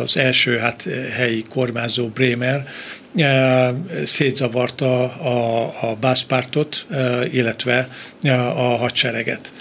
az 0.03 0.17
első 0.17 0.57
hát, 0.57 0.87
helyi 1.11 1.43
kormányzó 1.49 2.07
Bremer 2.07 2.67
szétzavarta 4.03 5.03
a, 5.03 5.65
a 5.89 5.95
bászpártot, 5.95 6.87
illetve 7.31 7.87
a 8.55 8.77
hadsereget. 8.77 9.51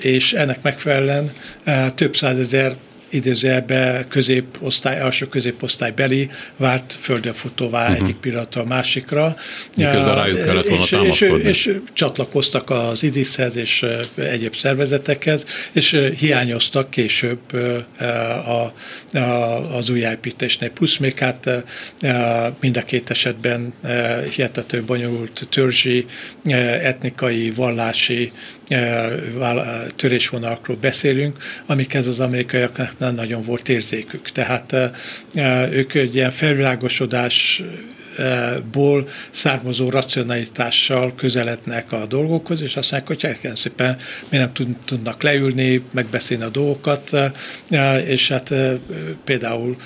És 0.00 0.32
ennek 0.32 0.62
megfelelően 0.62 1.32
több 1.94 2.16
százezer 2.16 2.74
idézőjelbe 3.10 4.04
középosztály, 4.08 5.00
alsó 5.00 5.26
középosztály 5.26 5.90
beli 5.90 6.28
vált 6.56 6.96
földönfutóvá 7.00 7.82
uh-huh. 7.82 8.04
egyik 8.04 8.16
pillanatra 8.16 8.62
a 8.62 8.64
másikra. 8.64 9.36
Miközben 9.76 10.14
rájuk 10.14 10.44
kellett 10.44 10.68
volna 10.68 11.06
és, 11.06 11.20
és, 11.20 11.34
és 11.42 11.78
csatlakoztak 11.92 12.70
az 12.70 13.02
ISIS-hez 13.02 13.56
és 13.56 13.86
egyéb 14.16 14.54
szervezetekhez, 14.54 15.44
és 15.72 16.10
hiányoztak 16.18 16.90
később 16.90 17.52
a, 18.46 18.72
a, 19.18 19.76
az 19.76 19.88
újjáépítésnél. 19.88 20.70
Plusz 20.70 20.96
még 20.96 21.18
hát 21.18 21.50
mind 22.60 22.76
a 22.76 22.82
két 22.82 23.10
esetben 23.10 23.72
hihetető 24.34 24.82
bonyolult 24.82 25.46
törzsi, 25.50 26.04
etnikai, 26.82 27.50
vallási 27.50 28.32
törésvonalakról 29.96 30.76
beszélünk, 30.76 31.38
amikhez 31.66 32.06
az 32.06 32.20
amerikaiaknak 32.20 32.98
nem 32.98 33.14
nagyon 33.14 33.42
volt 33.42 33.68
érzékük. 33.68 34.30
Tehát 34.30 34.76
ők 35.70 35.94
egy 35.94 36.14
ilyen 36.14 36.30
felvilágosodás 36.30 37.62
ból 38.72 39.08
származó 39.30 39.90
racionalitással 39.90 41.14
közelednek 41.14 41.92
a 41.92 42.06
dolgokhoz, 42.06 42.62
és 42.62 42.76
azt 42.76 42.90
mondják, 42.90 43.06
hogy 43.06 43.38
hát 43.42 43.56
szépen 43.56 43.96
mi 44.28 44.36
nem 44.36 44.52
tudnak 44.84 45.22
leülni, 45.22 45.82
megbeszélni 45.90 46.44
a 46.44 46.48
dolgokat, 46.48 47.10
és 48.06 48.28
hát 48.28 48.54
például 49.24 49.76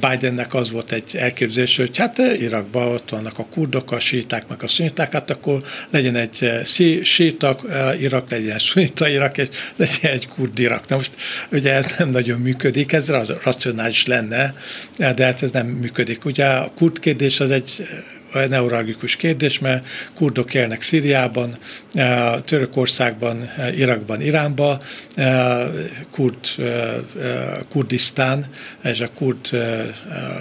Bidennek 0.00 0.54
az 0.54 0.70
volt 0.70 0.92
egy 0.92 1.16
elképzelés, 1.16 1.76
hogy 1.76 1.96
hát 1.96 2.18
Irakban 2.18 2.86
ott 2.86 3.08
vannak 3.08 3.38
a 3.38 3.46
kurdok, 3.46 3.92
a 3.92 4.00
síták, 4.00 4.48
meg 4.48 4.62
a 4.62 4.68
szuniták, 4.68 5.12
hát 5.12 5.30
akkor 5.30 5.62
legyen 5.90 6.16
egy 6.16 6.50
síta 7.02 7.56
Irak, 8.00 8.30
legyen 8.30 8.54
egy 8.54 8.60
szunita 8.60 9.08
Irak, 9.08 9.38
és 9.38 9.48
legyen 9.76 10.12
egy 10.12 10.28
kurd 10.28 10.58
Irak. 10.58 10.88
Na 10.88 10.96
most 10.96 11.12
ugye 11.52 11.72
ez 11.72 11.86
nem 11.98 12.08
nagyon 12.08 12.40
működik, 12.40 12.92
ez 12.92 13.10
racionális 13.42 14.06
lenne, 14.06 14.54
de 14.98 15.24
hát 15.24 15.42
ez 15.42 15.50
nem 15.50 15.66
működik. 15.66 16.24
Ugye 16.24 16.46
a 16.46 16.72
kurd 16.76 16.98
kérdés 17.04 17.40
az 17.40 17.50
egy 17.50 17.88
neuralgikus 18.48 19.16
kérdés, 19.16 19.58
mert 19.58 19.86
kurdok 20.14 20.54
élnek 20.54 20.82
Szíriában, 20.82 21.58
Törökországban, 22.44 23.50
Irakban, 23.76 24.20
Iránban, 24.20 24.80
kurd, 26.10 26.36
Kurdisztán 27.68 28.46
és 28.84 29.00
a 29.00 29.10
kurd 29.14 29.48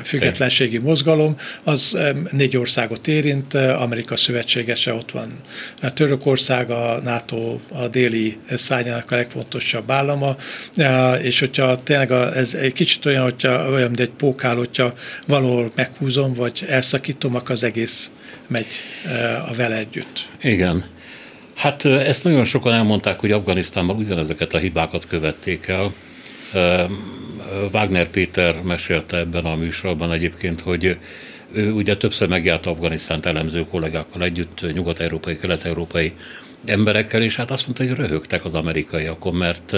függetlenségi 0.03 0.77
mozgalom, 0.77 1.35
az 1.63 1.97
négy 2.31 2.57
országot 2.57 3.07
érint, 3.07 3.53
Amerika 3.53 4.15
szövetségese 4.15 4.93
ott 4.93 5.11
van. 5.11 5.39
Törökország 5.93 6.69
a 6.69 6.99
NATO 7.03 7.59
a 7.69 7.87
déli 7.87 8.37
szárnyának 8.53 9.11
a 9.11 9.15
legfontosabb 9.15 9.91
állama, 9.91 10.35
és 11.21 11.39
hogyha 11.39 11.83
tényleg 11.83 12.11
a, 12.11 12.35
ez 12.35 12.53
egy 12.53 12.73
kicsit 12.73 13.05
olyan, 13.05 13.23
hogyha, 13.23 13.69
olyan, 13.69 13.87
mint 13.87 13.99
egy 13.99 14.09
pókál, 14.09 14.55
hogyha 14.55 14.93
valahol 15.27 15.71
meghúzom, 15.75 16.33
vagy 16.33 16.65
elszakítom, 16.67 17.35
akkor 17.35 17.51
az 17.51 17.63
egész 17.63 17.82
egész 17.83 18.11
megy 18.47 18.67
a 19.49 19.53
vele 19.53 19.75
együtt. 19.75 20.29
Igen. 20.41 20.83
Hát 21.55 21.85
ezt 21.85 22.23
nagyon 22.23 22.45
sokan 22.45 22.73
elmondták, 22.73 23.19
hogy 23.19 23.31
Afganisztánban 23.31 23.95
ugyanezeket 23.95 24.53
a 24.53 24.57
hibákat 24.57 25.07
követték 25.07 25.67
el. 25.67 25.93
Wagner 27.71 28.07
Péter 28.07 28.61
mesélte 28.61 29.17
ebben 29.17 29.45
a 29.45 29.55
műsorban 29.55 30.11
egyébként, 30.11 30.61
hogy 30.61 30.97
ő 31.51 31.71
ugye 31.71 31.97
többször 31.97 32.27
megjárt 32.27 32.65
Afganisztánt 32.65 33.25
elemző 33.25 33.65
kollégákkal 33.69 34.23
együtt, 34.23 34.73
nyugat-európai, 34.73 35.37
kelet-európai 35.37 36.13
emberekkel, 36.65 37.21
és 37.21 37.35
hát 37.35 37.51
azt 37.51 37.65
mondta, 37.65 37.83
hogy 37.83 37.95
röhögtek 37.95 38.45
az 38.45 38.53
amerikaiakon, 38.53 39.35
mert 39.35 39.75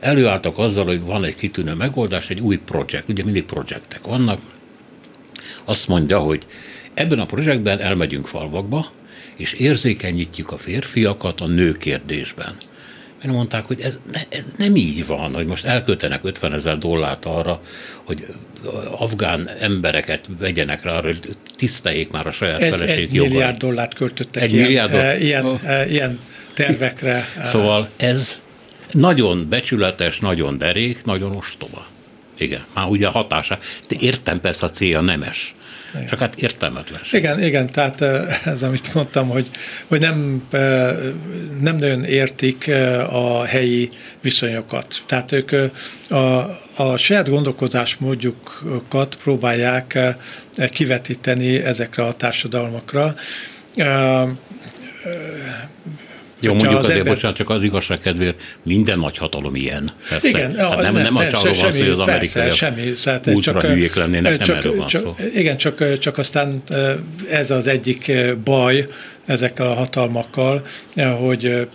előálltak 0.00 0.58
azzal, 0.58 0.84
hogy 0.84 1.00
van 1.00 1.24
egy 1.24 1.36
kitűnő 1.36 1.74
megoldás, 1.74 2.30
egy 2.30 2.40
új 2.40 2.56
projekt, 2.56 3.08
ugye 3.08 3.24
mindig 3.24 3.44
projektek 3.44 4.06
vannak, 4.06 4.40
azt 5.64 5.88
mondja, 5.88 6.18
hogy 6.18 6.46
Ebben 6.94 7.18
a 7.18 7.26
projektben 7.26 7.80
elmegyünk 7.80 8.26
falvakba, 8.26 8.86
és 9.36 9.52
érzékenyítjük 9.52 10.52
a 10.52 10.58
férfiakat 10.58 11.40
a 11.40 11.46
nő 11.46 11.72
kérdésben. 11.72 12.56
Mert 13.22 13.36
mondták, 13.36 13.64
hogy 13.64 13.80
ez, 13.80 13.98
ne, 14.12 14.20
ez 14.28 14.44
nem 14.56 14.76
így 14.76 15.06
van, 15.06 15.34
hogy 15.34 15.46
most 15.46 15.64
elköltenek 15.64 16.24
50 16.24 16.52
ezer 16.52 16.78
dollárt 16.78 17.24
arra, 17.24 17.62
hogy 18.04 18.26
afgán 18.90 19.50
embereket 19.60 20.24
vegyenek 20.38 20.82
rá 20.82 20.92
arra, 20.92 21.06
hogy 21.06 21.36
tiszteljék 21.56 22.10
már 22.10 22.26
a 22.26 22.30
saját 22.30 22.62
egy, 22.62 22.70
feleség 22.70 23.02
egy 23.02 23.14
jogait. 23.14 23.32
milliárd 23.32 23.56
dollárt 23.56 23.94
költöttek 23.94 24.42
egy 24.42 24.52
ilyen, 24.52 24.64
milliárd 24.64 24.94
e, 24.94 25.18
ilyen, 25.18 25.58
e, 25.64 25.88
ilyen 25.88 26.18
tervekre. 26.54 27.24
Szóval 27.42 27.88
ez 27.96 28.42
nagyon 28.90 29.48
becsületes, 29.48 30.18
nagyon 30.18 30.58
derék, 30.58 31.04
nagyon 31.04 31.36
ostoba. 31.36 31.86
Igen, 32.38 32.64
már 32.74 32.88
ugye 32.88 33.06
a 33.06 33.10
hatása. 33.10 33.58
De 33.88 33.96
értem 33.98 34.40
persze 34.40 34.66
a 34.66 34.68
célja 34.68 35.00
nemes. 35.00 35.54
Igen. 35.94 36.06
Csak 36.06 36.18
hát 36.18 36.34
értelmetlen. 36.36 37.00
Igen, 37.12 37.42
igen, 37.42 37.70
tehát 37.70 38.00
ez, 38.44 38.62
amit 38.62 38.94
mondtam, 38.94 39.28
hogy, 39.28 39.50
hogy 39.86 40.00
nem, 40.00 40.48
nem 41.60 41.76
nagyon 41.76 42.04
értik 42.04 42.70
a 43.10 43.44
helyi 43.44 43.88
viszonyokat. 44.20 45.02
Tehát 45.06 45.32
ők 45.32 45.50
a, 46.08 46.16
a 46.76 46.96
saját 46.96 47.28
gondolkodás 47.28 47.96
módjukat 47.96 49.16
próbálják 49.22 49.98
kivetíteni 50.70 51.56
ezekre 51.56 52.04
a 52.04 52.12
társadalmakra 52.12 53.14
jó, 56.40 56.50
mondjuk 56.50 56.72
az 56.72 56.84
azért, 56.84 56.98
ember... 56.98 57.12
bocsánat, 57.12 57.36
csak 57.36 57.50
az 57.50 57.62
igazság 57.62 57.98
kedvéért 57.98 58.40
minden 58.62 58.98
nagy 58.98 59.18
hatalom 59.18 59.56
ilyen. 59.56 59.90
Persze. 60.08 60.28
Igen, 60.28 60.56
hát 60.56 60.68
nem, 60.68 60.92
nem, 60.92 61.02
nem, 61.02 61.14
nem 61.14 61.28
csak 61.28 61.42
van 61.42 61.54
szó, 61.54 61.78
hogy 61.78 61.88
az 61.88 61.98
amerikai 61.98 62.50
semmi, 62.50 62.92
hát 63.04 63.26
ultra 63.26 63.52
csak, 63.52 63.62
hülyék 63.62 63.94
lennének, 63.94 64.38
csak, 64.38 64.46
nem 64.46 64.56
erről 64.56 64.76
van 64.76 64.86
csak, 64.86 65.00
szó. 65.00 65.16
Igen, 65.34 65.56
csak, 65.56 65.98
csak 65.98 66.18
aztán 66.18 66.62
ez 67.30 67.50
az 67.50 67.66
egyik 67.66 68.12
baj, 68.44 68.88
ezekkel 69.26 69.66
a 69.66 69.74
hatalmakkal, 69.74 70.66
hogy, 71.18 71.68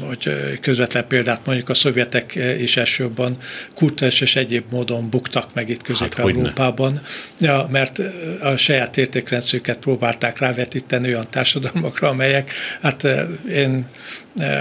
hogy 0.00 0.30
közvetlen 0.60 1.06
példát 1.06 1.46
mondjuk 1.46 1.68
a 1.68 1.74
szovjetek 1.74 2.38
is 2.58 2.76
elsőbben 2.76 3.36
kultúrás 3.74 4.20
és 4.20 4.36
egyéb 4.36 4.64
módon 4.70 5.10
buktak 5.10 5.54
meg 5.54 5.68
itt 5.68 5.82
Közép-Európában, 5.82 6.94
hát, 6.94 7.06
ja, 7.40 7.68
mert 7.70 8.02
a 8.40 8.56
saját 8.56 8.96
értékrendszerüket 8.96 9.78
próbálták 9.78 10.38
rávetíteni 10.38 11.08
olyan 11.08 11.26
társadalmakra, 11.30 12.08
amelyek, 12.08 12.50
hát 12.80 13.06
én 13.50 13.86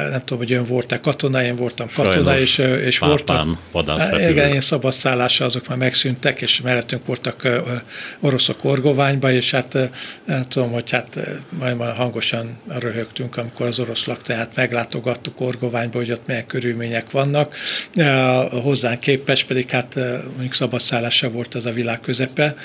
nem 0.10 0.22
tudom, 0.26 0.38
hogy 0.38 0.52
ön 0.52 0.66
volt-e 0.66 0.99
katona, 0.99 1.43
én 1.43 1.56
voltam 1.56 1.88
katona, 1.95 2.32
Sajnos 2.32 2.58
és, 2.58 2.58
és 2.58 2.97
voltam. 2.99 3.60
Igen, 4.30 4.54
én 4.54 4.62
szabadszállása 4.62 5.45
azok 5.45 5.68
már 5.68 5.78
megszűntek, 5.78 6.41
és 6.41 6.62
mellettünk 6.62 7.06
voltak 7.06 7.47
oroszok 8.20 8.64
orgoványba, 8.64 9.32
és 9.32 9.52
hát 9.52 9.78
nem 10.26 10.41
tudom, 10.41 10.72
hogy 10.72 10.91
hát 10.91 11.20
majd 11.60 11.76
hangosan 11.94 12.60
röhögtünk, 12.80 13.38
amikor 13.38 13.66
az 13.66 13.80
orosz 13.80 14.06
laktanyát 14.06 14.56
meglátogattuk 14.56 15.42
orgoványba, 15.42 15.98
hogy 15.98 16.12
ott 16.12 16.28
milyen 16.28 16.46
körülmények 16.46 17.12
vannak. 17.12 17.56
Hozzánk 18.52 19.00
képes, 19.00 19.44
pedig 19.44 19.70
hát 19.70 19.96
mondjuk 20.32 20.54
szabadszállása 20.54 21.30
volt 21.30 21.56
az 21.56 21.66
a 21.66 21.72
világ 21.72 22.00
közepe. 22.00 22.56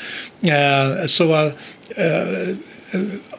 Szóval 1.04 1.56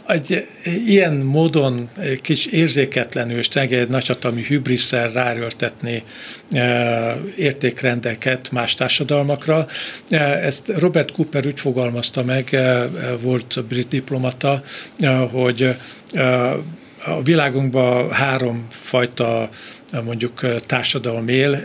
egy 0.07 0.45
ilyen 0.85 1.13
módon 1.13 1.89
kis 2.21 2.45
érzéketlenül 2.45 3.37
és 3.37 3.47
egy 3.47 3.89
nagyhatalmi 3.89 4.43
hübrisszel 4.43 5.11
ráröltetni 5.11 6.03
értékrendeket 7.37 8.51
más 8.51 8.73
társadalmakra. 8.73 9.65
Ezt 10.41 10.71
Robert 10.77 11.11
Cooper 11.11 11.45
úgy 11.47 11.59
fogalmazta 11.59 12.23
meg, 12.23 12.57
volt 13.21 13.63
brit 13.67 13.87
diplomata, 13.87 14.63
hogy 15.31 15.75
a 17.05 17.21
világunkban 17.23 18.11
három 18.11 18.67
fajta 18.69 19.49
mondjuk 20.03 20.59
társadalom 20.65 21.27
él 21.27 21.63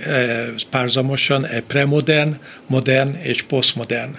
párzamosan, 0.70 1.46
premodern, 1.66 2.38
modern 2.66 3.14
és 3.14 3.42
posztmodern 3.42 4.14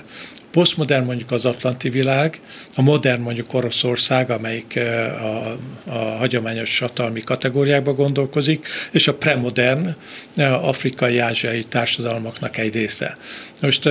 posztmodern 0.54 1.06
mondjuk 1.06 1.32
az 1.32 1.46
atlanti 1.46 1.90
világ, 1.90 2.40
a 2.76 2.82
modern 2.82 3.22
mondjuk 3.22 3.54
Oroszország, 3.54 4.30
amelyik 4.30 4.80
a, 5.22 5.58
a 5.86 5.98
hagyományos 5.98 6.80
hatalmi 6.80 7.20
kategóriákba 7.20 7.94
gondolkozik, 7.94 8.68
és 8.92 9.08
a 9.08 9.14
premodern 9.14 9.96
afrikai, 10.62 11.18
ázsiai 11.18 11.64
társadalmaknak 11.64 12.58
egy 12.58 12.74
része. 12.74 13.18
Most 13.62 13.90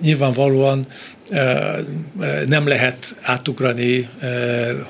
nyilvánvalóan 0.00 0.86
nem 2.46 2.66
lehet 2.66 3.14
átugrani 3.22 4.08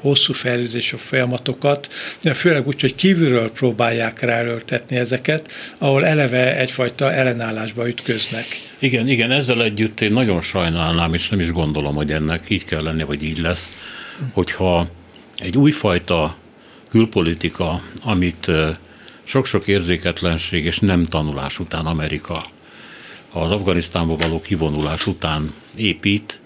hosszú 0.01 0.33
fejlődésű 0.33 0.97
folyamatokat, 0.97 1.93
főleg 2.33 2.67
úgy, 2.67 2.81
hogy 2.81 2.95
kívülről 2.95 3.53
próbálják 3.53 4.21
ráöltetni 4.21 4.97
ezeket, 4.97 5.53
ahol 5.79 6.07
eleve 6.07 6.57
egyfajta 6.57 7.13
ellenállásba 7.13 7.89
ütköznek. 7.89 8.72
Igen, 8.83 9.09
igen, 9.09 9.31
ezzel 9.31 9.63
együtt 9.63 10.01
én 10.01 10.13
nagyon 10.13 10.41
sajnálnám, 10.41 11.15
és 11.15 11.29
nem 11.29 11.41
is 11.41 11.53
gondolom, 11.53 11.95
hogy 11.95 12.13
ennek 12.13 12.51
így 12.51 12.65
kell 12.65 12.83
lenni, 12.83 13.05
vagy 13.05 13.23
így 13.23 13.39
lesz, 13.39 13.73
hogyha 14.33 14.89
egy 15.37 15.57
újfajta 15.57 16.37
külpolitika, 16.89 17.81
amit 18.05 18.51
sok-sok 19.23 19.67
érzéketlenség 19.67 20.65
és 20.65 20.79
nem 20.79 21.05
tanulás 21.05 21.59
után 21.59 21.87
Amerika 21.87 22.43
az 23.33 23.51
Afganisztánba 23.51 24.17
való 24.17 24.41
kivonulás 24.41 25.07
után 25.07 25.53
épít, 25.77 26.41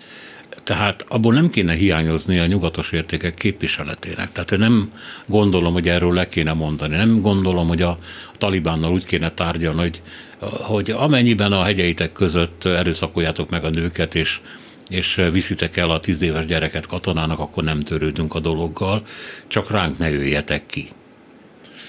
tehát 0.67 1.05
abból 1.09 1.35
nem 1.35 1.51
kéne 1.51 1.75
hiányozni 1.75 2.39
a 2.39 2.47
nyugatos 2.47 2.93
értékek 2.93 3.35
képviseletének. 3.35 4.33
Tehát 4.33 4.53
én 4.53 4.59
nem 4.59 4.93
gondolom, 5.27 5.73
hogy 5.73 5.89
erről 5.89 6.12
le 6.12 6.29
kéne 6.29 6.53
mondani. 6.53 6.97
Nem 6.97 7.21
gondolom, 7.21 7.69
hogy 7.69 7.83
a 7.83 7.99
talibánnal 8.39 8.93
úgy 8.93 9.05
kéne 9.05 9.31
tárgyalni, 9.31 9.81
hogy, 9.81 10.03
hogy 10.41 10.91
amennyiben 10.91 11.53
a 11.53 11.62
hegyeitek 11.62 12.12
között 12.12 12.64
erőszakoljátok 12.64 13.51
meg 13.51 13.64
a 13.64 13.71
nőket, 13.71 14.14
és 14.14 14.41
és 14.89 15.23
viszitek 15.33 15.77
el 15.77 15.91
a 15.91 16.01
tíz 16.01 16.23
éves 16.23 16.47
gyereket 16.47 16.87
katonának, 16.87 17.39
akkor 17.39 17.64
nem 17.64 17.81
törődünk 17.81 18.35
a 18.35 18.41
dologgal, 18.41 19.03
csak 19.47 19.71
ránk 19.71 19.99
ne 19.99 20.11
jöjjetek 20.11 20.67
ki, 20.67 20.89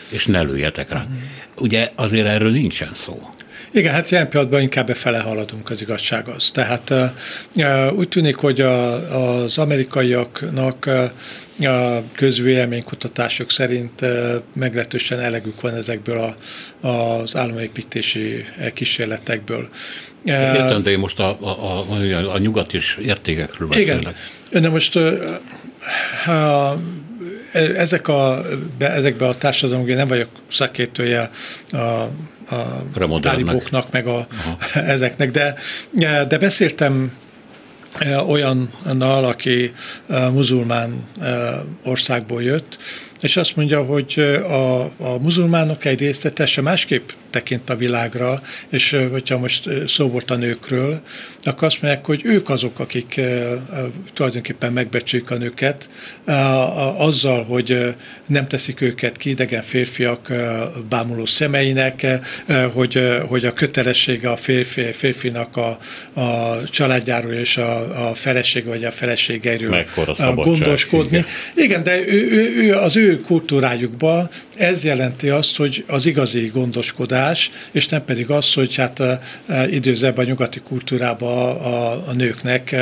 és 0.09 0.25
ne 0.25 0.41
lőjetek 0.41 0.89
ránk. 0.89 1.09
Ugye 1.57 1.91
azért 1.95 2.27
erről 2.27 2.51
nincsen 2.51 2.93
szó. 2.93 3.29
Igen, 3.77 3.93
hát 3.93 4.11
ilyen 4.11 4.29
pillanatban 4.29 4.61
inkább 4.61 4.85
befele 4.85 5.19
haladunk, 5.19 5.69
az 5.69 5.81
igazság 5.81 6.27
az. 6.27 6.51
Tehát 6.51 6.93
úgy 7.95 8.09
tűnik, 8.09 8.35
hogy 8.35 8.61
a, 8.61 9.41
az 9.41 9.57
amerikaiaknak 9.57 10.85
a 11.57 12.01
közvéleménykutatások 12.15 13.51
szerint 13.51 14.05
meglehetősen 14.53 15.19
elegük 15.19 15.61
van 15.61 15.75
ezekből 15.75 16.35
a, 16.81 16.87
az 16.87 17.35
államépítési 17.35 18.45
kísérletekből. 18.73 19.69
Értem, 20.25 20.83
de 20.83 20.91
én 20.91 20.99
most 20.99 21.19
a, 21.19 21.37
a, 21.41 21.85
a, 21.89 22.33
a 22.33 22.37
nyugati 22.37 22.79
értékekről 23.01 23.67
beszélek. 23.67 24.01
Igen, 24.49 24.61
de 24.61 24.69
most 24.69 24.95
a, 24.95 26.77
ezek 27.75 28.07
a, 28.07 28.41
be, 28.77 28.91
ezekbe 28.91 29.27
a 29.27 29.37
társadalomban 29.37 29.95
nem 29.95 30.07
vagyok 30.07 30.29
szakértője 30.47 31.29
a 31.71 32.07
a 32.49 33.19
táliboknak, 33.19 33.91
meg 33.91 34.07
a, 34.07 34.27
ezeknek, 34.73 35.31
de, 35.31 35.55
de 36.27 36.37
beszéltem 36.37 37.11
e, 37.97 38.21
olyannal, 38.21 39.25
aki 39.25 39.73
e, 40.09 40.29
muzulmán 40.29 41.03
e, 41.21 41.63
országból 41.83 42.43
jött, 42.43 42.77
és 43.21 43.37
azt 43.37 43.55
mondja, 43.55 43.83
hogy 43.83 44.39
a, 44.43 44.81
a 44.83 45.17
muzulmánok 45.21 45.85
egy 45.85 45.99
része 45.99 46.29
teljesen 46.29 46.63
másképp 46.63 47.09
tekint 47.29 47.69
a 47.69 47.75
világra, 47.75 48.41
és 48.69 48.95
hogyha 49.11 49.37
most 49.37 49.69
szó 49.87 50.09
volt 50.09 50.31
a 50.31 50.35
nőkről, 50.35 51.01
akkor 51.43 51.67
azt 51.67 51.81
mondják, 51.81 52.05
hogy 52.05 52.21
ők 52.23 52.49
azok, 52.49 52.79
akik 52.79 53.21
tulajdonképpen 54.13 54.73
megbecsülik 54.73 55.31
a 55.31 55.35
nőket, 55.35 55.89
azzal, 56.97 57.43
hogy 57.43 57.95
nem 58.27 58.47
teszik 58.47 58.81
őket 58.81 59.17
ki 59.17 59.29
idegen 59.29 59.61
férfiak 59.61 60.33
bámuló 60.89 61.25
szemeinek, 61.25 62.05
hogy, 62.73 62.99
hogy 63.27 63.45
a 63.45 63.53
kötelessége 63.53 64.29
a 64.29 64.35
férfi, 64.35 64.91
férfinak 64.91 65.57
a, 65.57 65.77
a 66.19 66.63
családjáról 66.63 67.33
és 67.33 67.57
a, 67.57 68.09
a 68.09 68.15
feleség 68.15 68.65
vagy 68.65 68.83
a 68.83 68.91
feleségeiről 68.91 69.85
gondoskodni. 70.35 71.17
Igen. 71.17 71.25
igen, 71.55 71.83
de 71.83 71.99
ő, 71.99 72.27
ő, 72.31 72.55
ő, 72.55 72.75
az 72.75 72.95
ő 72.95 73.21
kultúrájukban 73.21 74.29
ez 74.55 74.83
jelenti 74.83 75.29
azt, 75.29 75.55
hogy 75.55 75.83
az 75.87 76.05
igazi 76.05 76.51
gondoskodás 76.53 77.16
megoldás, 77.17 77.51
és 77.71 77.87
nem 77.87 78.05
pedig 78.05 78.29
az, 78.29 78.53
hogy 78.53 78.75
hát 78.75 79.01
időzebb 79.69 80.17
a 80.17 80.23
nyugati 80.23 80.59
kultúrában 80.59 81.55
a, 81.57 81.91
a, 82.09 82.13
nőknek 82.13 82.75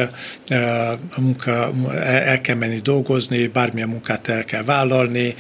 a 1.16 1.22
munka, 1.22 1.72
el 2.04 2.42
kell 2.42 2.56
menni 2.56 2.80
dolgozni, 2.80 3.48
bármilyen 3.48 3.90
munkát 3.90 4.28
el 4.28 4.44
kell 4.44 4.64
vállalni, 4.64 5.36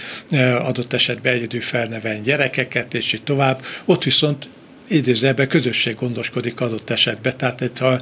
adott 0.59 0.93
esetben 0.93 1.33
egyedül 1.33 1.61
felnevelni 1.61 2.21
gyerekeket, 2.21 2.93
és 2.93 3.13
így 3.13 3.23
tovább. 3.23 3.61
Ott 3.85 4.03
viszont 4.03 4.49
idézőben 4.87 5.47
közösség 5.47 5.95
gondoskodik 5.95 6.61
adott 6.61 6.89
esetben. 6.89 7.33
Tehát 7.37 7.77
ha 7.77 7.99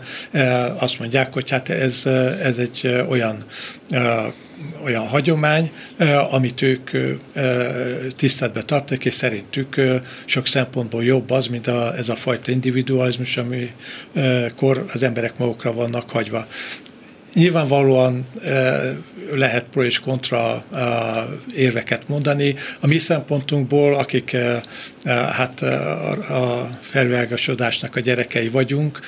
azt 0.77 0.99
mondják, 0.99 1.33
hogy 1.33 1.49
hát 1.49 1.69
ez, 1.69 2.05
ez 2.41 2.57
egy 2.57 3.03
olyan 3.07 3.45
olyan 4.83 5.07
hagyomány, 5.07 5.71
amit 6.31 6.61
ők 6.61 6.89
tiszteletbe 8.15 8.61
tartanak, 8.61 9.05
és 9.05 9.13
szerintük 9.13 9.81
sok 10.25 10.47
szempontból 10.47 11.03
jobb 11.03 11.29
az, 11.29 11.47
mint 11.47 11.67
a, 11.67 11.95
ez 11.97 12.09
a 12.09 12.15
fajta 12.15 12.51
individualizmus, 12.51 13.37
amikor 13.37 14.85
az 14.93 15.03
emberek 15.03 15.37
magukra 15.37 15.73
vannak 15.73 16.09
hagyva. 16.09 16.47
Nyilvánvalóan 17.33 18.27
lehet 19.33 19.65
pro 19.71 19.83
és 19.83 19.99
kontra 19.99 20.63
érveket 21.55 22.07
mondani. 22.07 22.55
A 22.79 22.87
mi 22.87 22.97
szempontunkból, 22.97 23.95
akik 23.95 24.37
hát 25.31 25.61
a 25.61 26.69
felvilágosodásnak 26.81 27.95
a 27.95 27.99
gyerekei 27.99 28.49
vagyunk, 28.49 28.99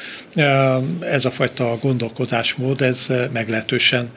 ez 0.99 1.25
a 1.25 1.31
fajta 1.31 1.77
gondolkodásmód, 1.81 2.81
ez 2.81 3.07
meglehetősen 3.33 4.09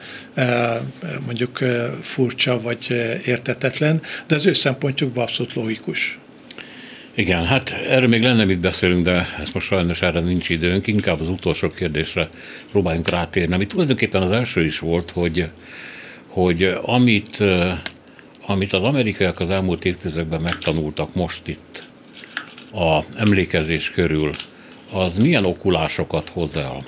mondjuk 1.25 1.59
furcsa 2.01 2.61
vagy 2.61 3.17
értetetlen, 3.25 4.01
de 4.27 4.35
az 4.35 4.45
ő 4.45 4.53
szempontjukban 4.53 5.23
abszolút 5.23 5.53
logikus. 5.53 6.18
Igen, 7.13 7.45
hát 7.45 7.69
erről 7.69 8.07
még 8.07 8.21
lenne 8.21 8.45
mit 8.45 8.59
beszélünk, 8.59 9.03
de 9.05 9.27
ezt 9.39 9.53
most 9.53 9.67
sajnos 9.67 10.01
erre 10.01 10.19
nincs 10.19 10.49
időnk, 10.49 10.87
inkább 10.87 11.19
az 11.19 11.29
utolsó 11.29 11.69
kérdésre 11.69 12.29
próbáljunk 12.71 13.09
rátérni, 13.09 13.53
ami 13.53 13.67
tulajdonképpen 13.67 14.21
az 14.21 14.31
első 14.31 14.65
is 14.65 14.79
volt, 14.79 15.11
hogy, 15.11 15.49
hogy 16.27 16.77
amit, 16.81 17.43
amit 18.45 18.73
az 18.73 18.83
amerikaiak 18.83 19.39
az 19.39 19.49
elmúlt 19.49 19.85
évtizedekben 19.85 20.41
megtanultak 20.41 21.15
most 21.15 21.47
itt 21.47 21.87
a 22.73 23.03
emlékezés 23.15 23.91
körül, 23.91 24.31
az 24.91 25.17
milyen 25.17 25.45
okulásokat 25.45 26.29
hoz 26.29 26.57
el. 26.57 26.83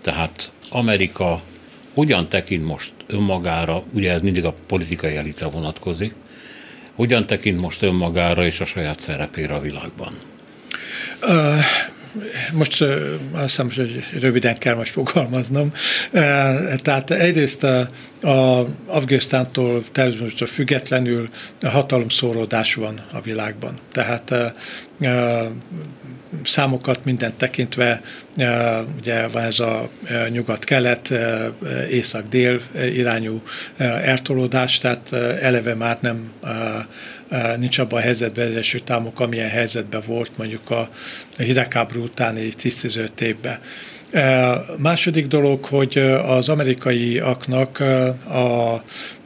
Tehát 0.00 0.52
Amerika 0.68 1.42
hogyan 1.94 2.28
tekint 2.28 2.66
most 2.66 2.92
önmagára, 3.06 3.82
ugye 3.92 4.12
ez 4.12 4.20
mindig 4.20 4.44
a 4.44 4.54
politikai 4.66 5.16
elitre 5.16 5.46
vonatkozik, 5.46 6.14
hogyan 6.94 7.26
tekint 7.26 7.60
most 7.60 7.82
önmagára 7.82 8.44
és 8.44 8.60
a 8.60 8.64
saját 8.64 8.98
szerepére 8.98 9.54
a 9.54 9.60
világban? 9.60 10.12
Uh, 11.22 11.56
most 12.52 12.82
azt 13.32 13.42
hiszem, 13.42 13.70
hogy 13.76 14.04
röviden 14.20 14.58
kell 14.58 14.74
most 14.74 14.92
fogalmaznom. 14.92 15.72
Tehát 16.76 17.10
egyrészt 17.10 17.66
a, 18.20 18.66
Afganisztántól 18.86 19.84
terrorizmustól 19.92 20.46
függetlenül 20.46 21.28
hatalomszóródás 21.60 22.74
van 22.74 23.00
a 23.12 23.20
világban. 23.20 23.78
Tehát 23.92 24.34
számokat 26.44 27.04
mindent 27.04 27.34
tekintve, 27.34 28.00
ugye 28.98 29.28
van 29.28 29.42
ez 29.42 29.60
a 29.60 29.90
nyugat-kelet, 30.28 31.14
észak-dél 31.90 32.60
irányú 32.74 33.42
eltolódás, 33.78 34.78
tehát 34.78 35.12
eleve 35.40 35.74
már 35.74 35.98
nem 36.00 36.32
nincs 37.58 37.78
abban 37.78 37.98
a 37.98 38.02
helyzetben 38.02 38.46
az 38.46 38.52
Egyesült 38.52 38.90
Államok, 38.90 39.20
amilyen 39.20 39.48
helyzetben 39.48 40.02
volt 40.06 40.30
mondjuk 40.36 40.70
a 40.70 40.88
hidegháború 41.36 42.02
utáni 42.02 42.48
10-15 42.58 43.20
évben. 43.20 43.58
Második 44.76 45.26
dolog, 45.26 45.64
hogy 45.64 45.98
az 46.26 46.48
amerikaiaknak 46.48 47.80
a, 48.28 48.82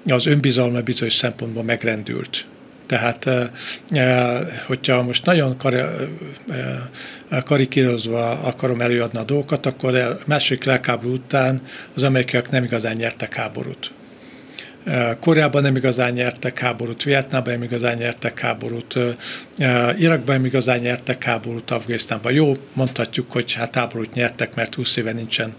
az 0.07 0.27
önbizalma 0.27 0.81
bizonyos 0.81 1.15
szempontból 1.15 1.63
megrendült. 1.63 2.47
Tehát, 2.87 3.29
hogyha 4.67 5.03
most 5.03 5.25
nagyon 5.25 5.57
karikírozva 7.45 8.31
akarom 8.31 8.81
előadni 8.81 9.19
a 9.19 9.25
dolgokat, 9.25 9.67
akkor 9.67 9.95
a 9.95 10.19
második 10.27 10.65
világháború 10.65 11.13
után 11.13 11.61
az 11.95 12.03
amerikaiak 12.03 12.51
nem 12.51 12.65
igazán 12.65 12.97
nyertek 12.97 13.35
háborút. 13.35 13.93
Koreában 15.21 15.63
nem 15.63 15.77
igazán 15.77 16.13
nyertek 16.13 16.59
háborút, 16.59 17.03
Vietnámban 17.03 17.53
nem 17.53 17.63
igazán 17.63 17.97
nyertek 17.97 18.41
háborút, 18.41 18.99
Irakban 19.99 20.35
nem 20.35 20.45
igazán 20.45 20.79
nyertek 20.79 21.25
háborút, 21.25 21.71
Afganisztánban. 21.71 22.33
Jó, 22.33 22.57
mondhatjuk, 22.73 23.33
hogy 23.33 23.53
hát 23.53 23.75
háborút 23.75 24.15
nyertek, 24.15 24.55
mert 24.55 24.75
20 24.75 24.97
éve 24.97 25.13
nincsen 25.13 25.55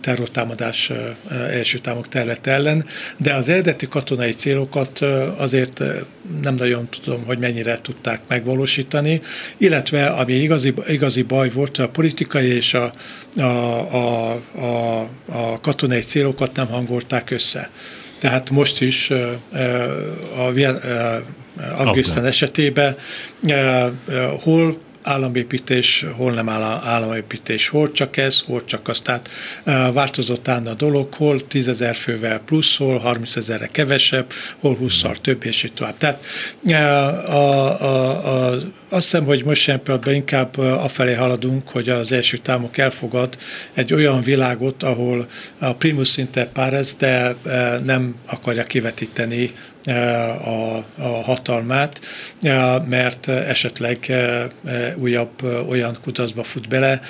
terrortámadás 0.00 0.92
első 1.30 1.78
támok 1.78 2.08
terület 2.08 2.46
ellen, 2.46 2.84
de 3.16 3.34
az 3.34 3.48
eredeti 3.48 3.88
katonai 3.88 4.32
célokat 4.32 5.00
azért 5.36 5.82
nem 6.42 6.54
nagyon 6.54 6.88
tudom, 6.88 7.24
hogy 7.24 7.38
mennyire 7.38 7.78
tudták 7.80 8.20
megvalósítani, 8.28 9.20
illetve 9.56 10.06
ami 10.06 10.32
igazi, 10.32 10.74
igazi 10.88 11.22
baj 11.22 11.50
volt, 11.50 11.78
a 11.78 11.88
politikai 11.88 12.46
és 12.46 12.74
a, 12.74 12.92
a, 13.36 13.42
a, 13.94 14.32
a, 14.54 15.00
a 15.26 15.60
katonai 15.60 16.00
célokat 16.00 16.56
nem 16.56 16.66
hangolták 16.66 17.30
össze. 17.30 17.70
Tehát 18.22 18.50
most 18.50 18.80
is 18.80 19.10
a 20.36 20.50
Afganisztán 21.76 22.24
esetében 22.24 22.96
hol 24.42 24.78
államépítés, 25.02 26.06
hol 26.16 26.32
nem 26.32 26.48
áll, 26.48 26.80
államépítés, 26.84 27.68
hol 27.68 27.92
csak 27.92 28.16
ez, 28.16 28.40
hol 28.40 28.64
csak 28.64 28.88
az. 28.88 29.00
Tehát 29.00 29.28
változott 29.92 30.48
állna 30.48 30.70
a 30.70 30.74
dolog, 30.74 31.14
hol 31.14 31.46
10 31.46 31.68
ezer 31.68 31.94
fővel 31.94 32.38
plusz, 32.38 32.76
hol 32.76 32.98
30 32.98 33.36
ezerre 33.36 33.66
kevesebb, 33.66 34.32
hol 34.58 34.76
20 34.76 35.02
több, 35.20 35.44
és 35.44 35.62
így 35.62 35.72
tovább. 35.72 35.96
Tehát 35.96 36.24
a, 36.64 36.72
a, 37.32 38.50
a, 38.50 38.54
azt 38.88 39.10
hiszem, 39.10 39.24
hogy 39.24 39.44
most 39.44 39.62
sem 39.62 39.82
pillanatban 39.82 40.14
inkább 40.14 40.58
afelé 40.58 41.14
haladunk, 41.14 41.68
hogy 41.68 41.88
az 41.88 42.12
első 42.12 42.36
támok 42.36 42.78
elfogad 42.78 43.36
egy 43.74 43.94
olyan 43.94 44.22
világot, 44.22 44.82
ahol 44.82 45.26
a 45.58 45.72
primus 45.72 46.16
inter 46.16 46.52
pares, 46.52 46.96
de 46.96 47.36
nem 47.84 48.14
akarja 48.26 48.64
kivetíteni 48.64 49.50
a, 49.86 50.76
a 50.96 51.22
hatalmát, 51.22 52.00
mert 52.88 53.28
esetleg 53.28 54.12
újabb 54.96 55.42
olyan 55.68 55.98
kutatásba 56.02 56.42
fut 56.42 56.68
bele, 56.68 57.00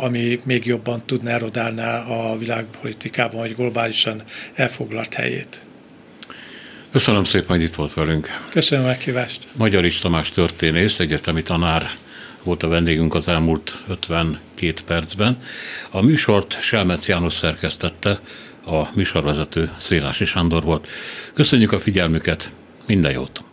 ami 0.00 0.40
még 0.44 0.66
jobban 0.66 1.02
tudná 1.06 1.32
erodálni 1.32 1.80
a 2.08 2.36
világpolitikában, 2.38 3.40
vagy 3.40 3.54
globálisan 3.54 4.22
elfoglalt 4.54 5.14
helyét. 5.14 5.62
Köszönöm 6.92 7.24
szépen, 7.24 7.48
hogy 7.48 7.62
itt 7.62 7.74
volt 7.74 7.94
velünk. 7.94 8.28
Köszönöm 8.50 8.84
a 8.84 8.88
meghívást. 8.88 9.46
Magyar 9.52 9.92
Tamás 10.00 10.30
történész, 10.30 10.98
egyetemi 10.98 11.42
tanár 11.42 11.90
volt 12.42 12.62
a 12.62 12.68
vendégünk 12.68 13.14
az 13.14 13.28
elmúlt 13.28 13.74
52 13.88 14.72
percben. 14.86 15.38
A 15.90 16.02
műsort 16.02 16.60
Selmec 16.60 17.08
János 17.08 17.32
szerkesztette, 17.32 18.18
a 18.68 18.88
műsorvezető 18.94 19.70
Szélási 19.76 20.24
Sándor 20.24 20.62
volt. 20.62 20.88
Köszönjük 21.34 21.72
a 21.72 21.78
figyelmüket, 21.78 22.56
minden 22.86 23.12
jót! 23.12 23.44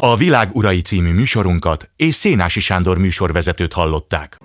A 0.00 0.16
Világ 0.16 0.50
Urai 0.52 0.80
című 0.80 1.12
műsorunkat 1.12 1.90
és 1.96 2.14
Szénási 2.14 2.60
Sándor 2.60 2.98
műsorvezetőt 2.98 3.72
hallották. 3.72 4.38